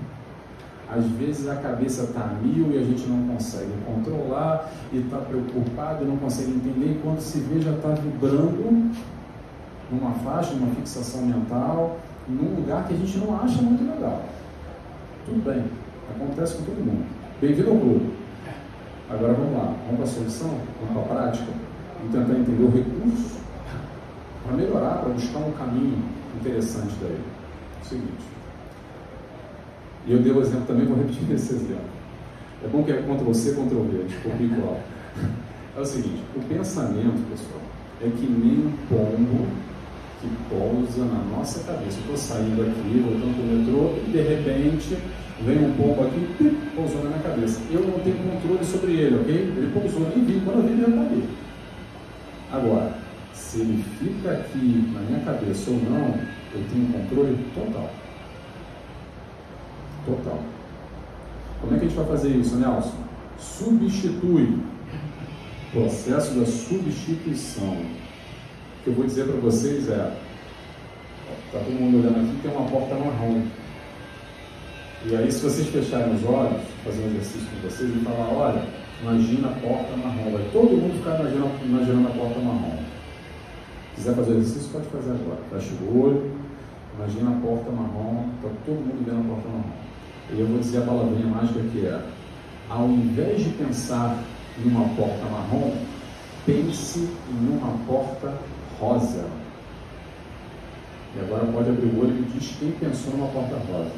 Às 0.90 1.04
vezes 1.04 1.48
a 1.48 1.56
cabeça 1.56 2.04
está 2.04 2.34
mil 2.42 2.72
e 2.72 2.78
a 2.78 2.82
gente 2.82 3.06
não 3.06 3.34
consegue 3.34 3.72
controlar 3.84 4.72
e 4.90 4.98
está 4.98 5.18
preocupado 5.18 6.06
não 6.06 6.16
consegue 6.16 6.50
entender. 6.50 6.92
E 6.92 7.00
quando 7.02 7.20
se 7.20 7.40
vê, 7.40 7.60
já 7.60 7.72
está 7.72 7.90
vibrando 7.90 8.90
numa 9.90 10.12
faixa, 10.12 10.54
numa 10.54 10.74
fixação 10.74 11.22
mental, 11.22 11.98
num 12.28 12.56
lugar 12.56 12.86
que 12.86 12.94
a 12.94 12.96
gente 12.96 13.18
não 13.18 13.40
acha 13.40 13.60
muito 13.62 13.84
legal. 13.84 14.24
Tudo 15.26 15.44
bem, 15.44 15.64
acontece 16.14 16.56
com 16.56 16.64
todo 16.64 16.84
mundo. 16.84 17.06
Bem-vindo 17.40 17.70
ao 17.70 17.78
clube. 17.78 18.14
Agora 19.10 19.34
vamos 19.34 19.52
lá, 19.52 19.74
vamos 19.86 19.96
para 19.96 20.04
a 20.04 20.06
solução? 20.06 20.50
Vamos 20.80 21.04
para 21.04 21.16
a 21.16 21.22
prática? 21.22 21.64
e 22.04 22.08
tentar 22.08 22.34
entender 22.34 22.62
o 22.62 22.70
recurso 22.70 23.38
para 24.44 24.56
melhorar, 24.56 24.98
para 24.98 25.08
buscar 25.10 25.38
um 25.38 25.52
caminho 25.52 26.02
interessante 26.40 26.94
daí. 27.00 27.18
O 27.82 27.86
seguinte. 27.86 28.24
E 30.06 30.12
eu 30.12 30.18
dei 30.18 30.32
o 30.32 30.40
exemplo 30.40 30.66
também, 30.66 30.86
vou 30.86 30.98
repetir 30.98 31.30
esse 31.32 31.54
exemplo. 31.54 31.94
É 32.62 32.68
bom 32.68 32.82
que 32.82 32.92
é 32.92 33.02
contra 33.02 33.24
você, 33.24 33.52
contra 33.52 33.76
o 33.76 33.84
V, 33.84 34.04
tipo, 34.04 34.28
igual. 34.42 34.80
É 35.76 35.80
o 35.80 35.84
seguinte, 35.84 36.22
o 36.36 36.40
pensamento, 36.42 37.28
pessoal, 37.28 37.60
é 38.00 38.04
que 38.04 38.26
nem 38.26 38.64
um 38.64 38.72
pombo 38.88 39.44
que 40.24 40.54
pousa 40.54 41.04
na 41.04 41.36
nossa 41.36 41.62
cabeça. 41.64 41.98
Estou 42.00 42.16
saindo 42.16 42.62
aqui, 42.62 42.98
voltando 43.00 43.34
para 43.34 43.44
o 43.44 43.58
metrô, 43.58 43.98
e 44.06 44.10
de 44.10 44.22
repente 44.22 44.98
vem 45.44 45.58
um 45.58 45.72
pombo 45.74 46.06
aqui 46.06 46.26
e 46.40 46.70
pousou 46.74 47.02
na 47.04 47.10
minha 47.10 47.22
cabeça. 47.22 47.60
Eu 47.70 47.80
não 47.80 47.98
tenho 48.00 48.16
controle 48.16 48.64
sobre 48.64 48.92
ele, 48.92 49.16
ok? 49.16 49.34
Ele 49.34 49.70
pousou, 49.72 50.08
nem 50.08 50.24
vi, 50.24 50.40
quando 50.44 50.58
eu 50.58 50.62
vi, 50.62 50.72
ele 50.72 50.82
já 50.82 50.88
está 50.88 51.00
ali. 51.02 51.28
Agora, 52.50 52.94
se 53.32 53.60
ele 53.60 53.84
fica 53.98 54.30
aqui 54.30 54.90
na 54.94 55.00
minha 55.00 55.20
cabeça 55.20 55.70
ou 55.70 55.76
não, 55.76 56.14
eu 56.54 56.62
tenho 56.72 56.92
controle 56.92 57.38
total. 57.54 57.90
Total. 60.06 60.40
Como 61.60 61.74
é 61.74 61.78
que 61.78 61.84
a 61.84 61.88
gente 61.88 61.96
vai 61.96 62.06
fazer 62.06 62.28
isso, 62.28 62.56
Nelson? 62.56 62.94
Substitui. 63.38 64.58
Processo 65.72 66.38
da 66.38 66.46
substituição. 66.46 67.76
Que 68.84 68.90
eu 68.90 68.94
vou 68.94 69.06
dizer 69.06 69.24
para 69.24 69.40
vocês 69.40 69.88
é: 69.88 70.14
está 71.46 71.58
todo 71.58 71.72
mundo 71.72 72.00
olhando 72.00 72.20
aqui, 72.20 72.38
tem 72.42 72.50
uma 72.50 72.68
porta 72.68 72.94
marrom. 72.96 73.42
E 75.06 75.16
aí, 75.16 75.32
se 75.32 75.42
vocês 75.42 75.68
fecharem 75.68 76.14
os 76.14 76.22
olhos, 76.24 76.60
fazer 76.84 77.02
um 77.02 77.06
exercício 77.06 77.48
com 77.48 77.66
vocês 77.66 77.96
e 77.96 78.04
falar: 78.04 78.28
olha, 78.34 78.62
imagina 79.00 79.48
a 79.48 79.52
porta 79.52 79.96
marrom. 79.96 80.32
Vai 80.32 80.44
todo 80.52 80.76
mundo 80.76 80.98
ficar 80.98 81.18
imaginando, 81.18 81.64
imaginando 81.64 82.08
a 82.08 82.10
porta 82.10 82.40
marrom. 82.40 82.76
Se 83.94 83.96
quiser 83.96 84.14
fazer 84.16 84.32
o 84.32 84.36
exercício, 84.36 84.70
pode 84.70 84.86
fazer 84.88 85.10
agora. 85.12 85.40
Fecha 85.50 85.74
o 85.82 86.02
olho, 86.02 86.30
imagina 86.98 87.30
a 87.30 87.40
porta 87.40 87.70
marrom, 87.70 88.28
está 88.36 88.50
todo 88.66 88.76
mundo 88.76 89.02
vendo 89.02 89.20
a 89.20 89.34
porta 89.34 89.48
marrom. 89.48 89.84
E 90.30 90.40
eu 90.40 90.46
vou 90.46 90.58
dizer 90.58 90.78
a 90.78 90.82
palavrinha 90.82 91.26
mágica 91.26 91.60
que 91.72 91.86
é: 91.86 92.02
ao 92.68 92.86
invés 92.86 93.44
de 93.44 93.48
pensar 93.50 94.22
em 94.62 94.68
uma 94.68 94.86
porta 94.90 95.24
marrom, 95.24 95.72
pense 96.44 97.08
em 97.30 97.48
uma 97.48 97.78
porta 97.86 98.34
rosa. 98.80 99.24
E 101.16 101.20
agora 101.20 101.46
pode 101.46 101.70
abrir 101.70 101.86
o 101.86 102.00
olho 102.00 102.18
e 102.18 102.38
diz 102.38 102.56
quem 102.58 102.72
pensou 102.72 103.12
numa 103.12 103.28
porta 103.28 103.56
rosa. 103.56 103.92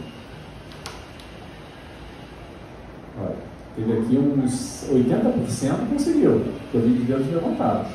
Olha, 3.19 3.37
teve 3.75 3.93
aqui 3.93 4.19
uns 4.19 4.87
80% 4.91 5.89
conseguiu, 5.89 6.45
que 6.71 6.75
eu 6.75 6.83
vi 6.83 6.95
de 6.95 7.05
dedos 7.05 7.27
levantados. 7.29 7.93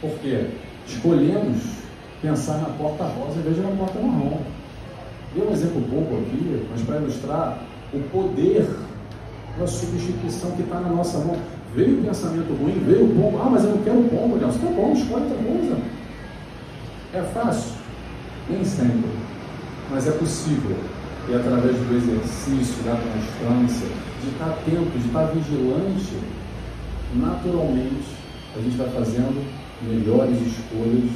Por 0.00 0.10
quê? 0.20 0.46
Escolhemos 0.86 1.82
pensar 2.20 2.58
na 2.58 2.68
porta 2.70 3.04
rosa 3.04 3.38
em 3.38 3.42
vez 3.42 3.56
de 3.56 3.62
na 3.62 3.70
porta 3.70 3.98
marrom. 3.98 4.40
Dei 5.34 5.44
um 5.44 5.50
exemplo 5.50 5.82
pouco 5.90 6.16
aqui, 6.18 6.66
mas 6.70 6.82
para 6.82 6.96
ilustrar 6.98 7.58
o 7.92 8.00
poder 8.10 8.66
da 9.58 9.66
substituição 9.66 10.52
que 10.52 10.62
está 10.62 10.80
na 10.80 10.88
nossa 10.88 11.18
mão. 11.18 11.36
Veio 11.74 12.00
o 12.00 12.04
pensamento 12.04 12.52
ruim, 12.54 12.82
veio 12.86 13.06
o 13.06 13.14
pombo. 13.14 13.38
Ah, 13.42 13.48
mas 13.50 13.64
eu 13.64 13.70
não 13.70 13.82
quero 13.82 14.02
pombo, 14.04 14.36
Nelson. 14.36 14.58
Tá 14.58 14.66
bom, 14.66 14.92
escolhe 14.92 15.24
outra 15.24 15.38
coisa. 15.38 15.78
É 17.14 17.22
fácil? 17.22 17.72
Nem 18.48 18.64
sempre. 18.64 19.10
Mas 19.90 20.06
é 20.06 20.12
possível. 20.12 20.76
E 21.28 21.34
através 21.34 21.76
do 21.76 21.96
exercício, 21.96 22.82
da 22.84 22.96
constância, 22.96 23.86
de 24.20 24.28
estar 24.28 24.46
atento, 24.46 24.98
de 24.98 25.06
estar 25.06 25.24
vigilante, 25.26 26.18
naturalmente 27.14 28.16
a 28.56 28.60
gente 28.60 28.76
vai 28.76 28.88
fazendo 28.90 29.46
melhores 29.82 30.38
escolhas 30.40 31.10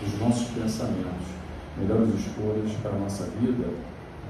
dos 0.00 0.18
nossos 0.18 0.48
pensamentos, 0.48 1.26
melhores 1.78 2.08
escolhas 2.14 2.72
para 2.82 2.92
a 2.92 2.98
nossa 2.98 3.24
vida, 3.40 3.68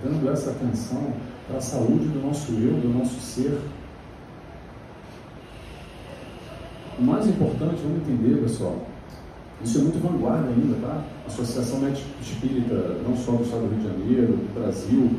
dando 0.02 0.30
essa 0.30 0.50
atenção 0.50 1.12
para 1.46 1.58
a 1.58 1.60
saúde 1.60 2.06
do 2.06 2.26
nosso 2.26 2.52
eu, 2.52 2.74
do 2.80 2.98
nosso 2.98 3.20
ser. 3.20 3.58
O 7.00 7.02
mais 7.02 7.26
importante, 7.26 7.80
vamos 7.82 8.06
entender, 8.06 8.42
pessoal, 8.42 8.76
isso 9.64 9.78
é 9.78 9.80
muito 9.80 9.98
vanguarda 10.06 10.48
ainda, 10.48 10.86
tá? 10.86 11.02
A 11.24 11.28
Associação 11.28 11.80
Médica 11.80 12.06
Espírita, 12.20 12.74
não 13.08 13.16
só 13.16 13.32
do 13.32 13.42
Estado 13.42 13.62
do 13.62 13.74
Rio 13.74 13.78
de 13.78 13.88
Janeiro, 13.88 14.32
do 14.36 14.54
Brasil, 14.60 15.10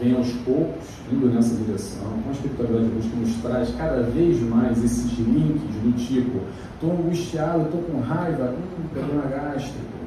vem 0.00 0.16
aos 0.16 0.32
poucos 0.46 0.88
indo 1.12 1.26
nessa 1.28 1.54
direção, 1.54 2.08
com 2.22 2.30
a 2.30 2.32
espiritualidade 2.32 3.08
que 3.10 3.16
nos 3.16 3.34
traz 3.42 3.74
cada 3.76 4.04
vez 4.04 4.40
mais 4.40 4.82
esses 4.82 5.18
links 5.18 5.60
do 5.82 5.92
tipo, 5.98 6.40
estou 6.72 6.92
angustiado, 6.92 7.64
estou 7.64 7.82
com 7.82 8.00
raiva, 8.00 8.54
hum, 8.54 8.88
problema 8.90 9.22
gástrico. 9.26 9.98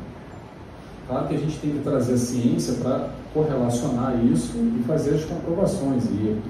Claro 1.07 1.27
que 1.27 1.35
a 1.35 1.37
gente 1.37 1.59
tem 1.59 1.71
que 1.71 1.79
trazer 1.83 2.13
a 2.13 2.17
ciência 2.17 2.73
para 2.81 3.09
correlacionar 3.31 4.15
isso 4.25 4.53
e 4.57 4.83
fazer 4.87 5.15
as 5.15 5.25
comprovações. 5.25 6.05
E, 6.05 6.13
e, 6.13 6.41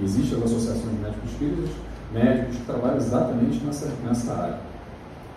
e 0.00 0.04
existem 0.04 0.38
as 0.38 0.44
associações 0.44 0.90
de 0.90 1.02
médicos 1.02 1.30
espíritas, 1.30 1.70
médicos 2.12 2.56
que 2.56 2.64
trabalham 2.64 2.96
exatamente 2.96 3.64
nessa, 3.64 3.90
nessa 4.04 4.32
área. 4.32 4.58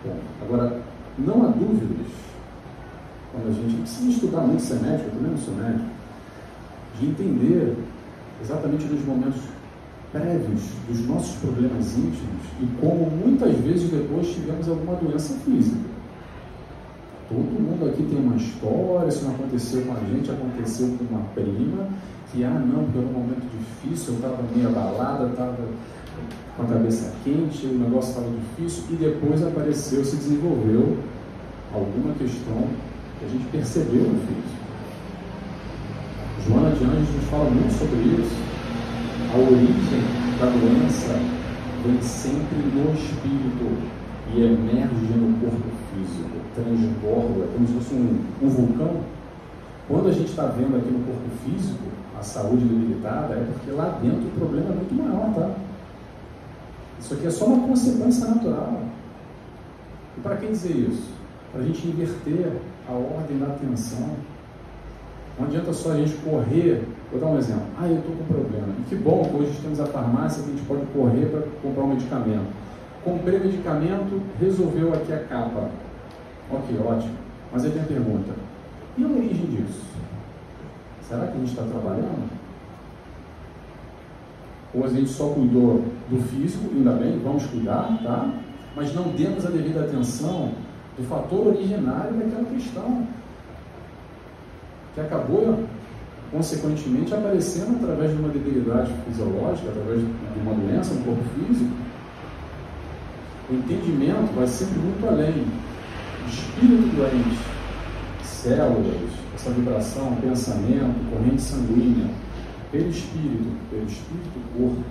Bom, 0.04 0.18
agora, 0.42 0.82
não 1.18 1.44
há 1.44 1.48
dúvidas, 1.48 2.08
quando 3.32 3.50
a 3.50 3.54
gente 3.54 3.82
precisa 3.82 4.10
estudar 4.10 4.42
muito 4.42 4.62
ser 4.62 4.76
médico, 4.76 5.10
eu 5.10 5.12
também 5.12 5.32
não 5.32 5.38
sou 5.38 5.54
médico, 5.56 5.86
de 7.00 7.06
entender 7.08 7.78
exatamente 8.42 8.86
nos 8.86 9.06
momentos 9.06 9.42
prévios 10.12 10.62
dos 10.90 11.08
nossos 11.08 11.36
problemas 11.38 11.98
íntimos 11.98 12.44
e 12.60 12.66
como 12.82 13.10
muitas 13.10 13.56
vezes 13.60 13.90
depois 13.90 14.28
tivemos 14.28 14.68
alguma 14.68 14.96
doença 14.96 15.34
física. 15.46 15.92
Todo 17.30 17.38
mundo 17.38 17.90
aqui 17.90 18.04
tem 18.04 18.20
uma 18.20 18.36
história, 18.36 19.10
se 19.10 19.24
não 19.24 19.32
aconteceu 19.32 19.84
com 19.84 19.94
a 19.94 20.00
gente, 20.00 20.30
aconteceu 20.30 20.98
com 20.98 21.16
uma 21.16 21.24
prima, 21.34 21.88
que, 22.30 22.44
ah, 22.44 22.50
não, 22.50 22.84
porque 22.84 22.98
era 22.98 23.08
um 23.08 23.14
momento 23.14 23.46
difícil, 23.58 24.14
eu 24.14 24.16
estava 24.16 24.44
meio 24.54 24.68
abalada, 24.68 25.28
estava 25.28 25.58
com 26.58 26.64
a 26.64 26.66
cabeça 26.66 27.14
quente, 27.24 27.66
o 27.66 27.80
negócio 27.80 28.10
estava 28.10 28.28
difícil, 28.30 28.84
e 28.92 28.96
depois 28.96 29.44
apareceu, 29.44 30.04
se 30.04 30.16
desenvolveu 30.18 30.98
alguma 31.74 32.14
questão 32.16 32.68
que 33.20 33.26
a 33.26 33.30
gente 33.30 33.46
percebeu 33.52 34.04
no 34.04 34.20
físico. 34.28 34.62
Joana 36.48 36.72
de 36.72 36.84
Anjos 36.84 37.16
nos 37.16 37.26
fala 37.30 37.50
muito 37.50 37.72
sobre 37.74 38.00
isso. 38.00 38.36
A 39.34 39.38
origem 39.38 40.04
da 40.40 40.48
doença 40.48 41.14
vem 41.86 42.02
sempre 42.02 42.58
no 42.58 42.94
espírito 42.94 44.02
e 44.34 44.42
emerge 44.42 45.14
no 45.16 45.40
corpo 45.40 45.70
físico, 45.94 46.30
transborda, 46.56 47.48
como 47.54 47.68
se 47.68 47.74
fosse 47.74 47.94
um, 47.94 48.20
um 48.42 48.50
vulcão. 48.50 49.02
Quando 49.88 50.10
a 50.10 50.12
gente 50.12 50.30
está 50.30 50.48
vendo 50.48 50.78
aqui 50.78 50.92
no 50.92 51.06
corpo 51.06 51.30
físico 51.46 51.84
a 52.20 52.24
saúde 52.24 52.66
debilitada, 52.66 53.36
é 53.36 53.46
porque 53.54 53.72
lá 53.72 53.98
dentro 54.02 54.28
o 54.28 54.32
problema 54.32 54.70
é 54.70 54.76
muito 54.76 54.94
maior, 54.96 55.34
tá? 55.34 55.52
Isso 57.02 57.14
aqui 57.14 57.28
é 57.28 57.32
só 57.32 57.46
uma 57.46 57.68
consequência 57.68 58.28
natural. 58.28 58.82
E 60.18 60.22
para 60.22 60.38
que 60.38 60.48
dizer 60.48 60.72
isso? 60.72 61.10
Para 61.52 61.62
a 61.62 61.66
gente 61.66 61.86
inverter 61.86 62.54
a 62.88 62.94
ordem 62.94 63.38
da 63.38 63.48
atenção 63.48 64.16
não 65.42 65.48
adianta 65.48 65.74
só 65.74 65.92
a 65.92 65.98
gente 65.98 66.16
correr. 66.18 66.84
Vou 67.12 67.20
dar 67.20 67.28
um 67.28 67.38
exemplo. 67.38 67.64
Ah, 67.80 67.88
eu 67.88 67.98
estou 67.98 68.16
com 68.16 68.26
problema. 68.26 68.68
E 68.80 68.84
que 68.90 68.96
bom 68.96 69.24
que 69.24 69.36
hoje 69.38 69.60
temos 69.62 69.80
a 69.80 69.88
farmácia 69.88 70.44
que 70.44 70.50
a 70.50 70.54
gente 70.54 70.66
pode 70.66 70.86
correr 70.88 71.26
para 71.26 71.42
comprar 71.64 71.84
um 71.84 71.88
medicamento. 71.88 72.46
Comprei 73.04 73.40
o 73.40 73.46
medicamento, 73.46 74.22
resolveu 74.40 74.94
aqui 74.94 75.12
a 75.12 75.20
capa. 75.20 75.70
Ok, 76.52 76.78
ótimo. 76.86 77.16
Mas 77.52 77.66
aí 77.66 77.72
tem 77.72 77.82
a 77.82 77.86
pergunta: 77.86 78.32
e 78.98 79.04
a 79.04 79.08
origem 79.08 79.46
disso? 79.48 79.82
Será 81.08 81.28
que 81.28 81.34
a 81.36 81.40
gente 81.40 81.50
está 81.50 81.64
trabalhando? 81.64 82.30
Ou 84.74 84.86
a 84.86 84.88
gente 84.88 85.10
só 85.10 85.28
cuidou 85.30 85.84
do 86.10 86.22
físico, 86.30 86.70
ainda 86.74 86.92
bem, 86.92 87.20
vamos 87.24 87.46
cuidar, 87.46 88.00
tá? 88.04 88.30
Mas 88.76 88.94
não 88.94 89.10
demos 89.10 89.46
a 89.46 89.50
devida 89.50 89.82
atenção 89.82 90.52
do 90.98 91.04
fator 91.08 91.48
originário 91.48 92.14
daquela 92.14 92.46
questão 92.46 93.06
que 94.94 95.02
acabou, 95.02 95.64
consequentemente, 96.32 97.14
aparecendo 97.14 97.78
através 97.82 98.12
de 98.12 98.18
uma 98.18 98.30
debilidade 98.30 98.94
fisiológica, 99.06 99.70
através 99.70 100.00
de 100.00 100.40
uma 100.42 100.54
doença 100.54 100.94
no 100.94 101.04
corpo 101.04 101.24
físico. 101.36 101.72
O 103.50 103.56
entendimento 103.56 104.34
vai 104.36 104.48
sempre 104.48 104.80
muito 104.80 105.06
além. 105.08 105.46
Espírito 106.28 106.96
doente, 106.96 107.40
células, 108.24 108.96
essa 109.36 109.50
vibração, 109.52 110.16
pensamento, 110.22 111.10
corrente 111.12 111.42
sanguínea, 111.42 112.08
pelo 112.72 112.90
espírito, 112.90 113.70
pelo 113.70 113.86
espírito 113.86 114.40
corpo. 114.58 114.84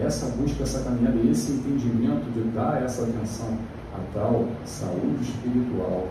Essa 0.00 0.26
busca, 0.36 0.62
essa 0.62 0.80
caminhada, 0.80 1.18
esse 1.30 1.52
entendimento 1.52 2.30
de 2.32 2.42
dar 2.54 2.82
essa 2.82 3.02
atenção 3.02 3.58
a 3.94 3.98
tal 4.14 4.46
saúde 4.64 5.22
espiritual 5.22 6.08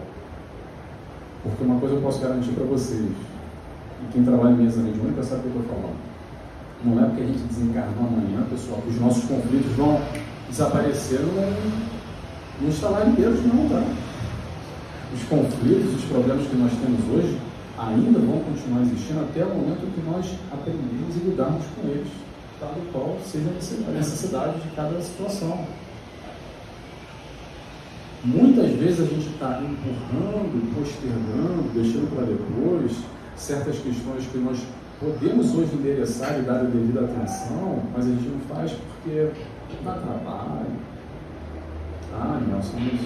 porque 1.44 1.64
uma 1.64 1.80
coisa 1.80 1.96
eu 1.96 2.02
posso 2.02 2.20
garantir 2.22 2.52
para 2.52 2.66
vocês, 2.66 3.02
e 3.02 4.14
quem 4.14 4.24
trabalha 4.24 4.52
em 4.52 4.58
mesa 4.58 4.82
mediúnica 4.82 5.24
sabe 5.24 5.48
o 5.48 5.52
que 5.52 5.56
eu 5.58 5.62
estou 5.62 5.76
falando. 5.76 5.98
Não 6.84 7.04
é 7.04 7.08
porque 7.08 7.24
a 7.24 7.26
gente 7.26 7.40
desencarnou 7.40 8.08
amanhã, 8.08 8.46
pessoal, 8.50 8.82
que 8.82 8.90
os 8.90 9.00
nossos 9.00 9.24
conflitos 9.26 9.72
vão 9.74 10.02
desaparecer 10.50 11.20
Não 12.62 12.70
instalar 12.70 13.08
em 13.08 13.12
Deus, 13.14 13.40
não, 13.46 13.70
tá? 13.70 13.84
Os 15.14 15.24
conflitos, 15.24 15.96
os 15.96 16.06
problemas 16.06 16.48
que 16.48 16.56
nós 16.56 16.72
temos 16.74 17.00
hoje 17.10 17.38
ainda 17.88 18.20
vão 18.20 18.40
continuar 18.40 18.82
existindo 18.82 19.22
até 19.22 19.44
o 19.44 19.50
momento 19.50 19.92
que 19.94 20.02
nós 20.02 20.26
aprendemos 20.52 21.16
e 21.16 21.20
lidarmos 21.20 21.66
com 21.76 21.88
eles, 21.88 22.08
tal 22.60 22.76
qual 22.92 23.18
seja 23.26 23.50
a 23.50 23.92
necessidade 23.92 24.60
de 24.60 24.70
cada 24.76 25.02
situação. 25.02 25.66
Muitas 28.24 28.70
vezes 28.74 29.00
a 29.00 29.06
gente 29.06 29.30
está 29.30 29.60
empurrando, 29.64 30.76
postergando, 30.76 31.74
deixando 31.74 32.16
para 32.16 32.26
depois 32.26 32.98
certas 33.36 33.80
questões 33.80 34.28
que 34.28 34.38
nós 34.38 34.60
podemos 35.00 35.56
hoje 35.56 35.74
endereçar 35.74 36.38
e 36.38 36.44
dar 36.44 36.60
a 36.60 36.64
devida 36.64 37.02
atenção, 37.02 37.82
mas 37.92 38.06
a 38.06 38.10
gente 38.10 38.28
não 38.28 38.40
faz 38.42 38.72
porque 38.74 39.32
dá 39.84 39.94
trabalho. 39.94 40.68
Ah, 42.14 42.40
Nelson, 42.48 42.78
mas, 42.78 43.02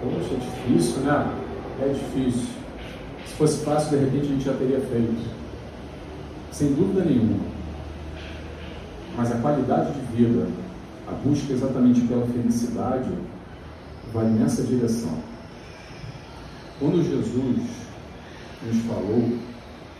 poxa, 0.00 0.34
é 0.34 0.38
difícil, 0.38 1.02
né? 1.02 1.32
É 1.80 1.88
difícil. 1.88 2.61
Se 3.32 3.38
fosse 3.38 3.64
fácil, 3.64 3.98
de 3.98 4.04
repente 4.04 4.26
a 4.26 4.28
gente 4.28 4.44
já 4.44 4.52
teria 4.52 4.78
feito. 4.78 5.30
Sem 6.50 6.74
dúvida 6.74 7.02
nenhuma. 7.02 7.46
Mas 9.16 9.32
a 9.32 9.36
qualidade 9.36 9.94
de 9.94 10.16
vida, 10.16 10.48
a 11.08 11.12
busca 11.12 11.50
exatamente 11.50 12.02
pela 12.02 12.26
felicidade, 12.26 13.10
vai 14.12 14.26
nessa 14.26 14.62
direção. 14.62 15.18
Quando 16.78 17.02
Jesus 17.02 17.56
nos 18.66 18.82
falou, 18.84 19.38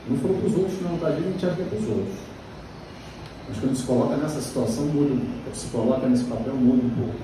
não 0.08 0.16
falou 0.18 0.36
para 0.36 0.48
os 0.48 0.56
outros, 0.56 0.82
não, 0.82 0.98
tá? 0.98 1.06
A 1.06 1.12
gente 1.12 1.46
acha 1.46 1.56
que 1.56 1.62
é 1.62 1.64
para 1.64 1.78
os 1.78 1.88
outros. 1.88 2.16
Mas 3.48 3.58
quando 3.58 3.76
se 3.76 3.84
coloca 3.84 4.16
nessa 4.18 4.42
situação, 4.42 4.84
muda, 4.86 5.20
se 5.54 5.68
coloca 5.68 6.06
nesse 6.06 6.24
papel, 6.24 6.54
muda 6.54 6.84
um 6.84 6.90
pouco. 6.90 7.18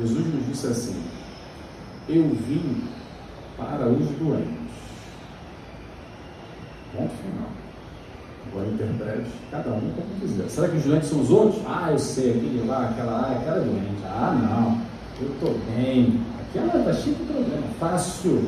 Jesus 0.00 0.32
nos 0.32 0.46
disse 0.46 0.66
assim: 0.68 1.02
Eu 2.08 2.28
vim 2.28 2.84
para 3.56 3.88
os 3.88 4.06
doentes. 4.10 4.57
Ponto 6.96 7.10
final. 7.10 7.48
Agora 8.50 8.66
interprete 8.66 9.30
cada 9.50 9.70
um 9.70 9.80
como 9.80 10.20
quiser. 10.20 10.48
Será 10.48 10.68
que 10.68 10.76
os 10.76 10.84
doentes 10.84 11.08
são 11.08 11.20
os 11.20 11.30
outros? 11.30 11.62
Ah, 11.66 11.88
eu 11.92 11.98
sei, 11.98 12.30
aquele 12.30 12.66
lá, 12.66 12.88
aquela, 12.88 13.12
ah, 13.12 13.36
aquela 13.38 13.58
é 13.58 13.60
doente. 13.60 14.04
Ah, 14.04 14.34
não 14.40 14.88
eu 15.20 15.32
estou 15.32 15.54
bem. 15.74 16.20
Aquela 16.40 16.78
está 16.78 16.92
cheia 16.92 17.16
de 17.16 17.24
problema. 17.24 17.66
Fácil, 17.78 18.42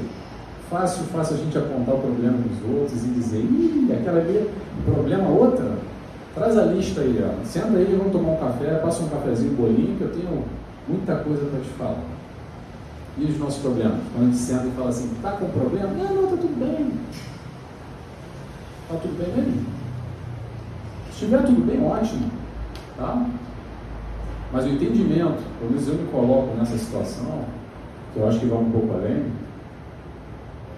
fácil, 0.70 1.04
fácil 1.04 1.36
a 1.36 1.38
gente 1.38 1.58
apontar 1.58 1.94
o 1.96 1.98
problema 1.98 2.38
dos 2.38 2.76
outros 2.76 3.04
e 3.04 3.08
dizer, 3.08 3.40
ih, 3.40 3.88
aquela 3.92 4.20
ali, 4.20 4.48
problema 4.84 5.28
outra. 5.28 5.78
Traz 6.34 6.56
a 6.56 6.64
lista 6.64 7.00
aí, 7.00 7.22
ó. 7.24 7.44
Senta 7.44 7.76
aí, 7.76 7.96
vamos 7.98 8.12
tomar 8.12 8.32
um 8.32 8.36
café, 8.36 8.74
passa 8.76 9.02
um 9.02 9.08
cafezinho, 9.08 9.54
bolinho, 9.54 9.96
que 9.96 10.04
eu 10.04 10.12
tenho 10.12 10.44
muita 10.88 11.16
coisa 11.16 11.44
para 11.46 11.60
te 11.60 11.68
falar. 11.70 12.04
E 13.18 13.24
os 13.24 13.38
nossos 13.38 13.60
problemas? 13.60 13.98
Quando 14.14 14.28
a 14.28 14.30
gente 14.30 14.38
senta 14.38 14.66
e 14.66 14.70
fala 14.70 14.88
assim, 14.90 15.10
tá 15.20 15.32
com 15.32 15.48
problema? 15.48 15.88
Não, 15.88 16.14
não, 16.14 16.28
tá 16.28 16.36
tudo 16.36 16.58
bem. 16.58 16.92
Tá 18.90 18.96
tudo 18.96 19.16
bem 19.16 19.32
mesmo. 19.36 19.66
Se 21.06 21.12
estiver 21.12 21.44
tudo 21.44 21.64
bem, 21.64 21.80
ótimo. 21.86 22.28
Tá? 22.96 23.24
Mas 24.52 24.64
o 24.64 24.68
entendimento, 24.68 25.44
pelo 25.60 25.70
menos 25.70 25.86
eu 25.86 25.94
me 25.94 26.08
coloco 26.10 26.56
nessa 26.58 26.76
situação, 26.76 27.44
que 28.12 28.18
eu 28.18 28.28
acho 28.28 28.40
que 28.40 28.46
vai 28.46 28.58
um 28.58 28.70
pouco 28.72 28.92
além, 28.94 29.26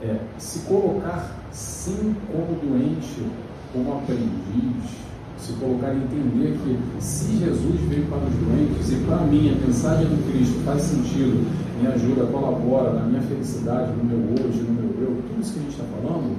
é 0.03 0.19
se 0.37 0.59
colocar 0.67 1.27
sim 1.53 2.15
como 2.31 2.55
doente, 2.61 3.25
como 3.73 3.95
aprendiz, 3.95 4.91
se 5.39 5.55
colocar 5.55 5.95
e 5.95 5.97
entender 5.97 6.59
que 6.63 7.03
se 7.03 7.39
Jesus 7.39 7.81
veio 7.89 8.05
para 8.09 8.19
os 8.19 8.35
doentes 8.35 8.93
e 8.93 8.97
para 9.07 9.17
mim 9.25 9.57
a 9.57 9.67
mensagem 9.67 10.05
do 10.05 10.31
Cristo 10.31 10.63
faz 10.67 10.83
sentido, 10.83 11.49
me 11.81 11.87
ajuda, 11.87 12.27
colabora 12.27 12.93
na 12.93 13.07
minha 13.07 13.23
felicidade, 13.23 13.91
no 13.93 14.05
meu 14.05 14.35
hoje, 14.35 14.61
no 14.61 14.75
meu 14.75 15.01
eu, 15.01 15.17
tudo 15.17 15.41
isso 15.41 15.55
que 15.55 15.61
a 15.61 15.63
gente 15.63 15.73
está 15.73 15.85
falando, 15.97 16.37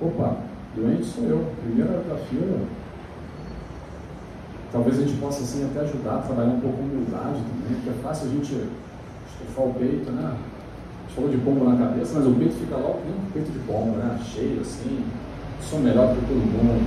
opa, 0.00 0.49
doente 0.76 1.04
sou 1.04 1.24
eu, 1.24 1.52
primeiro 1.62 1.92
da 2.08 2.16
fila, 2.16 2.66
Talvez 4.72 4.98
a 4.98 5.02
gente 5.02 5.18
possa 5.18 5.42
assim 5.42 5.64
até 5.64 5.80
ajudar 5.80 6.22
trabalhar 6.22 6.50
um 6.50 6.60
pouco 6.60 6.78
com 6.78 6.84
humildade 6.84 7.42
também, 7.42 7.74
porque 7.74 7.90
é 7.90 8.02
fácil 8.02 8.28
a 8.28 8.30
gente 8.30 8.68
estufar 9.26 9.66
o 9.66 9.74
peito, 9.74 10.12
né? 10.12 10.22
A 10.22 11.02
gente 11.02 11.14
falou 11.16 11.30
de 11.30 11.38
pombo 11.38 11.64
na 11.64 11.76
cabeça, 11.76 12.14
mas 12.14 12.26
o 12.26 12.34
peito 12.34 12.54
fica 12.54 12.76
logo 12.76 13.00
nem 13.04 13.14
um 13.14 13.30
peito 13.32 13.50
de 13.50 13.58
pombo, 13.66 13.96
né? 13.96 14.16
Cheio 14.24 14.60
assim, 14.60 15.04
sou 15.60 15.80
melhor 15.80 16.14
que 16.14 16.20
todo 16.20 16.38
mundo, 16.38 16.86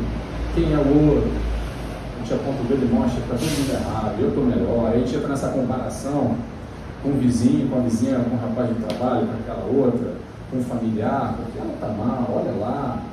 quem 0.56 0.72
é 0.72 0.78
o 0.78 1.12
outro? 1.12 1.30
A 1.30 2.19
gente 2.19 2.34
aponta 2.34 2.62
o 2.62 2.65
dedo 2.67 2.86
e 2.86 2.93
mostra 2.93 3.19
que 3.19 3.34
está 3.34 3.36
todo 3.36 3.52
mundo 3.52 3.74
errado, 3.74 4.15
eu 4.22 4.30
estou 4.30 4.46
melhor, 4.46 4.88
aí 4.88 4.96
a 4.96 5.00
gente 5.00 5.15
entra 5.17 5.28
nessa 5.28 5.50
comparação 5.50 6.38
com 7.04 7.10
o 7.10 7.19
vizinho, 7.19 7.67
com 7.67 7.80
a 7.80 7.82
vizinha, 7.82 8.19
com 8.19 8.38
o 8.38 8.39
rapaz 8.39 8.69
de 8.69 8.76
trabalho, 8.76 9.28
com 9.28 9.34
aquela 9.34 9.65
outra, 9.65 10.13
com 10.50 10.58
o 10.58 10.63
familiar, 10.63 11.36
porque 11.36 11.60
ela 11.60 11.74
está 11.74 11.89
mal, 11.89 12.32
olha 12.32 12.58
lá, 12.62 13.04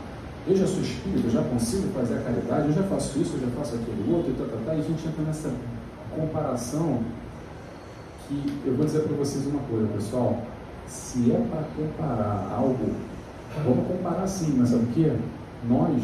eu 0.46 0.57
já 0.57 0.66
sou 0.66 0.81
espírito, 0.81 1.26
eu 1.26 1.31
já 1.31 1.42
consigo 1.42 1.88
fazer 1.92 2.18
a 2.18 2.22
caridade, 2.22 2.68
eu 2.68 2.74
já 2.74 2.83
faço 2.85 3.18
isso, 3.18 3.35
eu 3.35 3.40
já 3.40 3.57
faço 3.57 3.74
aquilo 3.76 4.16
outro, 4.16 4.33
e, 4.33 4.35
tá, 4.35 4.44
tá, 4.44 4.57
tá, 4.66 4.74
e 4.74 4.81
a 4.81 4.83
gente 4.83 5.07
entra 5.07 5.22
nessa 5.22 5.50
comparação 6.14 7.03
que 8.26 8.62
eu 8.64 8.74
vou 8.74 8.87
dizer 8.87 9.00
para 9.00 9.16
vocês 9.16 9.46
uma 9.46 9.61
coisa, 9.62 9.87
pessoal. 9.88 10.42
Se 10.87 11.31
é 11.31 11.46
para 11.50 11.64
comparar 11.76 12.53
algo, 12.57 12.92
vamos 13.64 13.87
comparar 13.87 14.26
sim, 14.26 14.55
mas 14.57 14.70
sabe 14.70 14.85
o 14.85 14.87
que? 14.88 15.12
Nós, 15.68 16.03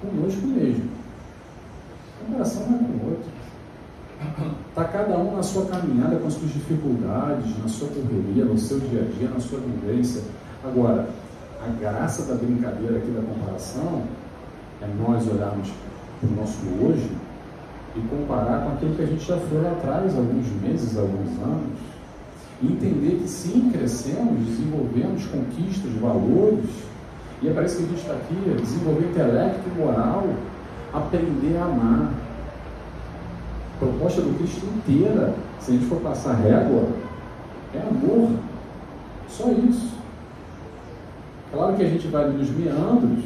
conosco 0.00 0.46
mesmo. 0.46 0.84
comparação 2.24 2.66
não 2.66 2.76
é 2.76 2.78
com 2.78 2.92
o 2.92 3.10
outro. 3.10 3.30
Está 4.68 4.84
cada 4.84 5.18
um 5.18 5.36
na 5.36 5.42
sua 5.42 5.66
caminhada 5.66 6.16
com 6.16 6.26
as 6.26 6.34
suas 6.34 6.52
dificuldades, 6.52 7.58
na 7.58 7.68
sua 7.68 7.88
correria, 7.88 8.44
no 8.44 8.58
seu 8.58 8.78
dia 8.78 9.02
a 9.02 9.18
dia, 9.18 9.28
na 9.28 9.40
sua 9.40 9.60
vivência. 9.60 10.22
Agora, 10.62 11.08
a 11.66 11.68
graça 11.80 12.22
da 12.22 12.34
brincadeira 12.34 12.96
aqui 12.96 13.10
da 13.10 13.22
comparação 13.22 14.02
é 14.80 14.86
nós 14.98 15.28
olharmos 15.28 15.68
para 16.20 16.28
o 16.28 16.36
nosso 16.36 16.58
hoje 16.82 17.10
e 17.96 18.00
comparar 18.00 18.64
com 18.64 18.72
aquilo 18.72 18.94
que 18.94 19.02
a 19.02 19.06
gente 19.06 19.24
já 19.24 19.36
foi 19.36 19.60
lá 19.60 19.72
atrás, 19.72 20.16
alguns 20.16 20.46
meses, 20.62 20.96
alguns 20.96 21.38
anos, 21.42 21.78
e 22.62 22.72
entender 22.72 23.20
que 23.22 23.28
sim, 23.28 23.70
crescemos, 23.72 24.46
desenvolvemos 24.46 25.26
conquistas, 25.26 25.92
valores, 25.94 26.64
e 27.42 27.48
é 27.48 27.52
para 27.52 27.64
isso 27.64 27.78
que 27.78 27.84
a 27.84 27.86
gente 27.86 28.00
está 28.00 28.12
aqui, 28.14 28.34
desenvolver 28.60 29.10
intelecto 29.10 29.60
e 29.66 29.78
moral, 29.78 30.28
aprender 30.92 31.56
a 31.58 31.64
amar. 31.64 32.12
A 33.74 33.78
proposta 33.78 34.20
do 34.20 34.36
Cristo 34.38 34.66
inteira, 34.76 35.34
se 35.58 35.70
a 35.70 35.74
gente 35.74 35.86
for 35.86 36.00
passar 36.00 36.34
régua, 36.34 36.86
é 37.74 37.80
amor. 37.80 38.30
Só 39.28 39.50
isso. 39.50 39.89
Claro 41.52 41.74
que 41.74 41.82
a 41.82 41.88
gente 41.88 42.06
vai 42.08 42.30
nos 42.30 42.48
meandros 42.50 43.24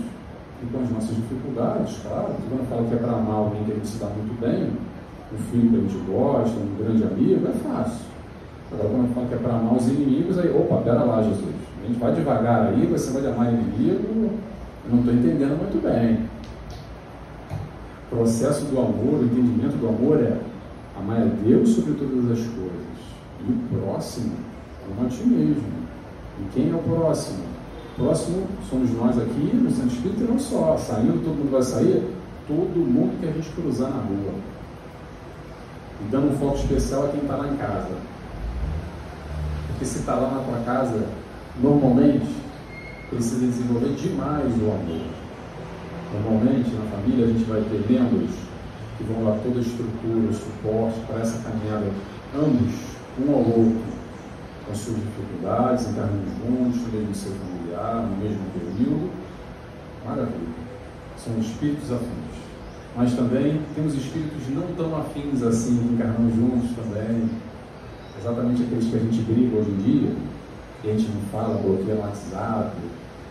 e 0.63 0.67
com 0.73 0.83
as 0.83 0.91
nossas 0.91 1.15
dificuldades, 1.15 1.99
claro. 2.03 2.35
Quando 2.49 2.69
fala 2.69 2.89
que 2.89 2.95
é 2.95 2.97
para 2.97 3.13
amar 3.13 3.37
alguém 3.37 3.65
que 3.65 3.73
a 3.73 3.75
gente 3.75 3.87
se 3.87 3.99
dá 3.99 4.07
muito 4.07 4.41
bem, 4.41 4.71
um 5.33 5.39
filho 5.51 5.71
que 5.71 5.77
a 5.77 5.81
gente 5.81 6.11
gosta, 6.11 6.57
um 6.59 6.77
grande 6.79 7.05
amigo, 7.05 7.47
é 7.47 7.53
fácil. 7.53 8.07
Agora, 8.73 8.89
quando 8.89 9.15
fala 9.15 9.27
que 9.27 9.35
é 9.35 9.37
para 9.37 9.55
amar 9.55 9.75
os 9.75 9.89
inimigos, 9.89 10.39
aí, 10.39 10.51
opa, 10.51 10.77
pera 10.79 11.05
lá, 11.05 11.23
Jesus. 11.23 11.55
A 11.83 11.87
gente 11.87 11.99
vai 11.99 12.15
devagar 12.15 12.69
aí, 12.69 12.87
você 12.87 13.11
vai 13.11 13.31
amar 13.31 13.53
inimigo, 13.53 14.31
eu 14.85 14.91
não 14.91 15.01
estou 15.01 15.15
entendendo 15.15 15.59
muito 15.59 15.83
bem. 15.83 16.27
O 18.11 18.17
processo 18.17 18.65
do 18.67 18.79
amor, 18.79 19.21
o 19.21 19.25
entendimento 19.25 19.77
do 19.77 19.89
amor 19.89 20.19
é 20.19 20.39
amar 20.99 21.21
a 21.21 21.25
Deus 21.45 21.71
sobre 21.71 21.93
todas 21.93 22.31
as 22.31 22.47
coisas. 22.47 22.95
E 23.47 23.53
o 23.53 23.81
próximo, 23.81 24.33
como 24.87 25.07
a 25.07 25.11
ti 25.11 25.27
mesmo. 25.27 25.63
E 26.41 26.49
quem 26.55 26.71
é 26.71 26.75
o 26.75 26.79
próximo? 26.79 27.54
Próximo 27.97 28.49
somos 28.69 28.91
nós 28.93 29.17
aqui 29.17 29.51
no 29.55 29.71
Santo 29.71 29.95
Espírito 29.95 30.25
e 30.25 30.27
não 30.27 30.39
só. 30.39 30.77
Saindo, 30.77 31.23
todo 31.23 31.37
mundo 31.37 31.53
vai 31.53 31.63
sair, 31.63 32.03
todo 32.49 32.77
mundo 32.77 33.21
que 33.21 33.29
a 33.29 33.31
gente 33.31 33.49
cruzar 33.51 33.89
na 33.89 34.03
rua. 34.03 34.35
E 36.01 36.11
dando 36.11 36.33
um 36.33 36.39
foco 36.39 36.57
especial 36.57 37.05
a 37.05 37.09
quem 37.09 37.21
está 37.21 37.37
lá 37.37 37.47
em 37.47 37.57
casa. 37.57 37.95
Porque 39.69 39.85
se 39.85 39.99
está 39.99 40.17
lá 40.17 40.31
na 40.33 40.43
tua 40.43 40.65
casa, 40.65 41.07
normalmente 41.63 42.27
precisa 43.11 43.47
desenvolver 43.47 43.95
demais 43.95 44.53
o 44.61 44.73
amor. 44.73 45.07
Normalmente 46.15 46.71
na 46.75 46.91
família 46.97 47.27
a 47.27 47.29
gente 47.29 47.45
vai 47.45 47.61
ter 47.61 47.85
membros 47.89 48.31
que 48.99 49.05
vão 49.05 49.25
dar 49.25 49.39
toda 49.41 49.59
a 49.59 49.63
estrutura, 49.63 50.31
o 50.31 50.35
suporte 50.35 50.99
para 51.07 51.21
essa 51.21 51.39
caminhada, 51.43 51.87
ambos, 52.35 52.75
um 53.21 53.33
ao 53.33 53.39
outro, 53.39 53.83
com 54.67 54.75
suas 54.75 54.97
dificuldades, 54.97 55.89
encarnando 55.89 56.27
juntos, 56.41 56.81
no 56.93 57.15
seu 57.15 57.33
familiar, 57.75 58.07
no 58.09 58.17
mesmo 58.17 58.45
período. 58.53 59.11
Maravilha. 60.07 60.65
São 61.17 61.39
espíritos 61.39 61.93
afins. 61.93 62.45
Mas 62.97 63.15
também 63.15 63.61
temos 63.75 63.95
espíritos 63.95 64.49
não 64.51 64.69
tão 64.77 64.97
afins 64.97 65.43
assim, 65.43 65.93
encarnando 65.93 66.35
juntos 66.35 66.71
também. 66.77 67.29
Exatamente 68.21 68.63
aqueles 68.63 68.89
que 68.89 68.97
a 68.97 69.01
gente 69.01 69.23
briga 69.23 69.57
hoje 69.57 69.71
em 69.71 69.77
dia, 69.77 70.13
que 70.81 70.91
a 70.91 70.93
gente 70.93 71.11
não 71.11 71.21
fala, 71.33 71.61
bloqueia 71.61 71.97
no 71.97 72.03
WhatsApp, 72.03 72.71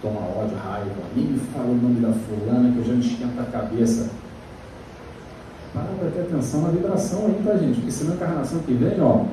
toma 0.02 0.20
ódio, 0.20 0.58
raiva. 0.58 0.92
Nem 1.16 1.38
fala 1.54 1.70
o 1.70 1.76
nome 1.76 2.02
da 2.02 2.12
fulana 2.12 2.72
que 2.72 2.78
eu 2.78 2.84
já 2.84 2.94
me 2.94 3.40
a 3.40 3.44
cabeça. 3.46 4.10
Para 5.74 5.84
para 5.84 6.12
ter 6.12 6.22
atenção 6.22 6.62
na 6.62 6.70
vibração 6.70 7.26
aí, 7.26 7.42
tá, 7.44 7.58
gente? 7.58 7.76
Porque 7.76 7.92
senão 7.92 8.14
a 8.14 8.16
encarnação 8.16 8.60
que 8.60 8.74
vem, 8.74 9.02
ó, 9.02 9.26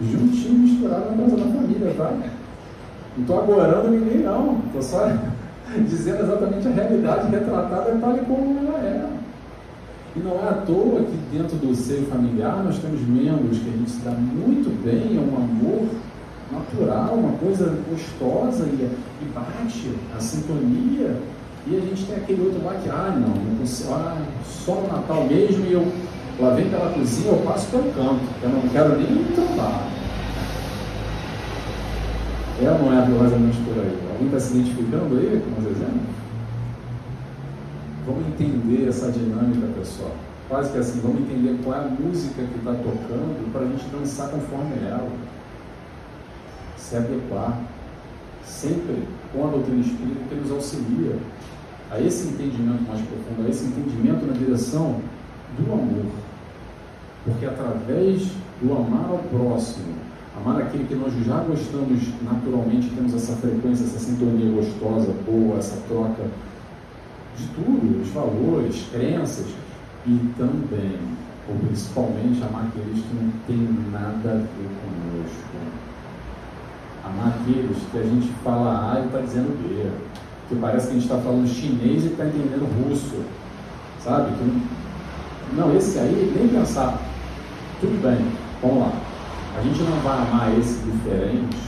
juntinho, 0.00 0.58
misturado 0.58 1.10
na 1.10 1.24
casa 1.24 1.36
da 1.36 1.44
família, 1.44 1.94
tá? 1.96 2.12
Não 3.18 3.22
estou 3.22 3.40
agorando 3.40 3.90
ninguém, 3.90 4.22
não. 4.22 4.60
Estou 4.66 4.82
só 4.82 5.12
dizendo 5.88 6.22
exatamente 6.22 6.68
a 6.68 6.70
realidade 6.70 7.30
retratada 7.30 7.98
tal 8.00 8.16
e 8.16 8.20
como 8.20 8.58
ela 8.58 8.78
é. 8.78 9.06
E 10.16 10.20
não 10.20 10.32
é 10.32 10.48
à 10.48 10.52
toa 10.66 11.02
que 11.02 11.36
dentro 11.36 11.56
do 11.56 11.74
seio 11.74 12.06
familiar 12.06 12.62
nós 12.64 12.78
temos 12.78 13.00
membros 13.00 13.58
que 13.58 13.68
a 13.68 13.72
gente 13.72 13.90
se 13.90 14.00
dá 14.00 14.12
muito 14.12 14.70
bem, 14.82 15.16
é 15.16 15.20
um 15.20 15.36
amor 15.36 15.88
natural, 16.50 17.14
uma 17.14 17.36
coisa 17.38 17.76
gostosa 17.90 18.64
e, 18.64 18.88
e 19.22 19.24
bate 19.34 19.92
a 20.16 20.20
sintonia. 20.20 21.16
E 21.66 21.76
a 21.76 21.80
gente 21.80 22.06
tem 22.06 22.16
aquele 22.16 22.42
outro 22.42 22.64
lá 22.64 22.74
que, 22.74 22.88
ah, 22.88 23.14
não, 23.14 23.28
não 23.28 23.58
consigo, 23.58 23.92
ah, 23.92 24.16
só 24.44 24.74
no 24.76 24.88
Natal 24.88 25.24
mesmo 25.24 25.66
e 25.66 25.72
eu 25.72 25.86
lá 26.40 26.50
vem 26.50 26.70
pela 26.70 26.90
cozinha, 26.92 27.32
eu 27.32 27.38
passo 27.38 27.68
pelo 27.70 27.92
canto, 27.92 28.22
eu 28.42 28.48
não 28.48 28.62
quero 28.72 28.96
nem 28.96 29.24
trombar. 29.34 29.97
É 32.60 32.70
ou 32.70 32.78
não 32.78 32.92
é 32.92 33.04
amorosamente 33.04 33.58
por 33.58 33.74
aí? 33.78 33.96
Alguém 34.10 34.26
está 34.26 34.40
se 34.40 34.56
identificando 34.56 35.16
aí 35.16 35.42
com 35.44 35.60
os 35.60 35.66
exemplos? 35.66 36.16
Vamos 38.04 38.26
entender 38.26 38.88
essa 38.88 39.12
dinâmica, 39.12 39.68
pessoal. 39.78 40.10
Quase 40.48 40.72
que 40.72 40.78
assim, 40.78 41.00
vamos 41.00 41.20
entender 41.20 41.56
qual 41.62 41.76
é 41.76 41.84
a 41.84 41.88
música 41.88 42.42
que 42.42 42.58
está 42.58 42.72
tocando 42.72 43.52
para 43.52 43.60
a 43.60 43.66
gente 43.66 43.84
dançar 43.90 44.30
conforme 44.30 44.74
ela. 44.88 45.08
Se 46.76 46.96
adequar. 46.96 47.60
Sempre 48.44 49.06
com 49.32 49.46
a 49.46 49.50
doutrina 49.50 49.80
espírita 49.80 50.20
que 50.28 50.34
nos 50.34 50.50
auxilia 50.50 51.16
a 51.90 52.00
esse 52.00 52.28
entendimento 52.28 52.82
mais 52.88 53.00
profundo, 53.02 53.46
a 53.46 53.50
esse 53.50 53.66
entendimento 53.66 54.26
na 54.26 54.32
direção 54.32 55.00
do 55.58 55.72
amor. 55.72 56.06
Porque 57.24 57.44
através 57.44 58.28
do 58.60 58.72
amar 58.72 59.10
ao 59.10 59.18
próximo, 59.18 59.94
amar 60.38 60.62
aquele 60.62 60.84
que 60.84 60.94
nós 60.94 61.12
já 61.24 61.40
gostamos 61.40 62.00
naturalmente, 62.22 62.90
temos 62.90 63.14
essa 63.14 63.34
frequência, 63.36 63.84
essa 63.84 63.98
sintonia 63.98 64.50
gostosa, 64.52 65.12
boa, 65.26 65.58
essa 65.58 65.76
troca 65.88 66.24
de 67.36 67.46
tudo, 67.48 68.02
os 68.02 68.08
valores, 68.10 68.86
crenças, 68.92 69.46
e 70.06 70.32
também, 70.36 70.98
ou 71.48 71.56
principalmente, 71.66 72.42
amar 72.42 72.66
aqueles 72.66 73.04
que 73.04 73.14
não 73.14 73.30
têm 73.46 73.68
nada 73.92 74.30
a 74.30 74.34
ver 74.34 74.70
conosco. 74.80 75.48
Amar 77.04 77.38
aqueles 77.40 77.76
que 77.90 77.98
a 77.98 78.02
gente 78.02 78.28
fala 78.44 78.94
A 78.94 79.00
e 79.00 79.06
está 79.06 79.20
dizendo 79.20 79.56
B. 79.62 79.90
Que 80.48 80.56
parece 80.56 80.86
que 80.86 80.92
a 80.92 80.94
gente 80.94 81.04
está 81.04 81.18
falando 81.18 81.46
chinês 81.46 82.04
e 82.04 82.08
está 82.08 82.24
entendendo 82.24 82.66
russo. 82.82 83.22
Sabe? 84.02 84.32
Não, 85.54 85.76
esse 85.76 85.98
aí, 85.98 86.32
nem 86.36 86.48
pensar. 86.48 86.98
Tudo 87.80 88.02
bem, 88.02 88.24
vamos 88.62 88.80
lá. 88.80 89.07
A 89.58 89.60
gente 89.60 89.82
não 89.82 89.98
vai 90.02 90.16
amar 90.16 90.56
esse 90.56 90.78
diferente 90.84 91.58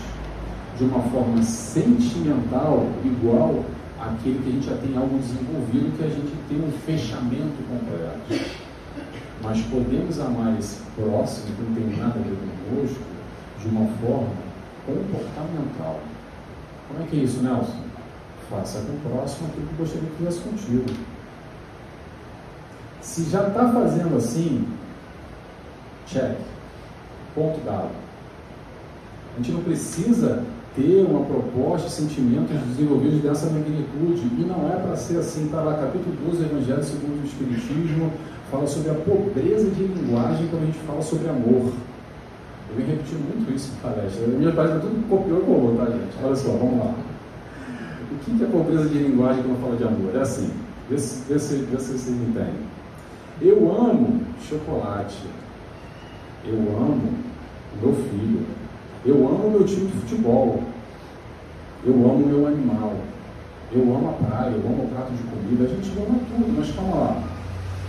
de 0.78 0.84
uma 0.84 1.02
forma 1.10 1.42
sentimental 1.42 2.86
igual 3.04 3.64
aquele 4.00 4.38
que 4.38 4.48
a 4.48 4.52
gente 4.52 4.66
já 4.66 4.76
tem 4.76 4.96
algo 4.96 5.18
desenvolvido, 5.18 5.98
que 5.98 6.04
a 6.04 6.08
gente 6.08 6.32
tem 6.48 6.58
um 6.58 6.70
fechamento 6.86 7.56
completo. 7.68 8.46
Mas 9.42 9.60
podemos 9.62 10.20
amar 10.20 10.56
esse 10.56 10.80
próximo, 10.94 11.56
que 11.56 11.62
não 11.62 11.74
tem 11.74 11.98
nada 11.98 12.14
a 12.14 12.22
ver 12.22 12.38
conosco, 12.68 13.02
de 13.60 13.68
uma 13.68 13.88
forma 14.00 14.30
comportamental. 14.86 15.98
Como 16.86 17.02
é 17.02 17.06
que 17.08 17.18
é 17.18 17.24
isso, 17.24 17.42
Nelson? 17.42 17.74
Faça 18.48 18.82
com 18.82 18.92
o 18.92 19.10
próximo 19.10 19.48
aquilo 19.48 19.66
que 19.66 19.74
gostaria 19.74 20.08
que 20.08 20.16
fizesse 20.16 20.40
contigo. 20.42 20.84
Se 23.00 23.24
já 23.24 23.48
está 23.48 23.72
fazendo 23.72 24.16
assim, 24.16 24.64
check. 26.06 26.38
Ponto 27.34 27.60
dado. 27.64 27.90
A 29.34 29.36
gente 29.38 29.52
não 29.52 29.62
precisa 29.62 30.42
ter 30.74 31.04
uma 31.08 31.24
proposta 31.24 31.88
e 31.88 31.90
sentimentos 31.90 32.56
desenvolvidos 32.68 33.20
dessa 33.22 33.46
magnitude. 33.46 34.22
E 34.38 34.44
não 34.46 34.68
é 34.70 34.76
para 34.76 34.96
ser 34.96 35.18
assim, 35.18 35.46
está 35.46 35.60
lá, 35.60 35.74
capítulo 35.74 36.14
12 36.26 36.38
do 36.38 36.44
Evangelho 36.44 36.84
segundo 36.84 37.22
o 37.22 37.26
Espiritismo, 37.26 38.12
fala 38.50 38.66
sobre 38.66 38.90
a 38.90 38.94
pobreza 38.94 39.70
de 39.70 39.82
linguagem 39.82 40.46
quando 40.48 40.62
a 40.62 40.66
gente 40.66 40.78
fala 40.80 41.02
sobre 41.02 41.28
amor. 41.28 41.72
Eu 42.70 42.76
venho 42.76 42.88
repetindo 42.88 43.34
muito 43.34 43.52
isso 43.54 43.72
em 43.72 43.80
palestra. 43.82 44.26
Minha 44.28 44.52
página 44.52 44.78
tudo 44.78 45.08
copiou 45.08 45.40
e 45.40 45.44
colou, 45.44 45.76
tá, 45.76 45.86
gente? 45.86 46.16
Olha 46.22 46.36
só, 46.36 46.50
vamos 46.50 46.78
lá. 46.78 46.94
O 48.12 48.36
que 48.36 48.44
é 48.44 48.46
pobreza 48.46 48.88
de 48.88 48.98
linguagem 48.98 49.42
quando 49.42 49.60
fala 49.60 49.76
de 49.76 49.84
amor? 49.84 50.14
É 50.14 50.20
assim, 50.20 50.50
vê 50.88 50.96
vê 50.96 50.98
se, 51.00 51.54
vê 51.56 51.78
se 51.78 51.92
vocês 51.92 52.08
entendem. 52.08 52.70
Eu 53.42 53.74
amo 53.74 54.20
chocolate. 54.48 55.18
Eu 56.44 56.54
amo 56.54 57.12
meu 57.80 57.94
filho 57.94 58.46
eu 59.04 59.26
amo 59.26 59.50
meu 59.50 59.64
time 59.64 59.86
de 59.86 59.98
futebol. 59.98 60.60
Eu 61.84 61.94
amo 61.94 62.26
meu 62.26 62.46
animal. 62.46 62.92
Eu 63.72 63.82
amo 63.82 64.10
a 64.10 64.24
praia, 64.24 64.50
eu 64.50 64.60
amo 64.60 64.84
o 64.84 64.88
prato 64.88 65.12
de 65.12 65.22
comida. 65.22 65.64
A 65.64 65.68
gente 65.68 65.90
ama 65.96 66.18
tudo, 66.28 66.54
mas 66.56 66.70
calma 66.74 66.96
lá. 66.96 67.22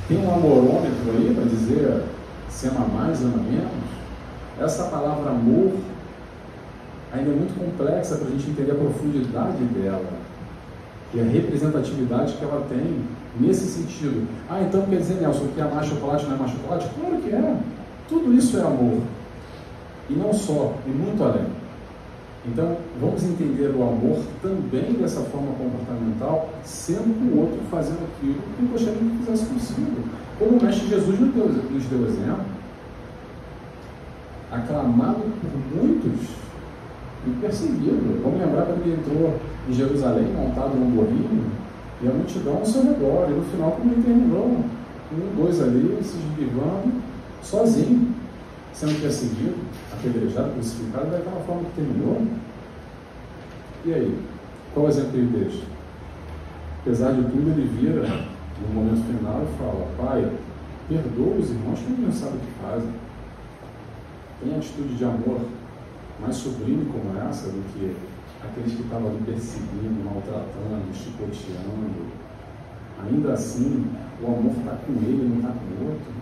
Tem 0.08 0.18
um 0.18 0.34
amorômetro 0.34 1.12
aí 1.12 1.34
para 1.36 1.44
dizer 1.46 2.06
se 2.50 2.68
ama 2.68 2.86
mais, 2.88 3.22
ama 3.22 3.38
menos? 3.38 3.92
Essa 4.60 4.86
palavra 4.86 5.32
amor 5.32 5.74
ainda 7.12 7.32
é 7.32 7.36
muito 7.36 7.60
complexa 7.60 8.16
para 8.16 8.28
a 8.28 8.32
gente 8.32 8.50
entender 8.50 8.72
a 8.72 8.76
profundidade 8.76 9.64
dela 9.66 10.22
e 11.14 11.20
a 11.20 11.24
representatividade 11.24 12.34
que 12.34 12.44
ela 12.44 12.66
tem 12.70 13.02
nesse 13.38 13.66
sentido. 13.66 14.28
Ah, 14.50 14.62
então 14.62 14.84
quer 14.84 14.98
dizer, 14.98 15.16
Nelson, 15.16 15.48
que 15.54 15.60
amar 15.60 15.84
chocolate 15.84 16.24
não 16.26 16.34
é 16.34 16.36
amar 16.36 16.48
chocolate? 16.48 16.90
Claro 16.96 17.18
que 17.18 17.30
é. 17.32 17.58
Tudo 18.12 18.34
isso 18.34 18.58
é 18.58 18.62
amor. 18.62 19.00
E 20.10 20.13
não 20.13 20.34
só, 20.34 20.74
e 20.86 20.89
muito 20.89 21.24
além. 21.24 21.45
Então, 22.45 22.76
vamos 23.00 23.24
entender 23.24 23.74
o 23.74 23.84
amor 23.84 24.19
também 24.41 24.93
dessa 25.00 25.21
forma 25.21 25.54
comportamental, 25.54 26.50
sendo 26.62 27.34
o 27.34 27.39
outro 27.39 27.60
fazendo 27.71 28.04
aquilo 28.04 28.36
que 28.58 28.65
gostaria 28.65 29.00
que 29.00 29.17
fizesse 29.19 29.45
consigo. 29.45 30.04
Como 30.38 30.58
o 30.58 30.62
Mestre 30.62 30.89
Jesus 30.89 31.19
nos 31.21 31.34
deu, 31.34 31.47
nos 31.47 31.86
deu 31.86 32.06
exemplo, 32.06 32.45
aclamado 34.52 35.21
por 35.39 35.78
muitos 35.78 36.28
e 37.26 37.30
perseguido. 37.39 38.21
Vamos 38.21 38.41
lembrar 38.41 38.65
quando 38.65 38.82
ele 38.82 39.00
entrou 39.00 39.39
em 39.69 39.74
Jerusalém, 39.74 40.34
montado 40.34 40.76
num 40.76 40.91
burrinho, 40.91 41.45
e 42.02 42.08
a 42.10 42.12
multidão 42.12 42.58
ao 42.58 42.65
seu 42.65 42.84
redor, 42.84 43.28
e 43.30 43.36
no 43.36 43.45
final, 43.45 43.71
como 43.71 43.93
ele 43.93 44.04
terminou, 44.04 44.47
um, 44.47 45.36
dois 45.38 45.62
ali, 45.62 45.97
se 46.04 46.17
desvivando, 46.17 46.91
sozinho, 47.41 48.15
sendo 48.73 49.01
perseguido 49.01 49.56
apedrejado, 49.93 50.54
crucificado, 50.54 51.12
daquela 51.12 51.41
forma 51.41 51.63
que 51.65 51.75
terminou. 51.75 52.25
E 53.86 53.93
aí? 53.93 54.19
Qual 54.73 54.88
exemplo 54.88 55.17
ele 55.17 55.38
deixa? 55.38 55.63
Apesar 56.82 57.12
de 57.12 57.23
tudo, 57.23 57.51
ele 57.51 57.67
vira 57.77 58.01
no 58.01 58.73
momento 58.73 59.06
final 59.06 59.43
e 59.43 59.58
fala: 59.58 59.88
Pai, 59.97 60.32
perdoa 60.88 61.38
os 61.38 61.49
irmãos 61.49 61.80
que 61.80 62.01
não 62.01 62.12
sabem 62.12 62.36
o 62.36 62.39
que 62.39 62.51
fazem. 62.62 62.91
Tem 64.41 64.56
atitude 64.56 64.95
de 64.95 65.04
amor 65.04 65.41
mais 66.19 66.36
sublime 66.36 66.86
como 66.86 67.17
essa 67.27 67.47
do 67.49 67.63
que 67.73 67.95
aqueles 68.43 68.73
que 68.73 68.82
estavam 68.82 69.10
ali 69.10 69.21
perseguindo, 69.25 70.04
maltratando, 70.04 70.93
chicoteando. 70.93 72.12
Ainda 73.04 73.34
assim, 73.34 73.86
o 74.21 74.27
amor 74.27 74.51
está 74.58 74.77
com 74.86 74.93
ele, 74.93 75.30
não 75.30 75.38
está 75.38 75.49
com 75.49 75.84
o 75.84 75.89
outro. 75.89 76.20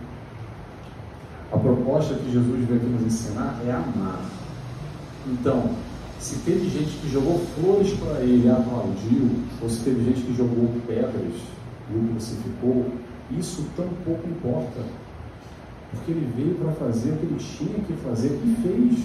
A 1.52 1.58
proposta 1.58 2.14
que 2.14 2.32
Jesus 2.32 2.68
veio 2.68 2.80
aqui 2.80 2.86
nos 2.86 3.02
ensinar 3.02 3.60
é 3.66 3.72
amar. 3.72 4.24
Então, 5.26 5.70
se 6.18 6.36
teve 6.40 6.68
gente 6.68 6.98
que 6.98 7.10
jogou 7.10 7.40
flores 7.56 7.92
para 7.94 8.20
ele 8.20 8.46
e 8.46 8.50
aplaudiu, 8.50 9.30
ou 9.60 9.68
se 9.68 9.80
teve 9.82 10.04
gente 10.04 10.22
que 10.22 10.36
jogou 10.36 10.70
pedras 10.86 11.34
e 11.90 11.96
o 11.96 12.08
crucificou, 12.12 12.86
isso 13.36 13.66
tão 13.76 13.88
pouco 14.04 14.28
importa. 14.28 14.80
Porque 15.90 16.12
ele 16.12 16.32
veio 16.36 16.54
para 16.54 16.72
fazer 16.72 17.10
o 17.10 17.16
que 17.16 17.26
ele 17.26 17.38
tinha 17.38 17.84
que 17.84 17.94
fazer 17.94 18.38
e 18.44 18.56
fez. 18.62 19.04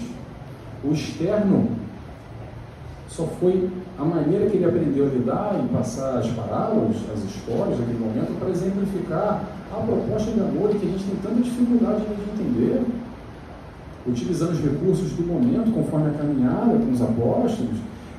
O 0.84 0.92
externo 0.92 1.68
só 3.08 3.24
foi 3.40 3.68
a 3.98 4.04
maneira 4.04 4.50
que 4.50 4.56
ele 4.56 4.64
aprendeu 4.64 5.06
a 5.06 5.08
lidar 5.08 5.60
e 5.64 5.74
passar 5.74 6.18
as 6.18 6.26
parábolas, 6.28 6.96
as 7.12 7.22
histórias 7.24 7.78
daquele 7.78 7.98
momento, 7.98 8.38
para 8.38 8.50
exemplificar 8.50 9.44
a 9.72 9.80
proposta 9.80 10.32
de 10.32 10.40
amor 10.40 10.70
que 10.70 10.86
a 10.86 10.90
gente 10.90 11.04
tem 11.04 11.16
tanta 11.22 11.42
dificuldade 11.42 12.00
de 12.00 12.42
entender, 12.42 12.82
utilizando 14.06 14.52
os 14.52 14.60
recursos 14.60 15.12
do 15.12 15.26
momento, 15.26 15.72
conforme 15.72 16.10
a 16.10 16.12
caminhada 16.12 16.78
com 16.78 16.90
os 16.90 17.02
apóstolos, 17.02 17.76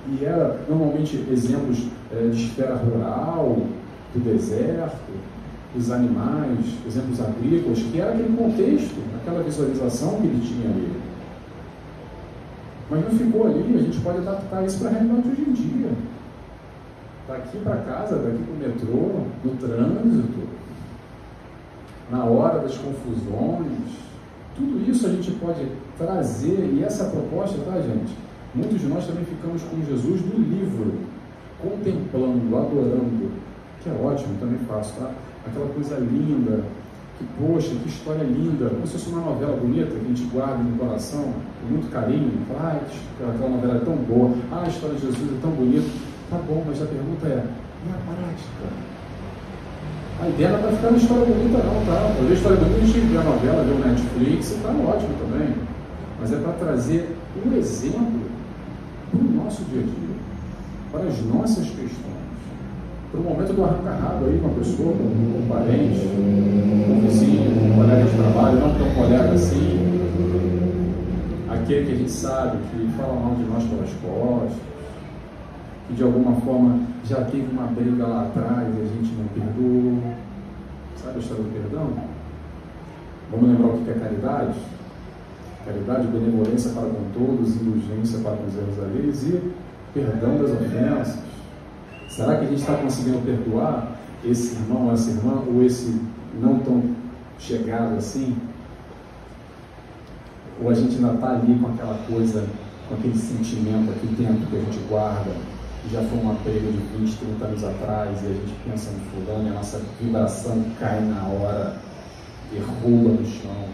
e 0.09 0.23
era 0.23 0.59
normalmente 0.69 1.25
exemplos 1.29 1.87
é, 2.11 2.29
de 2.29 2.43
esfera 2.45 2.75
rural, 2.75 3.57
do 4.13 4.19
deserto, 4.23 4.97
dos 5.75 5.91
animais, 5.91 6.59
exemplos 6.87 7.19
agrícolas, 7.19 7.79
que 7.79 7.99
era 7.99 8.13
aquele 8.13 8.35
contexto, 8.35 8.95
aquela 9.21 9.43
visualização 9.43 10.15
que 10.21 10.27
ele 10.27 10.41
tinha 10.41 10.69
ali. 10.69 10.91
Mas 12.89 13.03
não 13.03 13.11
ficou 13.11 13.47
ali, 13.47 13.75
a 13.75 13.81
gente 13.81 13.99
pode 13.99 14.19
adaptar 14.19 14.65
isso 14.65 14.79
para 14.79 14.89
a 14.89 14.91
realidade 14.93 15.21
de 15.21 15.29
hoje 15.29 15.41
em 15.41 15.53
dia. 15.53 15.89
Daqui 17.27 17.57
para 17.59 17.75
casa, 17.77 18.15
daqui 18.15 18.41
para 18.43 18.53
o 18.53 18.57
metrô, 18.57 19.25
no 19.43 19.57
trânsito, 19.57 20.47
na 22.09 22.23
hora 22.23 22.59
das 22.59 22.77
confusões, 22.77 24.07
Tudo 24.57 24.89
isso 24.89 25.05
a 25.05 25.09
gente 25.11 25.29
pode 25.33 25.67
trazer, 25.99 26.73
e 26.73 26.83
essa 26.83 27.05
proposta, 27.05 27.59
tá, 27.59 27.79
gente? 27.79 28.11
Muitos 28.55 28.81
de 28.81 28.87
nós 28.87 29.05
também 29.05 29.23
ficamos 29.23 29.61
com 29.61 29.85
Jesus 29.85 30.19
no 30.21 30.39
livro, 30.39 30.93
contemplando, 31.61 32.57
adorando, 32.57 33.31
que 33.83 33.89
é 33.89 33.93
ótimo, 33.93 34.35
também 34.39 34.57
faço, 34.67 34.95
tá? 34.99 35.11
Aquela 35.45 35.67
coisa 35.67 35.97
linda, 35.97 36.63
que 37.17 37.25
poxa, 37.39 37.69
que 37.69 37.89
história 37.89 38.23
linda, 38.23 38.69
como 38.69 38.85
se 38.85 38.93
fosse 38.93 39.09
uma 39.09 39.21
novela 39.21 39.57
bonita 39.57 39.89
que 39.89 40.05
a 40.05 40.07
gente 40.07 40.23
guarda 40.25 40.61
no 40.61 40.77
coração, 40.77 41.33
com 41.61 41.73
muito 41.73 41.91
carinho, 41.91 42.31
fala, 42.47 42.79
ah, 42.79 43.33
aquela 43.33 43.49
novela 43.49 43.75
é 43.77 43.79
tão 43.79 43.95
boa, 43.95 44.35
ah, 44.51 44.63
a 44.65 44.69
história 44.69 44.95
de 44.95 45.01
Jesus 45.01 45.33
é 45.33 45.41
tão 45.41 45.51
bonita, 45.51 45.89
tá 46.29 46.37
bom, 46.37 46.63
mas 46.67 46.81
a 46.81 46.85
pergunta 46.85 47.27
é, 47.27 47.43
e 47.43 47.89
a 47.89 47.97
prática? 48.05 48.97
A 50.19 50.29
ideia 50.29 50.49
não 50.49 50.57
é 50.57 50.61
para 50.61 50.71
ficar 50.71 50.91
na 50.91 50.97
história 50.97 51.25
bonita 51.25 51.57
não, 51.57 51.85
tá? 51.85 52.13
Ver 52.27 52.33
história 52.33 52.57
bonita, 52.57 52.77
a 52.77 52.85
gente 52.85 52.99
vê 52.99 53.17
a 53.17 53.23
novela, 53.23 53.63
vê 53.63 53.71
o 53.71 53.87
Netflix, 53.87 54.51
está 54.51 54.69
ótimo 54.69 55.13
também. 55.19 55.55
Mas 56.19 56.33
é 56.33 56.37
para 56.37 56.53
trazer 56.53 57.15
um 57.45 57.53
exemplo 57.55 58.21
para 59.11 59.19
o 59.19 59.23
nosso 59.23 59.63
dia 59.65 59.81
a 59.81 59.83
dia, 59.83 60.15
para 60.91 61.03
as 61.03 61.21
nossas 61.25 61.65
questões. 61.69 61.86
Para 63.11 63.21
o 63.21 63.23
momento 63.23 63.53
do 63.53 63.63
arranca-rabo 63.63 64.25
aí 64.25 64.39
com 64.39 64.47
a 64.47 64.53
pessoa, 64.55 64.93
com 64.93 65.03
um 65.03 65.47
parente, 65.47 66.07
com 66.85 66.93
um 66.93 67.01
vizinho, 67.01 67.55
com 67.55 67.65
um 67.67 67.75
colega 67.75 68.03
de 68.03 68.17
trabalho, 68.17 68.59
não 68.59 68.73
tão 68.77 68.89
colega 68.95 69.31
assim, 69.31 69.87
aquele 71.49 71.85
que 71.85 71.91
a 71.93 71.95
gente 71.95 72.11
sabe 72.11 72.57
que 72.69 72.91
fala 72.97 73.13
mal 73.13 73.35
de 73.35 73.43
nós 73.43 73.63
pelas 73.63 73.89
costas, 74.01 74.59
que 75.87 75.93
de 75.93 76.03
alguma 76.03 76.33
forma 76.41 76.81
já 77.05 77.23
teve 77.23 77.47
uma 77.49 77.67
briga 77.67 78.05
lá 78.05 78.23
atrás 78.23 78.67
e 78.75 78.81
a 78.81 78.85
gente 78.85 79.15
não 79.15 79.27
perdoou. 79.27 80.13
Sabe 80.97 81.15
a 81.15 81.19
história 81.19 81.43
do 81.43 81.53
perdão? 81.53 81.93
Vamos 83.31 83.49
lembrar 83.49 83.67
o 83.67 83.77
que 83.83 83.89
é 83.89 83.93
caridade? 83.93 84.59
Caridade, 85.65 86.07
benevolência 86.07 86.71
para 86.71 86.89
com 86.89 87.03
todos, 87.13 87.55
indulgência 87.55 88.19
para 88.19 88.35
com 88.35 88.47
os 88.47 88.55
erros 88.57 88.83
alheios 88.83 89.23
e 89.23 89.51
perdão 89.93 90.37
das 90.37 90.51
ofensas. 90.51 91.26
Será 92.07 92.37
que 92.37 92.45
a 92.45 92.47
gente 92.47 92.61
está 92.61 92.75
conseguindo 92.75 93.19
perdoar 93.19 93.97
esse 94.25 94.55
irmão, 94.55 94.91
essa 94.91 95.09
irmã, 95.11 95.43
ou 95.47 95.63
esse 95.63 96.01
não 96.41 96.59
tão 96.59 96.83
chegado 97.37 97.95
assim? 97.97 98.35
Ou 100.61 100.69
a 100.69 100.73
gente 100.73 100.95
ainda 100.95 101.13
está 101.13 101.31
ali 101.31 101.59
com 101.59 101.67
aquela 101.67 101.97
coisa, 102.07 102.47
com 102.87 102.95
aquele 102.95 103.17
sentimento 103.17 103.91
aqui 103.91 104.07
dentro 104.07 104.47
que 104.47 104.55
a 104.55 104.59
gente 104.59 104.79
guarda, 104.89 105.31
já 105.91 106.01
foi 106.01 106.19
uma 106.19 106.33
briga 106.33 106.71
de 106.71 106.79
20, 106.97 107.17
30 107.17 107.45
anos 107.45 107.63
atrás, 107.63 108.21
e 108.23 108.25
a 108.25 108.29
gente 108.29 108.53
pensa 108.65 108.91
no 108.91 108.99
fulano 108.99 109.47
e 109.47 109.51
a 109.51 109.53
nossa 109.53 109.81
vibração 110.01 110.65
cai 110.79 110.99
na 111.01 111.23
hora, 111.23 111.77
derruba 112.51 113.09
no 113.09 113.25
chão. 113.25 113.67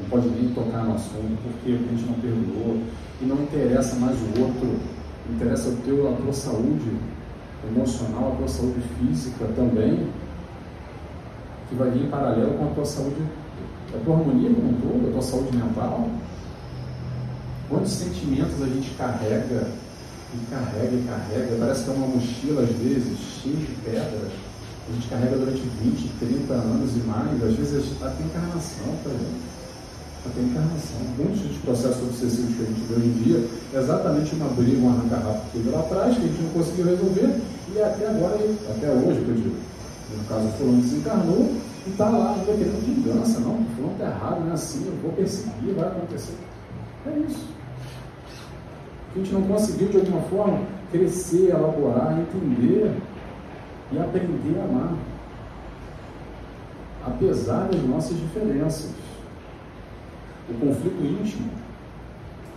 Não 0.00 0.08
pode 0.10 0.28
nem 0.28 0.50
tocar 0.50 0.84
no 0.84 0.94
assunto, 0.94 1.38
porque 1.42 1.72
a 1.72 1.76
gente 1.76 2.04
não 2.04 2.14
perdoou. 2.14 2.80
E 3.20 3.24
não 3.24 3.36
interessa 3.42 3.96
mais 3.96 4.16
o 4.16 4.42
outro, 4.42 4.78
interessa 5.28 5.70
o 5.70 5.76
teu, 5.78 6.08
a 6.08 6.16
tua 6.16 6.32
saúde 6.32 6.92
emocional, 7.66 8.32
a 8.32 8.36
tua 8.36 8.48
saúde 8.48 8.80
física 8.98 9.46
também, 9.56 10.08
que 11.68 11.74
vai 11.74 11.90
vir 11.90 12.04
em 12.04 12.08
paralelo 12.08 12.54
com 12.54 12.64
a 12.64 12.74
tua 12.74 12.84
saúde, 12.84 13.22
a 13.94 14.04
tua 14.04 14.16
harmonia 14.16 14.50
como 14.50 14.68
um 14.68 14.80
todo, 14.80 15.08
a 15.08 15.12
tua 15.12 15.22
saúde 15.22 15.56
mental. 15.56 16.08
Quantos 17.68 17.92
sentimentos 17.92 18.62
a 18.62 18.66
gente 18.66 18.90
carrega 18.96 19.68
e 20.34 20.50
carrega 20.50 20.94
e 20.94 21.04
carrega, 21.06 21.56
parece 21.58 21.84
que 21.84 21.90
é 21.90 21.94
uma 21.94 22.06
mochila 22.06 22.62
às 22.62 22.70
vezes, 22.70 23.18
cheia 23.42 23.56
de 23.56 23.74
pedras. 23.84 24.32
A 24.88 24.92
gente 24.92 25.08
carrega 25.08 25.36
durante 25.36 25.60
20, 25.60 26.08
30 26.18 26.54
anos 26.54 26.96
e 26.96 27.00
mais, 27.00 27.42
às 27.42 27.54
vezes 27.54 28.02
até 28.02 28.22
encarnação, 28.22 28.94
tá 29.04 29.10
gente? 29.10 29.57
Até 30.28 30.40
encarnação. 30.40 31.00
Muitos 31.16 31.56
processos 31.58 32.02
obsessivos 32.02 32.56
que 32.56 32.62
a 32.62 32.66
gente 32.66 32.80
vê 32.88 32.94
hoje 32.96 33.06
em 33.06 33.22
dia 33.22 33.48
é 33.74 33.78
exatamente 33.78 34.34
uma 34.34 34.48
briga, 34.50 34.78
um 34.78 34.90
arranca-rabo 34.90 35.40
que 35.40 35.58
teve 35.58 35.70
lá 35.70 35.80
atrás, 35.80 36.16
que 36.16 36.22
a 36.22 36.26
gente 36.26 36.42
não 36.42 36.50
conseguiu 36.50 36.84
resolver, 36.86 37.40
e 37.74 37.82
até 37.82 38.06
agora, 38.08 38.36
até 38.70 38.90
hoje, 38.90 39.24
que 39.24 39.28
eu 39.28 39.34
digo, 39.34 39.56
no 40.16 40.24
caso 40.24 40.48
fulano 40.58 40.82
desencarnou 40.82 41.52
e 41.86 41.90
está 41.90 42.08
lá 42.08 42.34
ainda 42.34 42.52
querendo 42.52 42.84
vingança, 42.84 43.40
não, 43.40 43.64
fulano 43.76 43.92
está 43.92 44.06
errado, 44.06 44.40
não 44.40 44.50
é 44.50 44.54
assim, 44.54 44.86
eu 44.86 44.96
vou 45.02 45.12
perseguir, 45.12 45.74
vai 45.74 45.86
acontecer. 45.86 46.34
É 47.06 47.18
isso 47.26 47.58
a 49.14 49.18
gente 49.18 49.32
não 49.32 49.42
conseguiu, 49.42 49.88
de 49.88 49.96
alguma 49.98 50.22
forma, 50.22 50.60
crescer, 50.90 51.50
elaborar, 51.50 52.18
entender 52.18 52.92
e 53.90 53.98
aprender 53.98 54.58
a 54.60 54.64
amar. 54.64 54.94
Apesar 57.06 57.68
das 57.68 57.82
nossas 57.82 58.16
diferenças. 58.18 58.90
O 60.50 60.54
conflito 60.54 61.04
íntimo, 61.04 61.50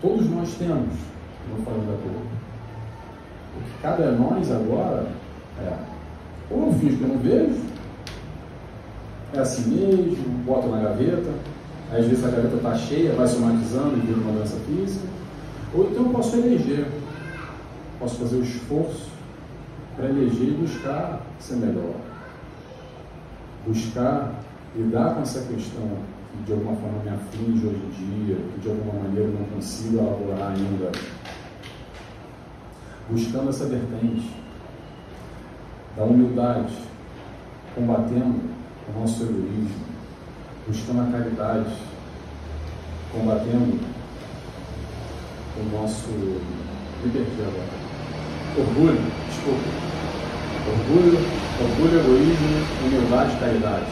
todos 0.02 0.30
nós 0.30 0.54
temos, 0.56 0.94
não 1.50 1.66
falando 1.66 1.88
da 1.88 1.98
toa. 2.04 2.22
O 3.58 3.64
que 3.64 3.82
cabe 3.82 4.04
a 4.04 4.12
nós 4.12 4.52
agora 4.52 5.08
é, 5.60 5.74
ou 6.50 6.68
eu 6.68 6.74
finjo 6.74 6.98
que 6.98 7.04
eu 7.04 7.08
não 7.10 7.18
vejo, 7.18 7.62
é 9.34 9.40
assim 9.40 9.70
mesmo, 9.70 10.44
boto 10.46 10.68
na 10.68 10.82
gaveta, 10.82 11.32
às 11.92 12.06
vezes 12.06 12.24
a 12.24 12.30
gaveta 12.30 12.56
está 12.56 12.76
cheia, 12.76 13.14
vai 13.14 13.28
somatizando 13.28 13.98
e 13.98 14.02
vira 14.02 14.20
uma 14.20 14.34
doença 14.34 14.58
física 14.66 15.12
ou 15.74 15.90
então 15.90 16.06
eu 16.06 16.12
posso 16.12 16.36
eleger, 16.36 16.86
posso 17.98 18.16
fazer 18.18 18.36
o 18.38 18.44
esforço 18.44 19.10
para 19.96 20.10
eleger 20.10 20.50
e 20.50 20.52
buscar 20.52 21.22
ser 21.40 21.56
melhor. 21.56 21.94
Buscar 23.66 24.34
lidar 24.76 25.16
com 25.16 25.22
essa 25.22 25.42
questão 25.42 25.90
que 26.32 26.44
de 26.44 26.54
alguma 26.54 26.76
forma 26.76 27.04
me 27.04 27.10
aflige 27.10 27.68
hoje 27.68 27.82
em 27.86 28.26
dia, 28.26 28.36
que 28.36 28.60
de 28.62 28.70
alguma 28.70 29.04
maneira 29.04 29.30
eu 29.30 29.40
não 29.40 29.46
consigo 29.48 29.98
elaborar 29.98 30.52
ainda. 30.52 30.92
Buscando 33.10 33.50
essa 33.50 33.66
vertente 33.66 34.34
da 35.98 36.04
humildade, 36.04 36.74
combatendo 37.76 38.40
o 38.88 39.00
nosso 39.00 39.24
egoísmo, 39.24 39.92
buscando 40.68 41.02
a 41.02 41.12
caridade, 41.18 41.76
combatendo 43.12 43.80
o 45.58 45.78
nosso. 45.78 46.08
Me 47.04 47.10
agora. 47.10 47.82
Orgulho, 48.58 49.02
desculpa. 49.28 49.92
Orgulho, 50.68 51.18
orgulho, 51.60 52.00
egoísmo, 52.00 52.48
humildade, 52.86 53.40
caridade. 53.40 53.88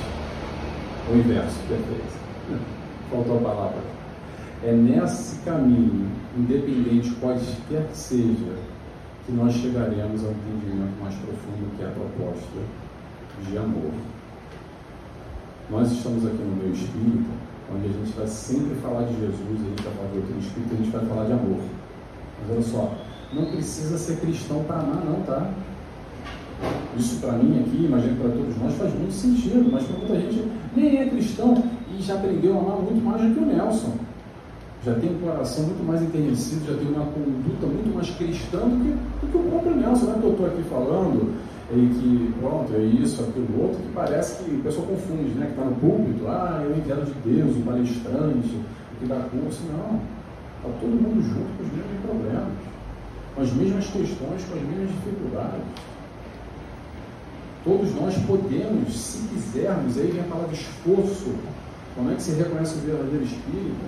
O 1.12 1.16
inverso, 1.16 1.58
perfeito. 1.68 2.19
Faltou 3.10 3.38
a 3.38 3.42
palavra. 3.42 3.82
É 4.64 4.72
nesse 4.72 5.38
caminho, 5.40 6.08
independente 6.38 7.12
quaisquer 7.16 7.88
que 7.88 7.98
seja, 7.98 8.56
que 9.26 9.32
nós 9.32 9.54
chegaremos 9.54 10.24
ao 10.24 10.32
entendimento 10.32 11.02
mais 11.02 11.16
profundo 11.16 11.76
que 11.78 11.84
é 11.84 11.88
a 11.88 11.92
proposta 11.92 12.60
de 13.48 13.58
amor. 13.58 13.92
Nós 15.70 15.92
estamos 15.92 16.26
aqui 16.26 16.42
no 16.42 16.56
meu 16.56 16.74
espírito 16.74 17.50
onde 17.74 17.88
a 17.88 17.92
gente 17.92 18.12
vai 18.18 18.28
sempre 18.28 18.76
falar 18.82 19.04
de 19.04 19.14
Jesus, 19.20 19.62
a 19.62 19.70
gente 19.70 19.84
vai 19.84 19.94
falar 19.94 20.10
de 20.10 20.18
outro 20.18 20.40
Espírito, 20.40 20.74
a 20.74 20.78
gente 20.78 20.92
vai 20.92 21.06
falar 21.06 21.26
de 21.26 21.34
amor. 21.34 21.60
Mas 22.42 22.52
olha 22.52 22.62
só, 22.62 22.94
não 23.34 23.46
precisa 23.46 23.98
ser 23.98 24.18
cristão 24.18 24.64
para 24.64 24.80
amar, 24.80 25.06
não, 25.06 25.22
tá? 25.22 25.52
Isso 26.98 27.20
para 27.22 27.34
mim 27.34 27.60
aqui, 27.60 27.86
imagino 27.86 28.18
para 28.18 28.32
todos 28.32 28.58
nós, 28.58 28.74
faz 28.76 28.94
muito 28.94 29.14
sentido, 29.14 29.70
mas 29.72 29.84
para 29.84 29.98
muita 29.98 30.16
gente 30.20 30.52
nem 30.76 30.98
é 30.98 31.10
cristão 31.10 31.64
já 32.02 32.16
aprendeu 32.16 32.58
a 32.58 32.62
amar 32.62 32.78
muito 32.78 33.04
mais 33.04 33.22
do 33.22 33.34
que 33.34 33.40
o 33.40 33.46
Nelson. 33.46 33.94
Já 34.86 34.94
tem 34.96 35.10
um 35.14 35.20
coração 35.20 35.66
muito 35.66 35.86
mais 35.86 36.02
enternecido, 36.02 36.66
já 36.66 36.78
tem 36.78 36.88
uma 36.88 37.06
conduta 37.06 37.68
muito 37.68 37.94
mais 37.94 38.10
cristã 38.12 38.60
do 38.60 38.80
que, 38.82 38.92
do 38.92 39.32
que 39.32 39.38
o 39.38 39.50
próprio 39.50 39.76
Nelson. 39.76 40.06
Não 40.06 40.16
é 40.16 40.20
que 40.20 40.26
eu 40.26 40.32
estou 40.32 40.46
aqui 40.48 40.64
falando 40.64 41.36
e 41.72 41.86
que, 41.94 42.34
pronto, 42.40 42.74
é 42.74 42.80
isso, 42.80 43.22
aquilo 43.22 43.62
outro, 43.62 43.78
que 43.78 43.92
parece 43.94 44.44
que 44.44 44.56
o 44.56 44.64
pessoal 44.64 44.88
confunde, 44.88 45.38
né? 45.38 45.46
Que 45.48 45.52
está 45.52 45.66
no 45.66 45.76
púlpito, 45.76 46.28
ah, 46.28 46.62
eu 46.64 46.76
enviado 46.76 47.06
de 47.06 47.14
Deus, 47.30 47.58
o 47.58 47.62
palestrante, 47.62 48.56
o 48.56 49.00
que 49.00 49.06
dá 49.06 49.20
curso. 49.30 49.62
Não. 49.70 50.00
Está 50.60 50.70
todo 50.82 50.92
mundo 50.92 51.22
junto 51.22 51.58
com 51.58 51.64
os 51.64 51.72
mesmos 51.72 52.02
problemas, 52.04 52.52
com 53.36 53.42
as 53.42 53.54
mesmas 53.54 53.86
questões, 53.86 54.44
com 54.44 54.56
as 54.56 54.64
mesmas 54.64 54.90
dificuldades. 54.90 55.62
Todos 57.64 57.96
nós 57.96 58.18
podemos, 58.26 58.98
se 58.98 59.28
quisermos, 59.28 59.98
aí 59.98 60.08
vem 60.08 60.22
a 60.22 60.24
palavra 60.24 60.54
esforço. 60.54 61.36
Como 62.00 62.12
é 62.12 62.16
que 62.16 62.22
se 62.22 62.32
reconhece 62.32 62.76
o 62.76 62.80
verdadeiro 62.80 63.26
espírito? 63.26 63.86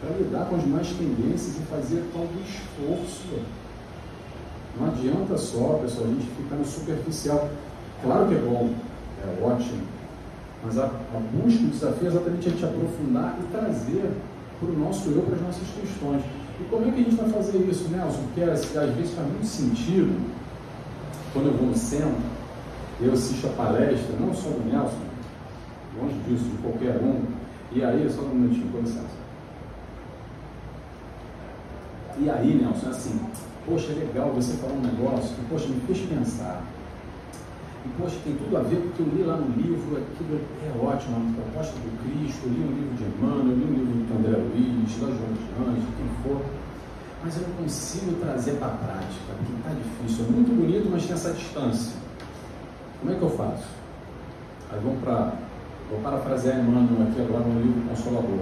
Para 0.00 0.16
lidar 0.16 0.46
com 0.46 0.56
as 0.56 0.66
más 0.66 0.88
tendências 0.88 1.56
e 1.56 1.60
fazer 1.70 2.02
tal 2.12 2.26
esforço 2.44 3.38
não 4.80 4.88
adianta 4.88 5.38
só, 5.38 5.78
pessoal, 5.82 6.06
a 6.06 6.08
gente 6.08 6.26
ficar 6.36 6.56
no 6.56 6.64
superficial. 6.64 7.48
Claro 8.02 8.26
que 8.26 8.34
é 8.34 8.38
bom, 8.38 8.74
é 9.22 9.44
ótimo, 9.44 9.82
mas 10.64 10.78
a, 10.80 10.86
a 10.86 11.20
busca, 11.32 11.62
o 11.62 11.68
desafio 11.68 12.06
é 12.06 12.10
exatamente 12.10 12.48
a 12.48 12.50
gente 12.50 12.64
aprofundar 12.64 13.38
e 13.40 13.56
trazer 13.56 14.10
para 14.58 14.68
o 14.68 14.76
nosso 14.76 15.10
eu, 15.10 15.22
para 15.22 15.36
as 15.36 15.42
nossas 15.42 15.68
questões. 15.80 16.24
E 16.60 16.64
como 16.64 16.88
é 16.88 16.90
que 16.90 17.02
a 17.02 17.04
gente 17.04 17.14
vai 17.14 17.30
fazer 17.30 17.58
isso, 17.58 17.88
Nelson? 17.88 18.22
Porque 18.22 18.42
às 18.42 18.64
vezes 18.64 19.14
faz 19.14 19.28
muito 19.28 19.46
sentido, 19.46 20.20
quando 21.32 21.46
eu 21.46 21.52
vou 21.52 21.68
no 21.68 21.76
centro, 21.76 22.16
eu 23.00 23.12
assisto 23.12 23.46
a 23.46 23.50
palestra, 23.50 24.16
não 24.18 24.34
só 24.34 24.48
do 24.48 24.68
Nelson, 24.68 25.11
longe 26.00 26.18
disso, 26.26 26.44
de 26.44 26.58
qualquer 26.62 26.96
um, 27.02 27.22
E 27.74 27.82
aí, 27.82 28.08
só 28.10 28.22
um 28.22 28.34
minutinho, 28.34 28.70
com 28.70 28.80
licença. 28.80 29.22
E 32.18 32.28
aí, 32.28 32.54
Nelson, 32.54 32.86
é 32.86 32.90
assim, 32.90 33.20
poxa, 33.66 33.92
é 33.92 33.94
legal, 33.94 34.30
você 34.32 34.52
falou 34.58 34.76
um 34.76 34.82
negócio 34.82 35.34
que, 35.34 35.42
poxa, 35.48 35.68
me 35.68 35.80
fez 35.86 36.00
pensar. 36.00 36.62
E, 37.84 37.88
poxa, 38.00 38.16
tem 38.22 38.36
tudo 38.36 38.56
a 38.56 38.60
ver 38.60 38.76
com 38.76 38.88
o 38.88 38.92
que 38.92 39.00
eu 39.00 39.06
li 39.06 39.22
lá 39.22 39.36
no 39.36 39.48
livro, 39.56 39.96
aquilo 39.96 40.38
é 40.38 40.84
ótimo, 40.84 41.16
a 41.16 41.42
proposta 41.42 41.74
do 41.74 41.90
Cristo, 42.04 42.46
eu 42.46 42.52
li 42.52 42.60
um 42.60 42.72
livro 42.76 42.94
de 42.96 43.04
Emmanuel, 43.04 43.48
eu 43.48 43.56
li 43.56 43.64
um 43.64 43.74
livro 43.74 44.06
do 44.06 44.18
André 44.18 44.36
Luiz, 44.38 44.92
da 45.00 45.06
João 45.06 45.32
de 45.32 45.42
Anjos, 45.58 45.88
quem 45.96 46.08
for, 46.22 46.42
mas 47.24 47.36
eu 47.36 47.48
não 47.48 47.54
consigo 47.56 48.12
trazer 48.20 48.52
para 48.52 48.68
a 48.68 48.76
prática, 48.76 49.32
porque 49.38 49.52
está 49.56 49.70
difícil, 49.70 50.26
é 50.26 50.30
muito 50.30 50.54
bonito, 50.54 50.88
mas 50.92 51.06
tem 51.06 51.14
essa 51.14 51.32
distância. 51.32 51.96
Como 53.00 53.12
é 53.12 53.16
que 53.16 53.22
eu 53.22 53.30
faço? 53.30 53.66
Aí 54.70 54.78
vamos 54.82 55.00
para, 55.02 55.32
vou 55.92 56.00
parafrasear 56.00 56.58
Emmanuel 56.58 57.06
aqui 57.08 57.20
agora 57.20 57.44
no 57.44 57.60
livro 57.60 57.82
Consolador. 57.88 58.40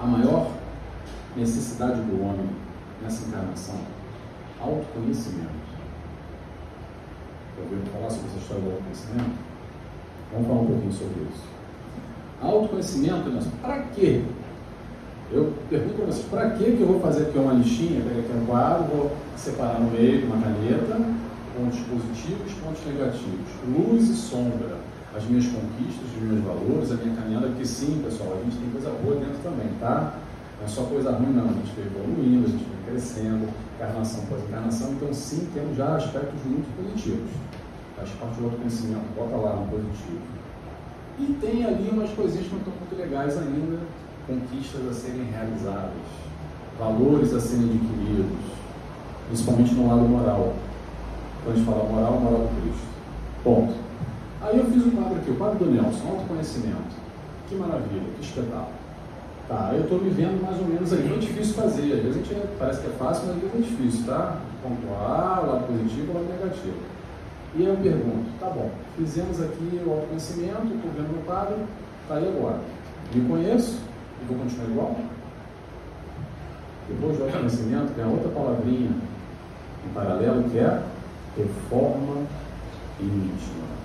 A 0.00 0.06
maior 0.06 0.50
necessidade 1.36 2.00
do 2.00 2.22
homem 2.24 2.48
nessa 3.02 3.28
encarnação? 3.28 3.76
Autoconhecimento. 4.58 5.60
Já 7.54 7.62
ouviram 7.62 7.92
falar 7.92 8.10
sobre 8.10 8.28
essa 8.28 8.38
história 8.38 8.62
do 8.62 8.70
autoconhecimento? 8.70 9.30
Vamos 10.32 10.48
falar 10.48 10.60
um 10.60 10.66
pouquinho 10.66 10.92
sobre 10.92 11.22
isso. 11.30 11.44
Autoconhecimento, 12.40 13.50
para 13.60 13.78
quê? 13.94 14.22
Eu 15.30 15.52
pergunto 15.68 16.02
a 16.02 16.06
vocês, 16.06 16.26
para 16.26 16.50
que 16.50 16.64
eu 16.64 16.86
vou 16.86 17.00
fazer 17.00 17.24
aqui 17.24 17.38
uma 17.38 17.52
listinha, 17.52 18.02
pegar 18.02 18.20
aqui 18.20 18.32
um 18.32 18.46
quadro, 18.46 18.84
vou 18.84 19.16
separar 19.36 19.78
no 19.78 19.90
meio 19.90 20.22
com 20.22 20.34
uma 20.34 20.42
caneta, 20.42 20.96
pontos 21.56 21.78
positivos, 21.80 22.52
pontos 22.54 22.84
negativos, 22.86 23.48
luz 23.68 24.08
e 24.08 24.14
sombra, 24.14 24.78
as 25.14 25.24
minhas 25.24 25.46
conquistas, 25.46 26.06
os 26.16 26.22
meus 26.22 26.44
valores, 26.44 26.92
a 26.92 26.94
minha 26.94 27.16
caminhada, 27.16 27.48
porque 27.48 27.66
sim, 27.66 28.00
pessoal, 28.04 28.38
a 28.40 28.44
gente 28.44 28.56
tem 28.56 28.70
coisa 28.70 28.90
boa 29.02 29.16
dentro 29.16 29.38
também, 29.42 29.68
tá? 29.80 30.14
Não 30.58 30.66
é 30.66 30.68
só 30.68 30.82
coisa 30.84 31.10
ruim, 31.12 31.32
não. 31.32 31.44
A 31.44 31.52
gente 31.52 31.72
vai 31.74 31.86
evoluindo, 31.86 32.46
a 32.46 32.50
gente 32.50 32.64
vai 32.64 32.90
crescendo, 32.90 33.48
encarnação 33.74 34.22
após 34.24 34.42
encarnação. 34.44 34.92
Então, 34.92 35.12
sim, 35.12 35.48
temos 35.52 35.76
já 35.76 35.96
aspectos 35.96 36.40
muito 36.44 36.68
positivos. 36.76 37.30
Faz 37.96 38.10
parte 38.10 38.38
do 38.38 38.44
autoconhecimento, 38.44 39.04
bota 39.16 39.36
lá 39.36 39.56
no 39.56 39.66
positivo. 39.68 40.20
E 41.18 41.36
tem 41.40 41.64
ali 41.64 41.90
umas 41.90 42.10
coisinhas 42.10 42.46
que 42.46 42.52
não 42.52 42.58
estão 42.58 42.74
muito 42.74 42.96
legais 42.96 43.36
ainda, 43.36 43.78
conquistas 44.26 44.88
a 44.88 44.92
serem 44.92 45.24
realizadas, 45.24 45.92
valores 46.78 47.34
a 47.34 47.40
serem 47.40 47.64
adquiridos, 47.64 48.38
principalmente 49.28 49.74
no 49.74 49.88
lado 49.88 50.08
moral. 50.08 50.54
Quando 51.42 51.54
a 51.54 51.58
gente 51.58 51.66
fala 51.66 51.84
moral, 51.84 52.20
moral 52.20 52.40
do 52.40 52.62
Cristo. 52.62 52.86
Ponto. 53.42 53.89
Aí 54.42 54.58
eu 54.58 54.64
fiz 54.64 54.86
o 54.86 54.90
quadro 54.90 55.16
aqui, 55.18 55.30
o 55.30 55.36
quadro 55.36 55.58
do 55.58 55.70
Nelson, 55.70 56.08
autoconhecimento. 56.08 56.96
Que 57.48 57.54
maravilha, 57.56 58.02
que 58.16 58.24
espetáculo. 58.24 58.80
Tá, 59.48 59.72
eu 59.74 59.82
estou 59.82 60.00
me 60.00 60.10
vendo 60.10 60.40
mais 60.40 60.58
ou 60.58 60.66
menos 60.66 60.92
ali. 60.92 61.12
É 61.12 61.18
difícil 61.18 61.54
fazer, 61.54 61.92
às 61.92 62.02
vezes 62.02 62.16
a 62.16 62.34
gente 62.34 62.48
parece 62.58 62.80
que 62.80 62.86
é 62.86 62.90
fácil, 62.90 63.26
mas 63.26 63.36
às 63.36 63.42
vezes 63.42 63.56
é 63.56 63.68
difícil, 63.68 64.06
tá? 64.06 64.40
Pontuar, 64.62 65.44
o 65.44 65.46
lado 65.46 65.66
positivo, 65.66 66.12
o 66.12 66.14
lado 66.14 66.28
negativo. 66.28 66.76
E 67.56 67.64
eu 67.64 67.76
pergunto, 67.76 68.30
tá 68.38 68.46
bom, 68.46 68.70
fizemos 68.96 69.42
aqui 69.42 69.82
o 69.84 69.90
autoconhecimento, 69.90 70.72
estou 70.72 70.90
vendo 70.96 71.16
no 71.16 71.22
quadro, 71.24 71.56
tá 72.08 72.14
aí 72.14 72.28
agora. 72.28 72.60
Me 73.12 73.28
conheço 73.28 73.80
e 74.22 74.24
vou 74.26 74.38
continuar 74.38 74.68
igual? 74.68 74.96
Depois 76.88 77.16
do 77.16 77.24
autoconhecimento 77.24 77.92
tem 77.94 78.04
outra 78.04 78.28
palavrinha 78.28 78.90
em 79.84 79.92
paralelo 79.92 80.44
que 80.44 80.58
é 80.58 80.82
reforma 81.36 82.22
íntima. 83.00 83.79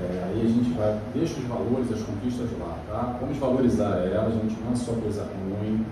É, 0.00 0.24
aí 0.24 0.40
a 0.40 0.48
gente 0.48 0.72
vai, 0.78 0.98
deixa 1.14 1.38
os 1.38 1.44
valores, 1.44 1.92
as 1.92 2.02
conquistas 2.02 2.48
lá, 2.58 2.78
tá? 2.88 3.18
Vamos 3.20 3.36
valorizar 3.36 3.98
elas, 3.98 4.34
a 4.34 4.38
gente 4.38 4.58
não 4.64 4.72
é 4.72 4.76
só 4.76 4.92
coisa 4.92 5.24
ruim, 5.24 5.84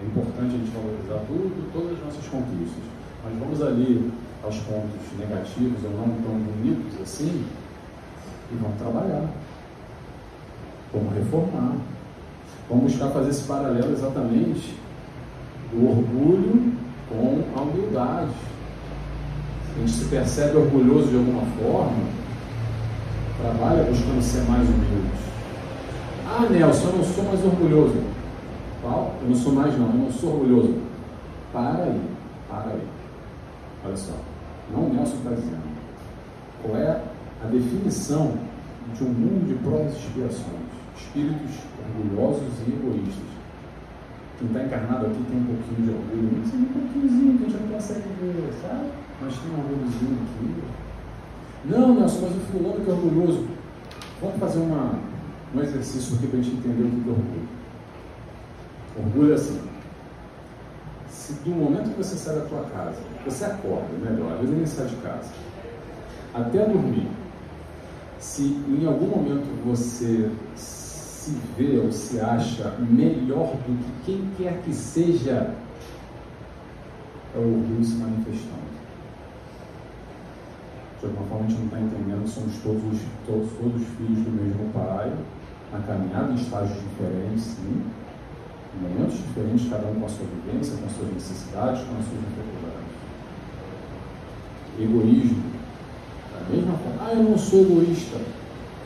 é 0.00 0.06
importante 0.06 0.54
a 0.54 0.58
gente 0.58 0.70
valorizar 0.70 1.26
tudo, 1.26 1.72
todas 1.72 1.98
as 1.98 2.04
nossas 2.04 2.26
conquistas. 2.28 2.84
Mas 3.24 3.36
vamos 3.36 3.60
ali 3.60 4.12
aos 4.44 4.56
pontos 4.58 5.18
negativos 5.18 5.82
ou 5.84 5.90
não 5.90 6.04
tão 6.22 6.38
bonitos 6.38 7.00
assim, 7.02 7.44
e 8.52 8.54
vamos 8.54 8.78
trabalhar. 8.78 9.28
Vamos 10.92 11.14
reformar. 11.14 11.76
Vamos 12.68 12.92
buscar 12.92 13.10
fazer 13.10 13.30
esse 13.30 13.44
paralelo 13.44 13.92
exatamente 13.92 14.76
do 15.72 15.88
orgulho 15.88 16.72
com 17.08 17.42
a 17.56 17.62
humildade. 17.62 18.30
A 19.74 19.80
gente 19.80 19.90
se 19.90 20.04
percebe 20.04 20.56
orgulhoso 20.56 21.08
de 21.08 21.16
alguma 21.16 21.42
forma, 21.60 22.04
Trabalha 23.40 23.84
buscando 23.84 24.20
ser 24.20 24.42
mais 24.50 24.68
humilde. 24.68 25.10
Ah, 26.26 26.46
Nelson, 26.50 26.88
eu 26.88 26.96
não 26.96 27.04
sou 27.04 27.24
mais 27.24 27.44
orgulhoso. 27.44 28.02
Qual? 28.82 29.14
Eu 29.22 29.28
não 29.28 29.36
sou 29.36 29.52
mais, 29.52 29.78
não. 29.78 29.86
Eu 29.86 29.94
não 29.94 30.12
sou 30.12 30.32
orgulhoso. 30.32 30.74
Para 31.52 31.84
aí. 31.84 32.00
Para 32.48 32.70
aí. 32.72 32.82
Olha 33.84 33.96
só. 33.96 34.14
Não 34.72 34.86
o 34.86 34.92
Nelson 34.92 35.16
está 35.18 35.30
dizendo. 35.30 35.62
Qual 36.62 36.76
é 36.76 37.00
a 37.42 37.46
definição 37.46 38.34
de 38.92 39.04
um 39.04 39.08
mundo 39.08 39.46
de 39.46 39.54
provas 39.62 39.94
e 39.94 39.98
expiações? 39.98 40.68
Espíritos 40.96 41.62
orgulhosos 41.78 42.52
e 42.66 42.72
egoístas. 42.72 43.38
Quem 44.38 44.48
está 44.48 44.64
encarnado 44.64 45.06
aqui 45.06 45.22
tem 45.30 45.38
um 45.38 45.46
pouquinho 45.46 45.82
de 45.86 45.90
orgulho, 45.90 46.38
mas 46.42 46.50
tem 46.50 46.60
um 46.60 46.72
pouquinhozinho 46.74 47.38
que 47.38 47.44
a 47.44 47.48
gente 47.48 47.62
não 47.62 47.68
consegue 47.68 48.08
ver, 48.20 48.52
sabe? 48.62 48.86
Mas 49.22 49.34
tem 49.38 49.50
um 49.50 49.58
orgulhozinho 49.58 50.18
aqui. 50.26 50.87
Não, 51.64 51.94
Nelson, 51.94 52.20
mas 52.22 52.36
o 52.36 52.40
fulano 52.52 52.84
que 52.84 52.90
é 52.90 52.94
orgulhoso. 52.94 53.46
Vamos 54.20 54.38
fazer 54.38 54.58
uma, 54.60 54.98
um 55.54 55.60
exercício 55.60 56.16
aqui 56.16 56.26
para 56.28 56.38
a 56.38 56.42
gente 56.42 56.56
entender 56.56 56.82
o 56.82 56.90
que 56.90 57.08
é 57.08 57.12
orgulho. 57.12 57.48
Orgulho 58.96 59.32
é 59.32 59.34
assim. 59.34 59.60
Se 61.08 61.32
do 61.34 61.50
momento 61.50 61.90
que 61.90 62.02
você 62.02 62.16
sai 62.16 62.36
da 62.36 62.46
tua 62.46 62.64
casa, 62.64 62.98
você 63.24 63.44
acorda, 63.44 63.88
melhor, 64.02 64.32
às 64.32 64.40
vezes 64.40 64.56
nem 64.56 64.66
sai 64.66 64.86
de 64.86 64.96
casa, 64.96 65.28
até 66.32 66.64
dormir, 66.64 67.08
se 68.18 68.42
em 68.42 68.86
algum 68.86 69.06
momento 69.06 69.46
você 69.64 70.30
se 70.54 71.36
vê 71.56 71.78
ou 71.78 71.92
se 71.92 72.18
acha 72.20 72.74
melhor 72.78 73.56
do 73.56 74.04
que 74.04 74.06
quem 74.06 74.30
quer 74.38 74.62
que 74.62 74.72
seja, 74.72 75.54
é 77.34 77.38
o 77.38 77.42
orgulho 77.42 77.84
se 77.84 77.96
manifestando 77.96 78.77
de 81.00 81.06
alguma 81.06 81.26
forma 81.26 81.46
a 81.46 81.48
gente 81.48 81.58
não 81.58 81.66
está 81.66 81.80
entendendo 81.80 82.24
que 82.24 82.30
somos 82.30 82.54
todos, 82.58 82.98
todos, 83.24 83.48
todos 83.54 83.86
filhos 83.96 84.18
do 84.26 84.32
mesmo 84.34 84.72
pai, 84.74 85.12
na 85.72 85.78
caminhada 85.80 86.32
em 86.32 86.34
estágios 86.34 86.78
diferentes, 86.78 87.44
sim, 87.54 87.82
em 88.74 88.82
momentos 88.82 89.18
diferentes, 89.18 89.70
cada 89.70 89.86
um 89.86 89.94
com 89.94 90.06
a 90.06 90.08
sua 90.08 90.26
vivência, 90.26 90.76
com 90.76 90.86
as 90.86 90.92
suas 90.92 91.12
necessidades, 91.14 91.80
com 91.86 91.94
as 91.98 92.04
suas 92.04 92.20
dificuldades. 92.26 92.88
Egoísmo, 94.80 95.42
da 96.34 96.40
mesma 96.50 96.74
forma, 96.78 96.98
ah, 97.00 97.12
eu 97.14 97.22
não 97.22 97.38
sou 97.38 97.60
egoísta. 97.60 98.18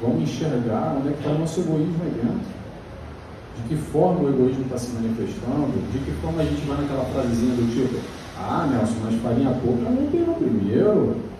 Vamos 0.00 0.22
enxergar 0.22 0.96
onde 0.98 1.08
é 1.08 1.12
que 1.12 1.18
está 1.18 1.30
o 1.30 1.38
nosso 1.38 1.60
egoísmo 1.60 2.02
aí 2.02 2.10
dentro. 2.10 2.52
De 3.56 3.68
que 3.68 3.76
forma 3.76 4.20
o 4.20 4.28
egoísmo 4.28 4.64
está 4.64 4.76
se 4.76 4.92
manifestando? 4.92 5.92
De 5.92 5.98
que 5.98 6.10
forma 6.20 6.42
a 6.42 6.44
gente 6.44 6.66
vai 6.66 6.80
naquela 6.80 7.04
frasezinha 7.04 7.54
do 7.54 7.70
tipo, 7.72 8.00
ah, 8.38 8.66
Nelson, 8.70 8.96
mas 9.04 9.14
farinha 9.22 9.56
pouca 9.62 9.88
não 9.88 10.10
tem 10.10 10.24
primeiro 10.24 11.31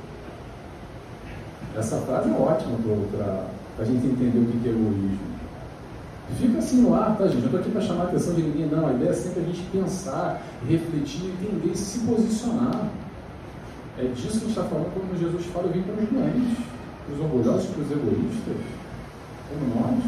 essa 1.77 1.97
frase 1.99 2.31
é 2.31 2.33
ótima 2.33 2.77
para 3.11 3.47
a 3.79 3.85
gente 3.85 4.07
entender 4.07 4.39
o 4.39 4.47
que 4.47 4.69
é 4.69 4.71
egoísmo. 4.71 5.33
Fica 6.39 6.59
assim 6.59 6.83
no 6.83 6.95
ar, 6.95 7.17
tá, 7.17 7.27
gente? 7.27 7.41
Eu 7.41 7.47
estou 7.47 7.61
aqui 7.61 7.71
para 7.71 7.81
chamar 7.83 8.05
a 8.05 8.07
atenção 8.07 8.35
de 8.35 8.43
ninguém, 8.43 8.67
não. 8.67 8.87
A 8.87 8.93
ideia 8.93 9.11
é 9.11 9.13
sempre 9.13 9.41
a 9.41 9.45
gente 9.45 9.63
pensar, 9.71 10.43
refletir, 10.67 11.27
entender, 11.27 11.77
se 11.77 11.99
posicionar. 12.01 12.89
É 13.99 14.05
disso 14.05 14.29
que 14.29 14.37
a 14.37 14.41
gente 14.41 14.49
está 14.49 14.65
falando 14.65 14.93
quando 14.95 15.19
Jesus 15.19 15.45
fala: 15.47 15.67
eu 15.67 15.73
vim 15.73 15.83
para 15.83 16.03
os 16.03 16.09
doentes, 16.09 16.59
para 17.05 17.15
os 17.15 17.21
orgulhosos, 17.21 17.67
para 17.67 17.83
os 17.83 17.91
egoístas, 17.91 18.57
como 19.49 19.75
nós. 19.75 20.05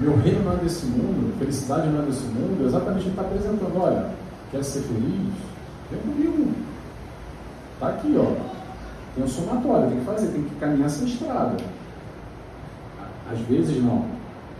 Meu 0.00 0.16
reino 0.16 0.42
não 0.42 0.54
é 0.54 0.56
desse 0.56 0.86
mundo, 0.86 1.38
felicidade 1.38 1.88
não 1.88 2.02
é 2.02 2.06
desse 2.06 2.24
mundo. 2.24 2.66
Exatamente 2.66 3.02
ele 3.02 3.10
está 3.10 3.22
apresentando: 3.22 3.80
olha, 3.80 4.10
quer 4.50 4.64
ser 4.64 4.80
feliz? 4.80 5.32
Vem 5.90 6.00
comigo. 6.00 6.52
Está 7.74 7.88
aqui, 7.88 8.16
ó. 8.18 8.61
Tem 9.14 9.24
um 9.24 9.28
somatório, 9.28 9.88
tem 9.88 9.98
que 9.98 10.04
fazer, 10.04 10.28
tem 10.28 10.42
que 10.42 10.54
caminhar 10.56 10.86
essa 10.86 11.04
estrada. 11.04 11.56
Às 13.30 13.38
vezes 13.40 13.82
não. 13.82 14.06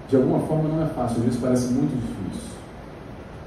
De 0.08 0.16
alguma 0.16 0.40
forma 0.40 0.68
não 0.68 0.82
é 0.82 0.86
fácil, 0.86 1.18
às 1.18 1.24
vezes 1.24 1.40
parece 1.40 1.72
muito 1.72 1.94
difícil. 1.94 2.52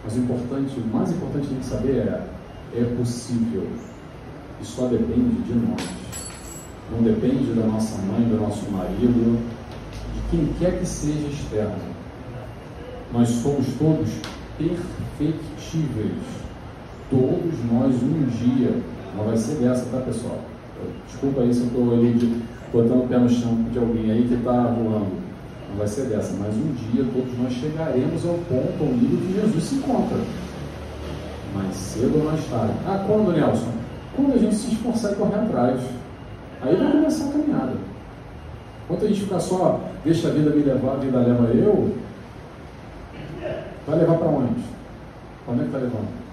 Mas 0.03 0.15
o 0.15 0.19
importante, 0.19 0.79
o 0.79 0.95
mais 0.95 1.11
importante 1.11 1.47
que 1.47 1.65
saber 1.65 1.97
é, 1.97 2.27
é 2.75 2.95
possível. 2.97 3.67
E 4.61 4.65
só 4.65 4.87
depende 4.87 5.41
de 5.43 5.53
nós. 5.53 5.87
Não 6.91 7.03
depende 7.03 7.53
da 7.53 7.67
nossa 7.67 7.97
mãe, 8.03 8.27
do 8.27 8.39
nosso 8.39 8.69
marido, 8.71 9.39
de 10.13 10.29
quem 10.31 10.53
quer 10.59 10.79
que 10.79 10.85
seja 10.85 11.27
externo. 11.27 11.95
Nós 13.11 13.29
somos 13.29 13.65
todos 13.77 14.09
perfectíveis. 14.57 16.13
Todos 17.09 17.63
nós 17.71 17.93
um 18.01 18.25
dia. 18.25 18.81
Não 19.15 19.25
vai 19.25 19.37
ser 19.37 19.55
dessa, 19.55 19.85
tá 19.85 19.99
pessoal? 20.01 20.54
Desculpa 21.07 21.41
aí 21.41 21.53
se 21.53 21.61
eu 21.61 21.67
estou 21.67 21.97
de, 21.97 22.41
botando 22.71 23.03
o 23.03 23.07
pé 23.07 23.17
no 23.17 23.29
chão 23.29 23.63
de 23.71 23.79
alguém 23.79 24.11
aí 24.11 24.27
que 24.27 24.33
está 24.33 24.51
voando. 24.51 25.07
não 25.69 25.77
vai 25.77 25.87
ser 25.87 26.05
dessa, 26.05 26.33
mas 26.39 26.53
um 26.55 26.73
dia 26.73 27.05
todos 27.13 27.37
nós 27.39 27.53
chegaremos 27.53 28.25
ao 28.25 28.33
ponto, 28.33 28.75
ao 28.81 28.87
nível 28.87 29.17
que 29.19 29.41
Jesus 29.41 29.63
se 29.63 29.75
encontra. 29.75 30.17
Mais 31.53 31.75
cedo 31.75 32.17
ou 32.17 32.25
mais 32.25 32.43
tarde. 32.45 32.73
Ah, 32.85 33.03
quando, 33.07 33.31
Nelson? 33.31 33.71
Quando 34.15 34.33
a 34.33 34.37
gente 34.37 34.55
se 34.55 34.73
esforçar 34.73 35.13
e 35.13 35.15
correr 35.15 35.35
atrás. 35.35 35.79
Aí 36.61 36.75
vai 36.75 36.91
começar 36.91 37.25
a 37.25 37.31
caminhada. 37.31 37.73
Enquanto 38.83 39.05
a 39.05 39.07
gente 39.07 39.21
ficar 39.21 39.39
só, 39.39 39.79
deixa 40.03 40.27
a 40.27 40.31
vida 40.31 40.49
me 40.51 40.63
levar, 40.63 40.93
a 40.93 40.97
vida 40.97 41.17
leva 41.17 41.45
eu, 41.53 41.95
vai 43.87 43.99
levar 43.99 44.15
para 44.15 44.27
onde? 44.27 44.61
Onde 45.47 45.59
é 45.59 45.63
que 45.63 45.69
está 45.69 45.77
levando? 45.77 46.24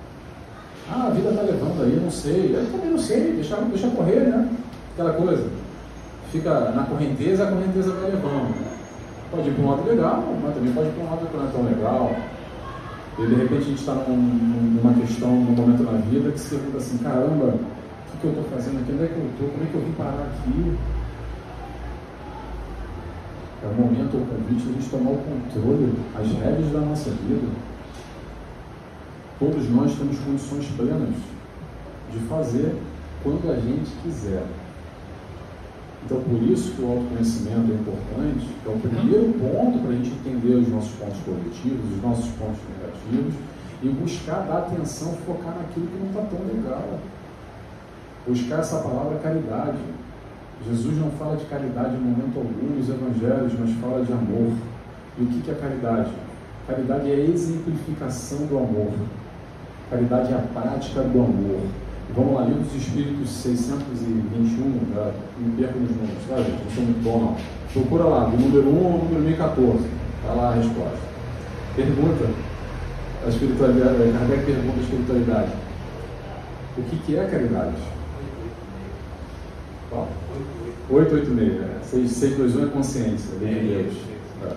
Ah, 0.91 1.07
a 1.07 1.11
vida 1.11 1.31
está 1.31 1.43
levando 1.43 1.83
aí, 1.83 1.95
eu 1.95 2.03
não 2.03 2.11
sei. 2.11 2.55
Eu 2.55 2.71
também 2.71 2.91
não 2.91 2.99
sei, 2.99 3.33
deixa, 3.33 3.57
deixa 3.57 3.89
correr, 3.89 4.21
né? 4.21 4.49
Aquela 4.93 5.13
coisa. 5.13 5.49
Fica 6.31 6.71
na 6.71 6.85
correnteza, 6.85 7.45
a 7.45 7.53
correnteza 7.53 7.93
vai 7.93 8.11
levando. 8.11 8.55
Pode 9.31 9.49
ir 9.49 9.55
para 9.55 9.65
um 9.65 9.71
lado 9.71 9.89
legal, 9.89 10.25
mas 10.43 10.55
também 10.55 10.73
pode 10.73 10.89
ir 10.89 10.93
para 10.93 11.05
um 11.05 11.11
lado 11.11 11.27
que 11.27 11.37
não 11.37 11.49
é 11.49 11.51
tão 11.51 11.65
legal. 11.65 12.17
E 13.19 13.27
de 13.27 13.35
repente 13.35 13.63
a 13.63 13.67
gente 13.67 13.81
está 13.81 13.95
num, 13.95 14.17
numa 14.17 14.95
questão, 14.95 15.29
num 15.29 15.53
momento 15.53 15.83
na 15.83 15.99
vida 16.09 16.31
que 16.31 16.41
se 16.41 16.51
pergunta 16.51 16.79
assim, 16.79 16.99
caramba, 16.99 17.45
o 17.45 18.11
que, 18.11 18.19
que 18.21 18.25
eu 18.25 18.31
estou 18.31 18.45
fazendo 18.45 18.81
aqui? 18.81 18.93
Onde 18.93 19.05
é 19.05 19.07
que 19.07 19.17
eu 19.17 19.27
estou? 19.27 19.49
Como 19.49 19.63
é 19.63 19.67
que 19.67 19.75
eu 19.75 19.81
vim 19.83 19.93
parar 19.93 20.33
aqui? 20.33 20.77
É 23.63 23.67
o 23.67 23.75
momento, 23.81 24.17
o 24.17 24.27
convite 24.27 24.65
de 24.65 24.71
a 24.71 24.73
gente 24.73 24.91
tomar 24.91 25.11
o 25.11 25.19
controle, 25.19 25.93
as 26.19 26.27
regras 26.33 26.73
da 26.73 26.81
nossa 26.81 27.11
vida. 27.11 27.49
Todos 29.43 29.69
nós 29.71 29.93
temos 29.99 30.17
condições 30.21 30.69
plenas 30.77 31.17
de 32.13 32.19
fazer 32.29 32.77
quando 33.25 33.51
a 33.51 33.57
gente 33.57 33.91
quiser. 34.01 34.47
Então, 36.05 36.23
por 36.23 36.41
isso 36.45 36.71
que 36.71 36.83
o 36.83 36.93
autoconhecimento 36.93 37.73
é 37.73 37.75
importante, 37.75 38.47
é 38.65 38.69
o 38.69 38.79
primeiro 38.79 39.33
ponto 39.41 39.81
para 39.81 39.91
a 39.91 39.95
gente 39.95 40.11
entender 40.11 40.55
os 40.55 40.69
nossos 40.69 40.93
pontos 40.93 41.19
positivos, 41.27 41.91
os 41.91 42.03
nossos 42.05 42.31
pontos 42.39 42.61
negativos 42.71 43.35
e 43.83 43.89
buscar 43.89 44.47
dar 44.47 44.59
atenção, 44.59 45.13
focar 45.27 45.57
naquilo 45.59 45.89
que 45.89 45.99
não 45.99 46.07
está 46.07 46.23
tão 46.23 46.47
legal. 46.47 47.01
Buscar 48.25 48.61
essa 48.61 48.79
palavra 48.79 49.19
caridade. 49.19 49.83
Jesus 50.65 50.97
não 50.99 51.11
fala 51.19 51.37
de 51.37 51.47
caridade 51.47 51.97
em 51.97 51.99
momento 51.99 52.39
algum 52.39 52.77
nos 52.79 52.89
evangelhos, 52.89 53.59
mas 53.59 53.73
fala 53.81 54.05
de 54.05 54.13
amor. 54.13 54.53
E 55.19 55.23
o 55.23 55.27
que 55.27 55.51
é 55.51 55.55
caridade? 55.55 56.13
Caridade 56.69 57.11
é 57.11 57.15
a 57.15 57.19
exemplificação 57.19 58.47
do 58.47 58.57
amor. 58.57 58.93
Caridade 59.93 60.33
é 60.33 60.37
a 60.37 60.39
prática 60.39 61.03
do 61.03 61.21
amor. 61.21 61.61
Vamos 62.17 62.35
lá, 62.35 62.45
Livro 62.47 62.63
dos 62.63 62.75
Espíritos 62.77 63.29
621, 63.29 64.95
já 64.95 65.13
me 65.37 65.53
perco 65.55 65.79
nos 65.81 65.91
números, 65.91 66.25
tá 66.27 66.37
gente? 66.37 66.65
Não 66.65 66.71
sou 66.71 66.85
muito 66.85 67.05
bom 67.05 67.21
não. 67.21 67.37
Procura 67.75 68.05
lá, 68.05 68.25
do 68.25 68.39
número 68.39 68.71
1 68.71 68.87
ao 68.87 68.99
número 69.01 69.21
1014. 69.21 69.85
Está 70.23 70.33
lá 70.33 70.49
a 70.49 70.55
resposta. 70.55 70.99
Pergunta 71.77 72.25
a 73.23 73.29
espiritualidade, 73.29 74.13
Kardec 74.19 74.47
pergunta 74.47 74.79
a 74.79 74.83
espiritualidade. 74.83 75.53
O 76.79 76.83
que, 76.85 76.97
que 76.97 77.19
é 77.19 77.25
caridade? 77.27 77.77
Qual? 79.91 80.09
886, 80.89 81.61
né? 81.61 81.81
621 81.83 82.65
é 82.65 82.71
consciência, 82.71 83.39
bem 83.39 83.55
de 83.55 83.69
Deus. 83.69 83.95
Tá. 84.41 84.57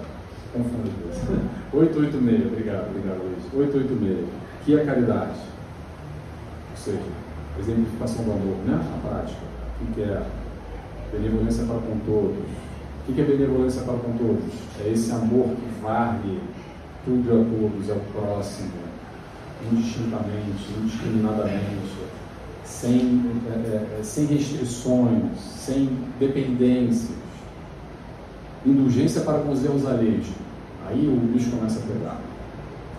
Confundo 0.53 0.89
as 1.11 1.17
duas. 1.19 1.39
886, 1.73 2.53
obrigado, 2.53 2.87
obrigado 2.87 3.19
Luiz. 3.21 3.43
886. 3.53 4.44
Que 4.65 4.75
é 4.75 4.83
caridade? 4.83 5.39
Ou 6.71 6.77
seja, 6.77 6.99
exemplificação 7.59 8.25
do 8.25 8.31
amor, 8.31 8.57
né? 8.65 8.81
A 8.95 9.07
prática. 9.07 9.39
O 9.79 9.93
que 9.93 10.01
é 10.01 10.25
benevolência 11.11 11.65
para 11.65 11.75
com 11.75 11.99
todos? 11.99 12.45
O 13.07 13.13
que 13.13 13.21
é 13.21 13.23
benevolência 13.23 13.83
para 13.83 13.93
com 13.93 14.17
todos? 14.17 14.53
É 14.83 14.89
esse 14.91 15.11
amor 15.11 15.49
que 15.49 15.81
varre 15.83 16.39
tudo 17.05 17.31
a 17.31 17.45
todos, 17.45 17.89
ao 17.91 17.99
próximo, 18.11 18.71
indistintamente, 19.71 20.73
indiscriminadamente, 20.79 21.93
sem, 22.63 23.23
é, 23.47 23.99
é, 23.99 24.03
sem 24.03 24.25
restrições, 24.25 25.39
sem 25.39 25.89
dependências, 26.19 27.15
indulgência 28.65 29.21
para 29.21 29.39
com 29.39 29.51
os 29.51 29.63
erros 29.63 29.85
alheios. 29.85 30.25
Aí 30.87 31.07
o 31.07 31.15
bicho 31.31 31.51
começa 31.51 31.79
a 31.79 31.83
pegar. 31.83 32.19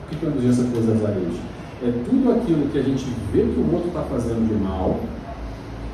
O 0.05 0.09
que 0.09 0.25
é 0.25 0.29
indulgência 0.29 0.64
para 0.64 0.79
os 0.79 0.89
erros 0.89 1.05
alheios? 1.05 1.56
É 1.83 1.93
tudo 2.09 2.33
aquilo 2.33 2.70
que 2.70 2.79
a 2.79 2.83
gente 2.83 3.05
vê 3.33 3.43
que 3.43 3.61
o 3.61 3.74
outro 3.74 3.89
está 3.89 4.03
fazendo 4.03 4.49
de 4.49 4.55
mal, 4.55 4.99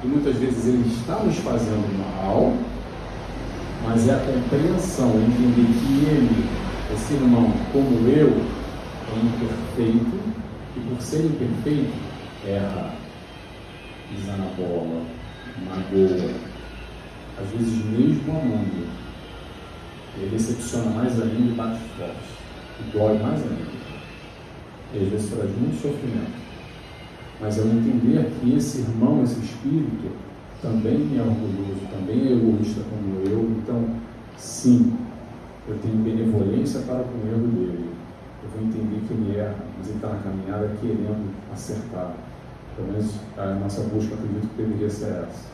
e 0.04 0.06
muitas 0.06 0.36
vezes 0.36 0.66
ele 0.66 0.86
está 0.86 1.16
nos 1.16 1.36
fazendo 1.38 1.98
mal, 1.98 2.52
mas 3.84 4.08
é 4.08 4.14
a 4.14 4.18
compreensão, 4.18 5.10
é 5.10 5.16
entender 5.16 5.66
que 5.66 6.06
ele, 6.06 6.48
esse 6.94 7.14
irmão, 7.14 7.52
como 7.72 8.08
eu, 8.08 8.28
é 8.28 9.18
imperfeito, 9.24 10.20
e 10.76 10.80
por 10.80 11.02
ser 11.02 11.24
imperfeito, 11.24 11.92
erra, 12.46 12.94
pisa 14.08 14.36
na 14.36 14.46
bola, 14.56 15.02
magoa, 15.68 16.30
às 17.40 17.50
vezes 17.50 17.84
mesmo 17.86 18.30
amando, 18.30 18.86
ele 20.16 20.30
decepciona 20.30 20.90
mais 20.90 21.20
ainda 21.20 21.50
e 21.50 21.54
bate 21.56 21.80
forte, 21.98 22.14
e 22.80 22.96
dói 22.96 23.18
mais 23.18 23.42
ainda 23.42 23.71
e 24.94 24.98
às 24.98 25.08
vezes 25.08 25.30
traz 25.30 25.50
muito 25.50 25.80
sofrimento. 25.80 26.42
Mas 27.40 27.58
ao 27.58 27.66
entender 27.66 28.30
que 28.40 28.54
esse 28.54 28.80
irmão, 28.80 29.22
esse 29.22 29.40
espírito, 29.40 30.12
também 30.60 31.18
é 31.18 31.20
orgulhoso, 31.20 31.80
também 31.90 32.28
é 32.28 32.32
egoísta 32.32 32.82
como 32.88 33.20
eu, 33.26 33.50
então, 33.58 33.84
sim, 34.36 34.96
eu 35.68 35.76
tenho 35.78 35.96
benevolência 35.96 36.80
para 36.80 37.02
com 37.02 37.18
o 37.18 37.28
erro 37.28 37.48
dele. 37.48 37.90
Eu 38.44 38.50
vou 38.50 38.68
entender 38.68 39.00
que 39.06 39.12
ele 39.14 39.38
erra, 39.38 39.56
mas 39.76 39.88
ele 39.88 39.96
está 39.96 40.08
na 40.08 40.18
caminhada 40.20 40.70
querendo 40.80 41.32
acertar. 41.52 42.14
Pelo 42.76 42.88
menos 42.92 43.14
a 43.36 43.46
nossa 43.54 43.82
busca, 43.82 44.14
acredito 44.14 44.48
que 44.48 44.62
deveria 44.62 44.90
ser 44.90 45.06
essa. 45.06 45.50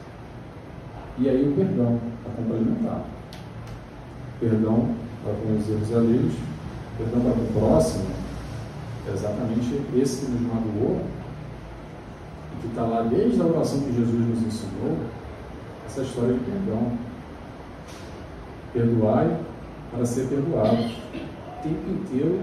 E 1.19 1.29
aí 1.29 1.49
o 1.49 1.53
perdão, 1.53 1.99
para 2.23 2.33
complementar. 2.33 3.05
Perdão 4.41 4.95
para 5.25 5.35
com 5.35 5.57
os 5.57 5.69
erros 5.69 5.97
alheios, 5.97 6.35
perdão 6.97 7.21
para 7.21 7.33
o 7.33 7.47
próximo, 7.53 8.05
é 9.09 9.15
exatamente 9.15 9.81
esse 9.97 10.27
que 10.27 10.33
nos 10.33 10.43
magoou, 10.43 11.01
e 12.53 12.61
que 12.61 12.67
está 12.69 12.83
lá 12.83 13.03
desde 13.03 13.41
a 13.41 13.45
oração 13.45 13.81
que 13.81 13.93
Jesus 13.93 14.29
nos 14.29 14.43
ensinou, 14.47 14.97
essa 15.87 16.03
história 16.03 16.35
de 16.35 16.41
perdão. 16.41 16.93
Perdoai 18.73 19.39
para 19.91 20.05
ser 20.05 20.27
perdoados. 20.27 20.85
O 20.85 21.63
tempo 21.63 21.91
inteiro 21.91 22.41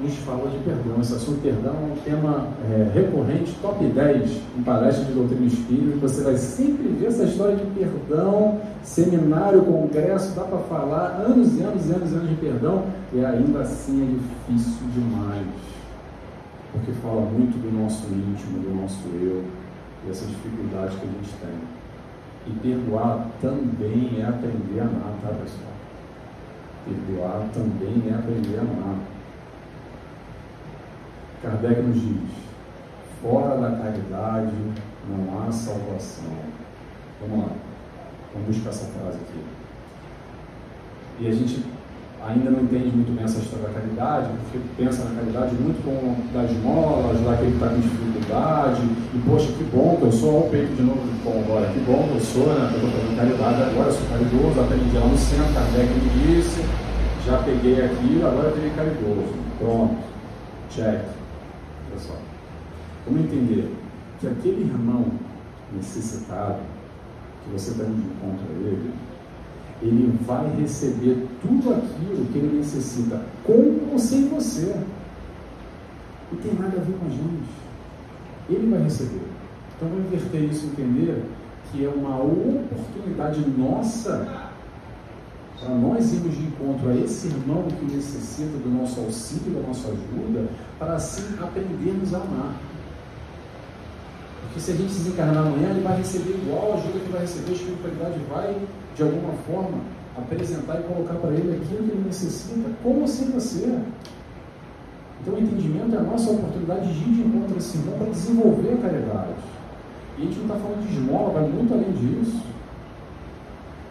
nos 0.00 0.14
fala 0.18 0.48
de 0.50 0.58
perdão. 0.58 1.00
Esse 1.00 1.14
assunto 1.14 1.40
perdão 1.42 1.72
é 1.72 1.92
um 1.92 1.96
tema 2.04 2.48
é, 2.70 2.90
recorrente, 2.94 3.56
top 3.62 3.84
10 3.84 4.30
em 4.58 4.62
palestras 4.62 5.06
de 5.06 5.12
doutrina 5.12 5.46
espírita. 5.46 5.96
Você 6.00 6.22
vai 6.22 6.36
sempre 6.36 6.88
ver 6.88 7.06
essa 7.06 7.24
história 7.24 7.56
de 7.56 7.66
perdão, 7.66 8.60
seminário, 8.82 9.62
congresso, 9.62 10.34
dá 10.34 10.42
para 10.42 10.58
falar 10.58 11.24
anos 11.26 11.58
e 11.58 11.62
anos 11.62 11.88
e 11.88 11.92
anos 11.92 12.12
e 12.12 12.14
anos 12.14 12.28
de 12.28 12.36
perdão, 12.36 12.84
e 13.16 13.24
ainda 13.24 13.60
assim 13.60 14.02
é 14.02 14.52
difícil 14.52 14.88
demais. 14.88 15.46
Porque 16.70 16.92
fala 17.00 17.22
muito 17.22 17.56
do 17.56 17.72
nosso 17.72 18.04
íntimo, 18.08 18.58
do 18.58 18.74
nosso 18.74 19.08
eu, 19.08 19.42
e 20.06 20.10
essa 20.10 20.26
dificuldade 20.26 20.96
que 20.96 21.06
a 21.06 21.10
gente 21.10 21.32
tem. 21.40 21.58
E 22.46 22.50
perdoar 22.60 23.26
também 23.40 24.20
é 24.20 24.28
aprender 24.28 24.80
a 24.80 24.82
amar, 24.82 25.14
tá 25.22 25.28
pessoal? 25.28 25.72
Perdoar 26.84 27.48
também 27.54 28.12
é 28.12 28.14
aprender 28.14 28.58
a 28.58 28.60
amar. 28.60 28.98
Kardec 31.42 31.80
nos 31.80 31.98
diz: 31.98 32.30
fora 33.22 33.56
da 33.56 33.78
caridade 33.78 34.54
não 35.08 35.40
há 35.40 35.50
salvação. 35.50 36.36
Vamos 37.22 37.46
lá, 37.46 37.52
vamos 38.34 38.48
buscar 38.48 38.70
essa 38.70 38.84
frase 38.92 39.16
aqui. 39.16 39.42
E 41.18 41.28
a 41.28 41.32
gente 41.32 41.64
ainda 42.24 42.50
não 42.50 42.60
entende 42.62 42.90
muito 42.94 43.14
bem 43.14 43.24
essa 43.24 43.38
história 43.38 43.68
da 43.68 43.74
caridade, 43.74 44.30
porque 44.42 44.58
pensa 44.76 45.04
na 45.04 45.20
caridade 45.20 45.54
muito 45.54 45.82
com 45.84 46.16
das 46.32 46.50
esmola, 46.50 47.10
ajudar 47.10 47.32
aquele 47.34 47.50
que 47.50 47.56
está 47.56 47.68
com 47.68 47.80
dificuldade, 47.80 48.82
e 49.14 49.18
poxa, 49.26 49.52
que 49.52 49.64
bom 49.64 49.96
que 49.96 50.02
eu 50.02 50.12
sou, 50.12 50.34
olha 50.34 50.46
o 50.46 50.50
peito 50.50 50.74
de 50.74 50.82
novo 50.82 51.02
bom 51.22 51.42
agora, 51.44 51.72
que 51.72 51.80
bom 51.80 52.08
que 52.08 52.14
eu 52.14 52.20
sou, 52.20 52.46
né? 52.46 52.70
Eu 52.72 52.76
estou 52.76 52.90
fazendo 52.90 53.16
caridade 53.16 53.62
agora, 53.62 53.92
sou 53.92 54.06
caridoso, 54.08 54.60
aprendi 54.60 54.96
lá 54.96 55.06
no 55.06 55.18
centro, 55.18 55.54
Kardec 55.54 55.88
me 55.92 56.10
disse, 56.22 56.64
já 57.26 57.38
peguei 57.42 57.84
aquilo, 57.84 58.26
agora 58.26 58.50
virei 58.50 58.70
caridoso. 58.70 59.34
Pronto, 59.58 59.96
check 60.70 61.16
pessoal. 61.92 62.18
Vamos 63.06 63.24
entender 63.24 63.72
que 64.20 64.26
aquele 64.26 64.62
irmão 64.62 65.06
necessitado, 65.72 66.58
que 67.44 67.52
você 67.52 67.70
está 67.70 67.84
indo 67.84 67.94
de 67.94 68.08
encontro 68.08 68.46
a 68.48 68.68
ele, 68.68 68.90
ele 69.82 70.18
vai 70.26 70.48
receber 70.60 71.26
tudo 71.42 71.74
aquilo 71.74 72.26
que 72.32 72.38
ele 72.38 72.58
necessita, 72.58 73.20
com 73.44 73.92
ou 73.92 73.98
sem 73.98 74.28
você. 74.28 74.74
Não 76.32 76.38
tem 76.40 76.54
nada 76.54 76.76
a 76.76 76.80
ver 76.80 76.94
com 76.94 77.06
a 77.06 77.10
gente. 77.10 77.48
Ele 78.48 78.70
vai 78.70 78.82
receber. 78.82 79.22
Então 79.76 79.88
vamos 79.88 80.06
inverter 80.06 80.44
isso 80.44 80.66
e 80.66 80.68
entender 80.68 81.22
que 81.70 81.84
é 81.84 81.88
uma 81.88 82.22
oportunidade 82.22 83.44
nossa 83.56 84.46
para 85.58 85.74
nós 85.74 86.12
irmos 86.12 86.36
de 86.36 86.44
encontro 86.44 86.90
a 86.90 86.96
esse 86.96 87.28
irmão 87.28 87.64
que 87.64 87.84
necessita 87.84 88.58
do 88.58 88.68
nosso 88.68 89.00
auxílio, 89.00 89.54
da 89.54 89.66
nossa 89.66 89.88
ajuda, 89.88 90.48
para 90.78 90.94
assim 90.94 91.24
aprendermos 91.40 92.14
a 92.14 92.18
amar. 92.18 92.54
Porque 94.42 94.60
se 94.60 94.70
a 94.72 94.74
gente 94.74 94.92
desencarnar 94.92 95.46
amanhã, 95.46 95.70
ele 95.70 95.82
vai 95.82 95.96
receber 95.96 96.30
igual 96.30 96.72
a 96.72 96.74
ajuda 96.76 96.98
que 97.00 97.10
vai 97.10 97.20
receber, 97.22 97.50
a 97.50 97.54
espiritualidade 97.54 98.20
vai, 98.28 98.56
de 98.96 99.02
alguma 99.02 99.34
forma, 99.46 99.78
apresentar 100.16 100.80
e 100.80 100.82
colocar 100.84 101.14
para 101.14 101.30
ele 101.30 101.56
aquilo 101.56 101.84
que 101.84 101.90
ele 101.90 102.04
necessita, 102.06 102.70
como 102.82 103.06
sem 103.06 103.30
você. 103.30 103.78
Então 105.20 105.34
o 105.34 105.38
entendimento 105.38 105.94
é 105.94 105.98
a 105.98 106.02
nossa 106.02 106.30
oportunidade 106.30 106.92
de 106.92 106.98
ir 107.00 107.14
de 107.14 107.20
encontro 107.20 107.54
a 107.54 107.58
esse 107.58 107.76
irmão 107.76 107.98
para 107.98 108.10
desenvolver 108.10 108.72
a 108.72 108.76
caridade. 108.88 109.34
E 110.18 110.22
a 110.22 110.24
gente 110.24 110.38
não 110.38 110.46
está 110.46 110.56
falando 110.56 110.88
de 110.88 110.94
esmola, 110.94 111.32
vai 111.32 111.48
muito 111.48 111.74
além 111.74 111.92
disso. 111.92 112.42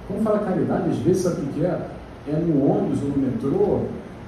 Quando 0.07 0.23
fala 0.23 0.39
caridade, 0.39 0.89
às 0.89 0.97
vezes, 0.97 1.23
sabe 1.23 1.41
o 1.41 1.47
que 1.47 1.65
é? 1.65 1.87
É 2.27 2.31
no 2.31 2.71
ônibus 2.71 3.03
ou 3.03 3.09
no 3.09 3.17
metrô, 3.17 3.81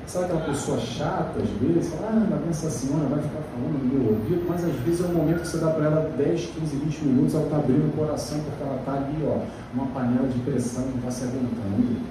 sabe 0.07 0.25
aquela 0.25 0.41
pessoa 0.41 0.79
chata, 0.79 1.39
às 1.41 1.49
vezes, 1.61 1.93
fala, 1.93 2.11
ah, 2.13 2.39
mas 2.45 2.63
essa 2.63 2.69
senhora 2.69 3.07
vai 3.07 3.21
ficar 3.21 3.41
falando 3.41 3.83
no 3.83 3.85
meu 3.85 4.13
ouvido, 4.13 4.45
mas 4.47 4.63
às 4.63 4.75
vezes 4.75 5.03
é 5.03 5.07
um 5.07 5.13
momento 5.13 5.41
que 5.41 5.47
você 5.47 5.57
dá 5.57 5.69
para 5.71 5.85
ela 5.85 6.11
10, 6.17 6.45
15, 6.45 6.75
20 6.77 7.01
minutos, 7.05 7.35
ela 7.35 7.43
está 7.43 7.57
abrindo 7.57 7.89
o 7.89 7.97
coração, 7.97 8.39
porque 8.39 8.63
ela 8.63 8.79
está 8.79 8.93
ali, 8.93 9.17
ó, 9.27 9.39
uma 9.73 9.87
panela 9.87 10.27
de 10.29 10.39
pressão, 10.39 10.85
não 10.85 10.95
está 10.95 11.11
se 11.11 11.23
aguentando. 11.25 12.01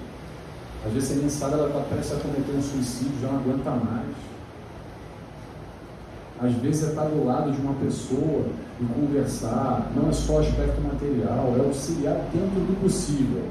Às 0.85 0.93
vezes, 0.93 1.09
você 1.09 1.15
nem 1.17 1.29
sabe, 1.31 1.55
ela 1.55 1.69
está 1.69 1.81
prestes 1.81 2.13
a 2.13 2.21
cometer 2.21 2.53
um 2.53 2.63
suicídio, 2.63 3.21
já 3.21 3.29
não 3.29 3.41
aguenta 3.41 3.71
mais. 3.71 4.27
Às 6.39 6.53
vezes 6.57 6.85
é 6.85 6.91
estar 6.91 7.05
do 7.05 7.25
lado 7.25 7.51
de 7.51 7.59
uma 7.63 7.73
pessoa 7.75 8.45
e 8.79 8.85
conversar, 8.85 9.91
não 9.97 10.11
é 10.11 10.13
só 10.13 10.41
aspecto 10.41 10.83
material, 10.83 11.55
é 11.57 11.65
auxiliar 11.65 12.17
dentro 12.31 12.61
do 12.61 12.79
possível. 12.83 13.43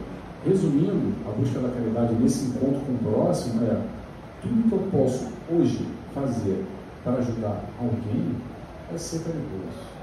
Resumindo, 0.46 1.16
a 1.28 1.32
busca 1.32 1.60
da 1.60 1.70
caridade 1.70 2.14
nesse 2.14 2.46
encontro 2.46 2.80
com 2.82 2.93
o 2.93 3.12
próximo 3.12 3.64
é 3.64 3.82
tudo 4.46 4.70
que 4.70 4.76
eu 4.76 4.91
posso 4.91 5.28
hoje 5.52 5.88
fazer 6.14 6.64
para 7.04 7.14
ajudar 7.14 7.64
alguém 7.80 8.36
é 8.93 8.98
ser 8.98 9.20
caridoso. 9.20 9.96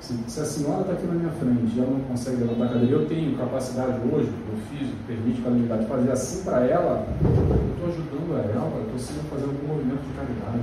Se, 0.00 0.18
se 0.26 0.40
a 0.40 0.44
senhora 0.44 0.80
está 0.80 0.94
aqui 0.94 1.06
na 1.06 1.14
minha 1.14 1.30
frente 1.30 1.76
e 1.76 1.78
ela 1.78 1.90
não 1.90 2.00
consegue 2.00 2.38
levantar 2.38 2.64
a 2.64 2.68
cadeira, 2.70 2.92
eu 2.92 3.06
tenho 3.06 3.38
capacidade 3.38 4.00
hoje, 4.12 4.32
meu 4.48 4.56
físico, 4.68 4.96
permite 5.06 5.40
para 5.40 5.76
a 5.76 5.86
fazer 5.86 6.10
assim 6.10 6.42
para 6.42 6.64
ela, 6.64 7.06
eu 7.22 7.72
estou 7.72 7.88
ajudando 7.88 8.36
a 8.36 8.50
ela, 8.50 8.72
eu 8.74 8.82
estou 8.82 8.98
sendo 8.98 9.30
fazer 9.30 9.44
algum 9.44 9.68
movimento 9.68 10.02
de 10.02 10.12
caridade. 10.14 10.62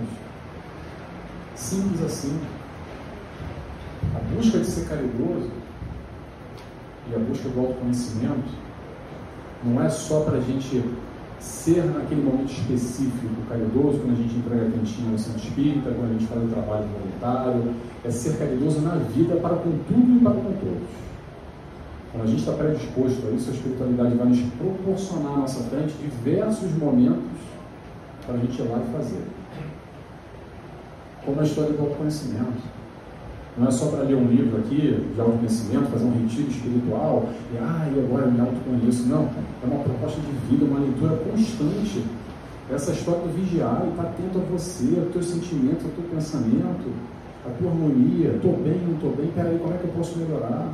Simples 1.56 2.02
assim. 2.04 2.38
A 4.14 4.36
busca 4.36 4.60
de 4.60 4.66
ser 4.66 4.90
caridoso 4.90 5.52
e 7.10 7.16
a 7.16 7.20
busca 7.20 7.48
do 7.50 7.60
autoconhecimento 7.60 8.50
não 9.64 9.82
é 9.82 9.90
só 9.90 10.22
para 10.22 10.38
a 10.38 10.42
gente 10.42 10.84
ser 11.40 11.86
naquele 11.86 12.22
momento 12.22 12.52
específico 12.52 13.42
caridoso, 13.48 14.00
quando 14.00 14.14
a 14.14 14.16
gente 14.16 14.36
entrega 14.36 14.68
a 14.68 14.72
quentinha 14.72 15.12
no 15.12 15.18
centro 15.18 15.42
espírita, 15.42 15.92
quando 15.92 16.10
a 16.10 16.14
gente 16.14 16.26
faz 16.26 16.44
o 16.44 16.48
trabalho 16.48 16.86
voluntário, 16.88 17.74
é 18.04 18.12
ser 18.12 18.38
caridoso 18.38 18.82
na 18.82 18.96
vida 18.96 19.36
para 19.38 19.56
com 19.56 19.72
tudo 19.88 20.18
e 20.18 20.20
para 20.24 20.34
com 20.34 20.52
todos. 20.54 20.90
Quando 22.12 22.24
a 22.24 22.28
gente 22.28 22.40
está 22.40 22.54
predisposto 22.54 23.28
a 23.28 23.32
isso, 23.32 23.52
a 23.52 23.54
espiritualidade 23.54 24.16
vai 24.16 24.28
nos 24.28 24.40
proporcionar 24.54 25.34
à 25.34 25.38
nossa 25.38 25.64
frente 25.64 25.94
diversos 26.02 26.72
momentos 26.78 27.40
para 28.26 28.36
a 28.36 28.38
gente 28.40 28.60
ir 28.60 28.68
lá 28.68 28.80
e 28.80 28.92
fazer 28.92 29.24
como 31.26 31.42
a 31.42 31.44
história 31.44 31.74
do 31.74 31.82
autoconhecimento. 31.82 32.79
Não 33.60 33.68
é 33.68 33.72
só 33.72 33.88
para 33.88 34.04
ler 34.04 34.16
um 34.16 34.26
livro 34.26 34.58
aqui 34.58 35.06
de 35.14 35.20
autoconhecimento, 35.20 35.92
fazer 35.92 36.06
um 36.06 36.14
retiro 36.14 36.50
espiritual 36.50 37.28
e, 37.54 37.58
ah, 37.58 37.92
e 37.94 38.00
agora 38.00 38.26
eu 38.28 38.32
me 38.32 38.40
autoconheço. 38.40 39.06
Não, 39.08 39.30
é 39.62 39.66
uma 39.66 39.84
proposta 39.84 40.22
de 40.22 40.32
vida, 40.48 40.64
uma 40.64 40.80
leitura 40.80 41.18
constante. 41.18 42.06
Essa 42.72 42.94
história 42.94 43.20
do 43.20 43.36
vigiar 43.36 43.84
e 43.86 43.90
estar 43.90 44.04
tá 44.04 44.10
atento 44.10 44.38
a 44.38 44.42
você, 44.50 44.98
aos 44.98 45.12
teus 45.12 45.26
sentimentos, 45.26 45.84
ao 45.84 45.92
teu 45.92 46.06
pensamento, 46.06 46.90
a 47.46 47.50
tua 47.50 47.70
harmonia. 47.70 48.36
Estou 48.36 48.54
bem, 48.54 48.80
não 48.88 48.94
estou 48.94 49.12
bem, 49.12 49.30
peraí, 49.36 49.60
como 49.60 49.74
é 49.74 49.78
que 49.78 49.84
eu 49.84 49.92
posso 49.92 50.18
melhorar? 50.18 50.74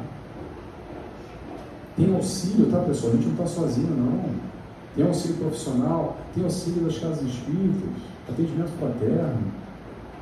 Tem 1.97 2.13
auxílio, 2.13 2.67
tá, 2.67 2.79
pessoal? 2.81 3.13
A 3.13 3.15
gente 3.15 3.25
não 3.25 3.31
está 3.33 3.47
sozinho, 3.47 3.97
não. 3.97 4.29
Tem 4.95 5.07
auxílio 5.07 5.37
profissional, 5.37 6.17
tem 6.35 6.43
auxílio 6.43 6.83
das 6.83 6.99
casas 6.99 7.23
espíritas, 7.23 7.89
atendimento 8.29 8.69
fraterno 8.77 9.64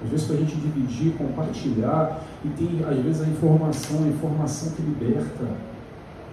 às 0.03 0.09
vezes 0.09 0.25
para 0.25 0.35
a 0.35 0.39
gente 0.39 0.55
dividir, 0.55 1.13
compartilhar, 1.17 2.23
e 2.43 2.49
tem 2.49 2.83
às 2.85 2.97
vezes 3.03 3.21
a 3.21 3.27
informação, 3.27 4.03
a 4.03 4.07
informação 4.07 4.71
que 4.71 4.81
liberta. 4.81 5.47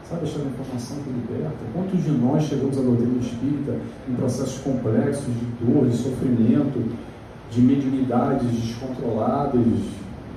Sabe 0.08 0.26
essa 0.26 0.40
informação 0.40 0.96
que 1.04 1.10
liberta? 1.10 1.58
Quantos 1.72 2.02
de 2.02 2.10
nós 2.10 2.42
chegamos 2.42 2.76
à 2.76 2.80
doutrina 2.82 3.20
espírita 3.20 3.76
em 4.08 4.14
processos 4.14 4.58
complexos 4.58 5.26
de 5.26 5.64
dor, 5.64 5.88
de 5.88 5.96
sofrimento, 5.96 6.96
de 7.50 7.60
mediunidades 7.60 8.48
descontroladas, 8.50 9.60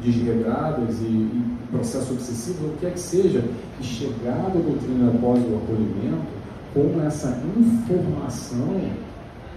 desregradas 0.03 0.99
e, 1.01 1.05
e 1.05 1.57
processo 1.71 2.13
obsessivo, 2.13 2.67
o 2.67 2.77
que 2.77 2.85
é 2.85 2.91
que 2.91 2.99
seja, 2.99 3.43
e 3.79 3.83
chegar 3.83 4.45
à 4.45 4.49
doutrina 4.49 5.09
após 5.09 5.39
o 5.39 5.55
acolhimento, 5.55 6.27
como 6.73 7.01
essa 7.01 7.41
informação 7.57 8.79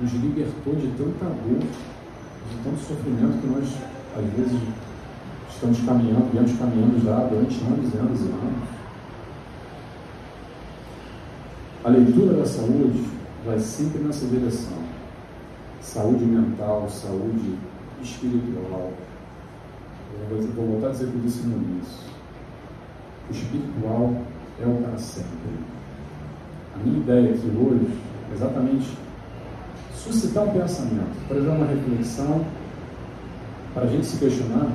nos 0.01 0.13
libertou 0.13 0.75
de 0.75 0.89
tanta 0.89 1.27
dor, 1.27 1.63
de 2.51 2.57
tanto 2.63 2.79
sofrimento 2.79 3.41
que 3.41 3.47
nós, 3.47 3.65
às 4.17 4.33
vezes, 4.33 4.61
estamos 5.51 5.81
caminhando, 5.81 6.31
viemos 6.33 6.53
caminhando 6.59 7.05
já 7.05 7.19
durante 7.25 7.61
anos 7.65 7.95
e 7.95 7.99
anos 7.99 8.21
e 8.21 8.25
anos. 8.25 8.69
A 11.85 11.89
leitura 11.89 12.37
da 12.37 12.45
saúde 12.45 13.05
vai 13.45 13.59
sempre 13.59 14.03
nessa 14.03 14.27
direção. 14.27 14.79
Saúde 15.81 16.25
mental, 16.25 16.89
saúde 16.91 17.57
espiritual. 18.03 18.93
Eu 20.31 20.43
vou 20.55 20.67
voltar 20.67 20.89
a 20.89 20.91
dizer 20.91 21.09
que 21.11 21.15
eu 21.15 21.23
disse 21.23 21.47
no 21.47 21.57
início. 21.57 22.11
O 23.29 23.33
espiritual 23.33 24.15
é 24.61 24.67
o 24.67 24.83
para 24.83 24.99
sempre. 24.99 25.31
A 26.75 26.79
minha 26.85 26.99
ideia 26.99 27.31
aqui 27.31 27.47
hoje 27.47 27.89
é 28.31 28.35
exatamente 28.35 29.06
suscitar 30.07 30.45
um 30.45 30.51
pensamento, 30.51 31.29
trazer 31.29 31.49
uma 31.49 31.67
reflexão, 31.67 32.45
para 33.75 33.85
a 33.85 33.87
gente 33.87 34.07
se 34.07 34.17
questionar 34.19 34.71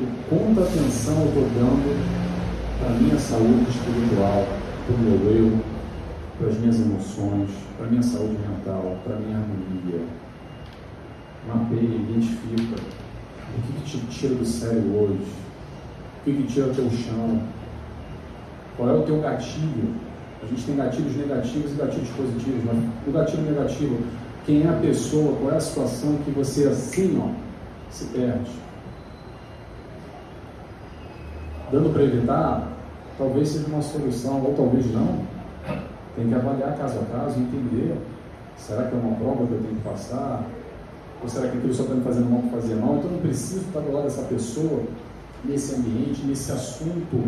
o 0.00 0.06
quanta 0.28 0.62
atenção 0.62 1.14
eu 1.20 1.28
estou 1.28 1.42
dando 1.54 2.22
para 2.80 2.88
a 2.88 2.98
minha 2.98 3.18
saúde 3.18 3.70
espiritual, 3.70 4.46
para 4.86 4.94
o 4.96 4.98
meu 4.98 5.30
eu, 5.30 5.58
para 6.38 6.48
as 6.48 6.58
minhas 6.58 6.80
emoções, 6.80 7.50
para 7.76 7.86
a 7.86 7.90
minha 7.90 8.02
saúde 8.02 8.36
mental, 8.38 8.96
para 9.04 9.16
a 9.16 9.18
minha 9.18 9.36
harmonia. 9.36 10.00
Mapeia, 11.46 11.82
identifica 11.82 12.82
o 13.56 13.62
que, 13.62 13.72
que 13.72 13.82
te 13.82 13.98
tira 14.06 14.34
do 14.34 14.44
sério 14.44 14.82
hoje, 14.94 15.32
o 16.20 16.24
que, 16.24 16.32
que 16.32 16.42
tira 16.44 16.72
teu 16.74 16.90
chão, 16.90 17.42
qual 18.76 18.88
é 18.88 18.92
o 18.94 19.02
teu 19.02 19.20
gatilho. 19.20 19.94
A 20.42 20.46
gente 20.46 20.64
tem 20.64 20.76
gatilhos 20.76 21.16
negativos 21.16 21.72
e 21.72 21.74
gatilhos 21.76 22.08
positivos, 22.08 22.64
mas 22.64 22.78
o 23.06 23.12
gatilho 23.12 23.42
negativo 23.42 23.98
quem 24.44 24.62
é 24.64 24.68
a 24.68 24.72
pessoa, 24.72 25.36
qual 25.36 25.52
é 25.52 25.56
a 25.56 25.60
situação 25.60 26.16
que 26.24 26.30
você 26.30 26.66
assim, 26.66 27.20
ó, 27.22 27.30
se 27.90 28.06
perde. 28.06 28.50
Dando 31.70 31.92
para 31.92 32.02
evitar, 32.02 32.68
talvez 33.16 33.48
seja 33.48 33.66
uma 33.66 33.82
solução, 33.82 34.42
ou 34.42 34.54
talvez 34.54 34.92
não. 34.92 35.20
Tem 36.16 36.28
que 36.28 36.34
avaliar 36.34 36.76
caso 36.76 36.98
a 36.98 37.16
caso, 37.16 37.38
entender. 37.38 37.96
Será 38.58 38.84
que 38.84 38.94
é 38.94 38.98
uma 38.98 39.16
prova 39.16 39.46
que 39.46 39.52
eu 39.52 39.60
tenho 39.60 39.76
que 39.76 39.88
passar? 39.88 40.44
Ou 41.22 41.28
será 41.28 41.48
que 41.48 41.58
aquilo 41.58 41.72
só 41.72 41.84
está 41.84 41.94
me 41.94 42.02
fazendo 42.02 42.30
mal 42.30 42.40
para 42.42 42.60
fazer 42.60 42.74
mal? 42.74 42.96
Então 42.96 43.10
eu 43.10 43.12
não 43.12 43.22
preciso 43.22 43.60
estar 43.60 43.80
do 43.80 43.92
lado 43.92 44.04
dessa 44.04 44.22
pessoa, 44.22 44.82
nesse 45.44 45.74
ambiente, 45.74 46.26
nesse 46.26 46.52
assunto. 46.52 47.24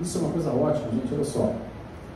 Isso 0.00 0.18
é 0.18 0.20
uma 0.20 0.32
coisa 0.32 0.50
ótima, 0.50 0.90
gente. 0.92 1.12
Olha 1.12 1.24
só 1.24 1.52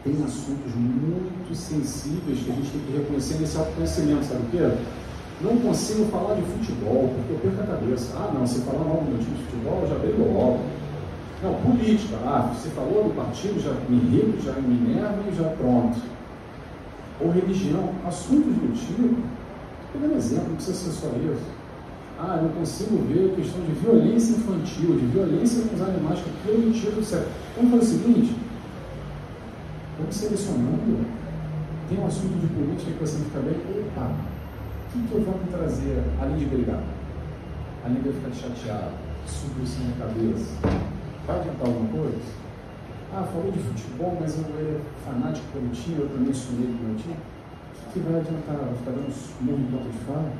tem 0.05 0.15
assuntos 0.25 0.75
muito 0.75 1.55
sensíveis 1.55 2.39
que 2.39 2.51
a 2.51 2.55
gente 2.55 2.71
tem 2.71 2.81
que 2.81 2.99
reconhecer 2.99 3.39
nesse 3.39 3.57
autoconhecimento, 3.59 4.25
sabe 4.25 4.43
o 4.43 4.51
quê? 4.51 4.77
Não 5.43 5.57
consigo 5.57 6.05
falar 6.07 6.35
de 6.35 6.43
futebol, 6.43 7.13
porque 7.15 7.33
eu 7.33 7.39
perco 7.39 7.63
a 7.63 7.77
cabeça. 7.77 8.15
Ah, 8.17 8.31
não, 8.35 8.47
se 8.47 8.61
falar 8.61 8.85
mal 8.85 8.99
do 8.99 9.11
meu 9.11 9.19
time 9.19 9.37
de 9.37 9.45
futebol, 9.45 9.87
já 9.89 9.95
veio 9.97 10.19
logo. 10.19 10.61
Não, 11.43 11.55
política. 11.63 12.17
Ah, 12.25 12.53
você 12.55 12.69
falou 12.71 13.05
do 13.05 13.17
partido, 13.17 13.59
já 13.59 13.73
me 13.89 13.97
irrito, 13.97 14.43
já 14.45 14.53
me 14.53 14.93
enerva 14.93 15.17
e 15.31 15.35
já 15.35 15.49
pronto. 15.51 15.99
Ou 17.21 17.31
religião, 17.31 17.95
assuntos 18.07 18.53
do 18.53 18.73
tipo. 18.75 19.17
Pegando 19.93 20.17
exemplo, 20.17 20.49
não 20.49 20.57
precisa 20.57 20.77
ser 20.77 20.91
só 20.91 21.09
isso. 21.09 21.61
Ah, 22.19 22.39
eu 22.43 22.51
consigo 22.51 22.99
ver 23.09 23.33
a 23.33 23.37
questão 23.37 23.63
de 23.63 23.73
violência 23.73 24.37
infantil, 24.37 24.99
de 24.99 25.07
violência 25.07 25.63
com 25.63 25.75
os 25.75 25.81
animais, 25.81 26.21
que 26.21 26.31
aquilo 26.31 26.67
me 26.67 26.79
tira 26.79 26.93
do 26.93 27.03
céu. 27.03 27.25
Vamos 27.57 27.71
fazer 27.71 27.97
o 27.97 27.99
seguinte, 27.99 28.37
Vamos 30.01 30.17
selecionando. 30.17 31.07
Tem 31.89 31.99
um 31.99 32.07
assunto 32.07 32.41
de 32.41 32.47
política 32.47 32.93
que 32.93 33.01
você 33.01 33.19
fica 33.19 33.41
bem, 33.41 33.57
opa, 33.85 34.11
o 34.11 34.93
que, 34.93 35.09
que 35.09 35.15
eu 35.15 35.23
vou 35.23 35.39
me 35.39 35.51
trazer 35.51 36.03
além 36.19 36.39
de 36.39 36.47
brigar? 36.47 36.83
Além 37.85 38.01
de 38.01 38.07
eu 38.07 38.15
ficar 38.15 38.33
chateado, 38.33 38.95
subir 39.27 39.65
isso 39.65 39.83
na 39.83 40.07
cabeça. 40.07 40.57
Vai 41.27 41.41
adiantar 41.41 41.67
alguma 41.67 41.89
coisa? 41.91 42.19
Ah, 43.13 43.29
falou 43.31 43.53
de 43.53 43.59
futebol, 43.59 44.17
mas 44.21 44.39
eu 44.39 44.45
era 44.57 44.81
fanático 45.05 45.47
pelo 45.53 45.69
time, 45.69 46.01
eu 46.01 46.09
também 46.09 46.33
sonhei 46.33 46.67
com 46.67 46.85
o 46.85 46.89
meu 46.89 46.97
time. 46.97 47.17
O 47.87 47.93
que 47.93 47.99
vai 48.01 48.21
adiantar? 48.21 48.57
Vai 48.57 48.75
ficar 48.75 48.93
dando 48.93 49.13
murro 49.43 49.61
enquanto 49.61 49.93
de 49.93 49.99
fala? 50.07 50.33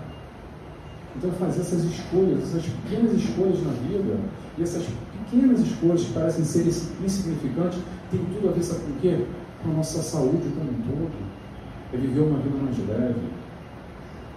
Então, 1.17 1.33
fazer 1.33 1.61
essas 1.61 1.85
escolhas, 1.85 2.45
essas 2.45 2.65
pequenas 2.65 3.13
escolhas 3.13 3.63
na 3.63 3.73
vida, 3.73 4.17
e 4.57 4.63
essas 4.63 4.87
pequenas 5.29 5.61
escolhas 5.61 6.05
que 6.05 6.13
parecem 6.13 6.45
ser 6.45 6.67
insignificantes, 7.05 7.81
tem 8.11 8.21
tudo 8.25 8.49
a 8.49 8.53
ver, 8.53 8.63
sabe 8.63 8.81
com 8.85 8.93
o 8.93 9.01
quê? 9.01 9.27
Com 9.63 9.71
a 9.71 9.75
nossa 9.75 10.03
saúde 10.03 10.51
como 10.57 10.71
um 10.71 10.83
todo. 10.83 11.13
É 11.93 11.97
viver 11.97 12.21
uma 12.21 12.39
vida 12.39 12.57
mais 12.63 12.79
leve. 12.79 13.21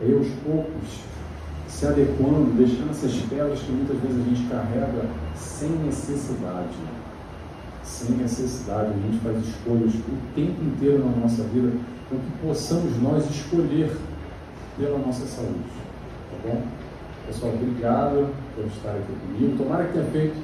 É 0.02 0.06
ir 0.06 0.18
aos 0.18 0.28
poucos 0.44 1.04
se 1.68 1.88
adequando, 1.88 2.56
deixando 2.56 2.92
essas 2.92 3.14
pedras 3.30 3.60
que 3.60 3.72
muitas 3.72 3.98
vezes 4.00 4.18
a 4.20 4.30
gente 4.30 4.50
carrega 4.50 5.10
sem 5.36 5.70
necessidade. 5.70 6.76
Sem 7.84 8.16
necessidade, 8.16 8.92
a 8.92 9.12
gente 9.12 9.20
faz 9.24 9.38
escolhas 9.46 9.94
o 9.94 10.36
tempo 10.36 10.64
inteiro 10.64 11.04
na 11.04 11.22
nossa 11.22 11.44
vida, 11.44 11.72
com 12.10 12.18
que 12.18 12.32
possamos 12.42 13.02
nós 13.02 13.30
escolher 13.30 13.92
pela 14.78 14.98
nossa 15.00 15.26
saúde. 15.26 15.70
Tá 16.32 16.48
bom? 16.48 16.62
Pessoal, 17.28 17.54
obrigado 17.54 18.34
por 18.56 18.66
estar 18.66 18.92
aqui 18.92 19.14
comigo. 19.26 19.58
Tomara 19.58 19.86
que 19.86 19.94
tenha 19.94 20.06
feito 20.06 20.36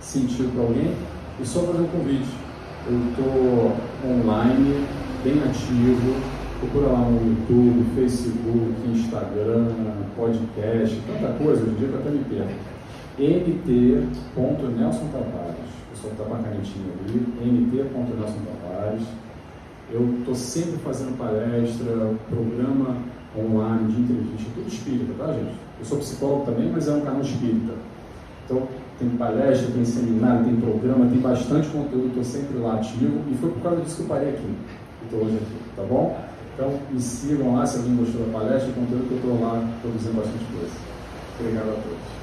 sentido 0.00 0.52
para 0.54 0.62
alguém. 0.62 0.94
E 1.40 1.46
só 1.46 1.60
fazer 1.60 1.82
um 1.82 1.88
convite. 1.88 2.45
Eu 2.88 3.00
estou 3.10 3.76
online, 4.04 4.86
bem 5.24 5.42
ativo 5.42 6.36
Procura 6.60 6.86
lá 6.86 7.00
no 7.00 7.20
YouTube, 7.20 7.84
Facebook, 7.94 8.88
Instagram, 8.88 9.68
podcast, 10.16 11.02
tanta 11.06 11.34
coisa, 11.34 11.62
hoje 11.62 11.70
em 11.70 11.74
dia 11.74 11.88
eu 11.88 11.98
até 11.98 12.08
me 12.08 12.24
perco. 12.24 12.54
nt.nelson 13.18 15.06
Tavares. 15.12 15.68
O 15.84 15.90
pessoal 15.90 16.12
está 16.12 16.24
com 16.24 16.42
canetinha 16.42 16.92
ali, 17.04 17.26
nt.nelson 17.44 18.38
Tavares. 18.62 19.02
Eu 19.92 20.18
estou 20.18 20.34
sempre 20.34 20.78
fazendo 20.78 21.18
palestra, 21.18 22.14
programa 22.30 22.96
online 23.36 23.92
de 23.92 24.00
entrevista, 24.00 24.50
tudo 24.54 24.68
espírita, 24.68 25.12
tá, 25.18 25.34
gente? 25.34 25.56
Eu 25.78 25.84
sou 25.84 25.98
psicólogo 25.98 26.46
também, 26.46 26.72
mas 26.72 26.88
é 26.88 26.92
um 26.92 27.02
canal 27.02 27.20
espírita. 27.20 27.74
Então, 28.46 28.66
tem 28.98 29.08
palestra, 29.10 29.70
tem 29.70 29.84
seminário, 29.84 30.44
tem 30.44 30.56
programa, 30.56 31.06
tem 31.06 31.18
bastante 31.18 31.68
conteúdo, 31.68 32.08
estou 32.08 32.24
sempre 32.24 32.58
lá 32.58 32.74
ativo 32.74 33.20
e 33.30 33.34
foi 33.34 33.50
por 33.50 33.62
causa 33.62 33.80
disso 33.82 33.96
que 33.96 34.02
eu 34.02 34.08
parei 34.08 34.28
aqui. 34.30 34.54
Estou 35.04 35.20
hoje 35.20 35.36
aqui, 35.36 35.56
tá 35.76 35.82
bom? 35.82 36.18
Então, 36.54 36.72
me 36.90 37.00
sigam 37.00 37.54
lá 37.54 37.66
se 37.66 37.76
alguém 37.76 37.96
gostou 37.96 38.24
da 38.26 38.38
palestra, 38.38 38.70
o 38.70 38.72
conteúdo 38.72 39.08
que 39.08 39.12
eu 39.12 39.18
estou 39.18 39.40
lá 39.46 39.62
produzindo 39.82 40.16
bastante 40.16 40.44
coisa. 40.52 40.72
Obrigado 41.38 41.68
a 41.68 41.82
todos. 41.82 42.15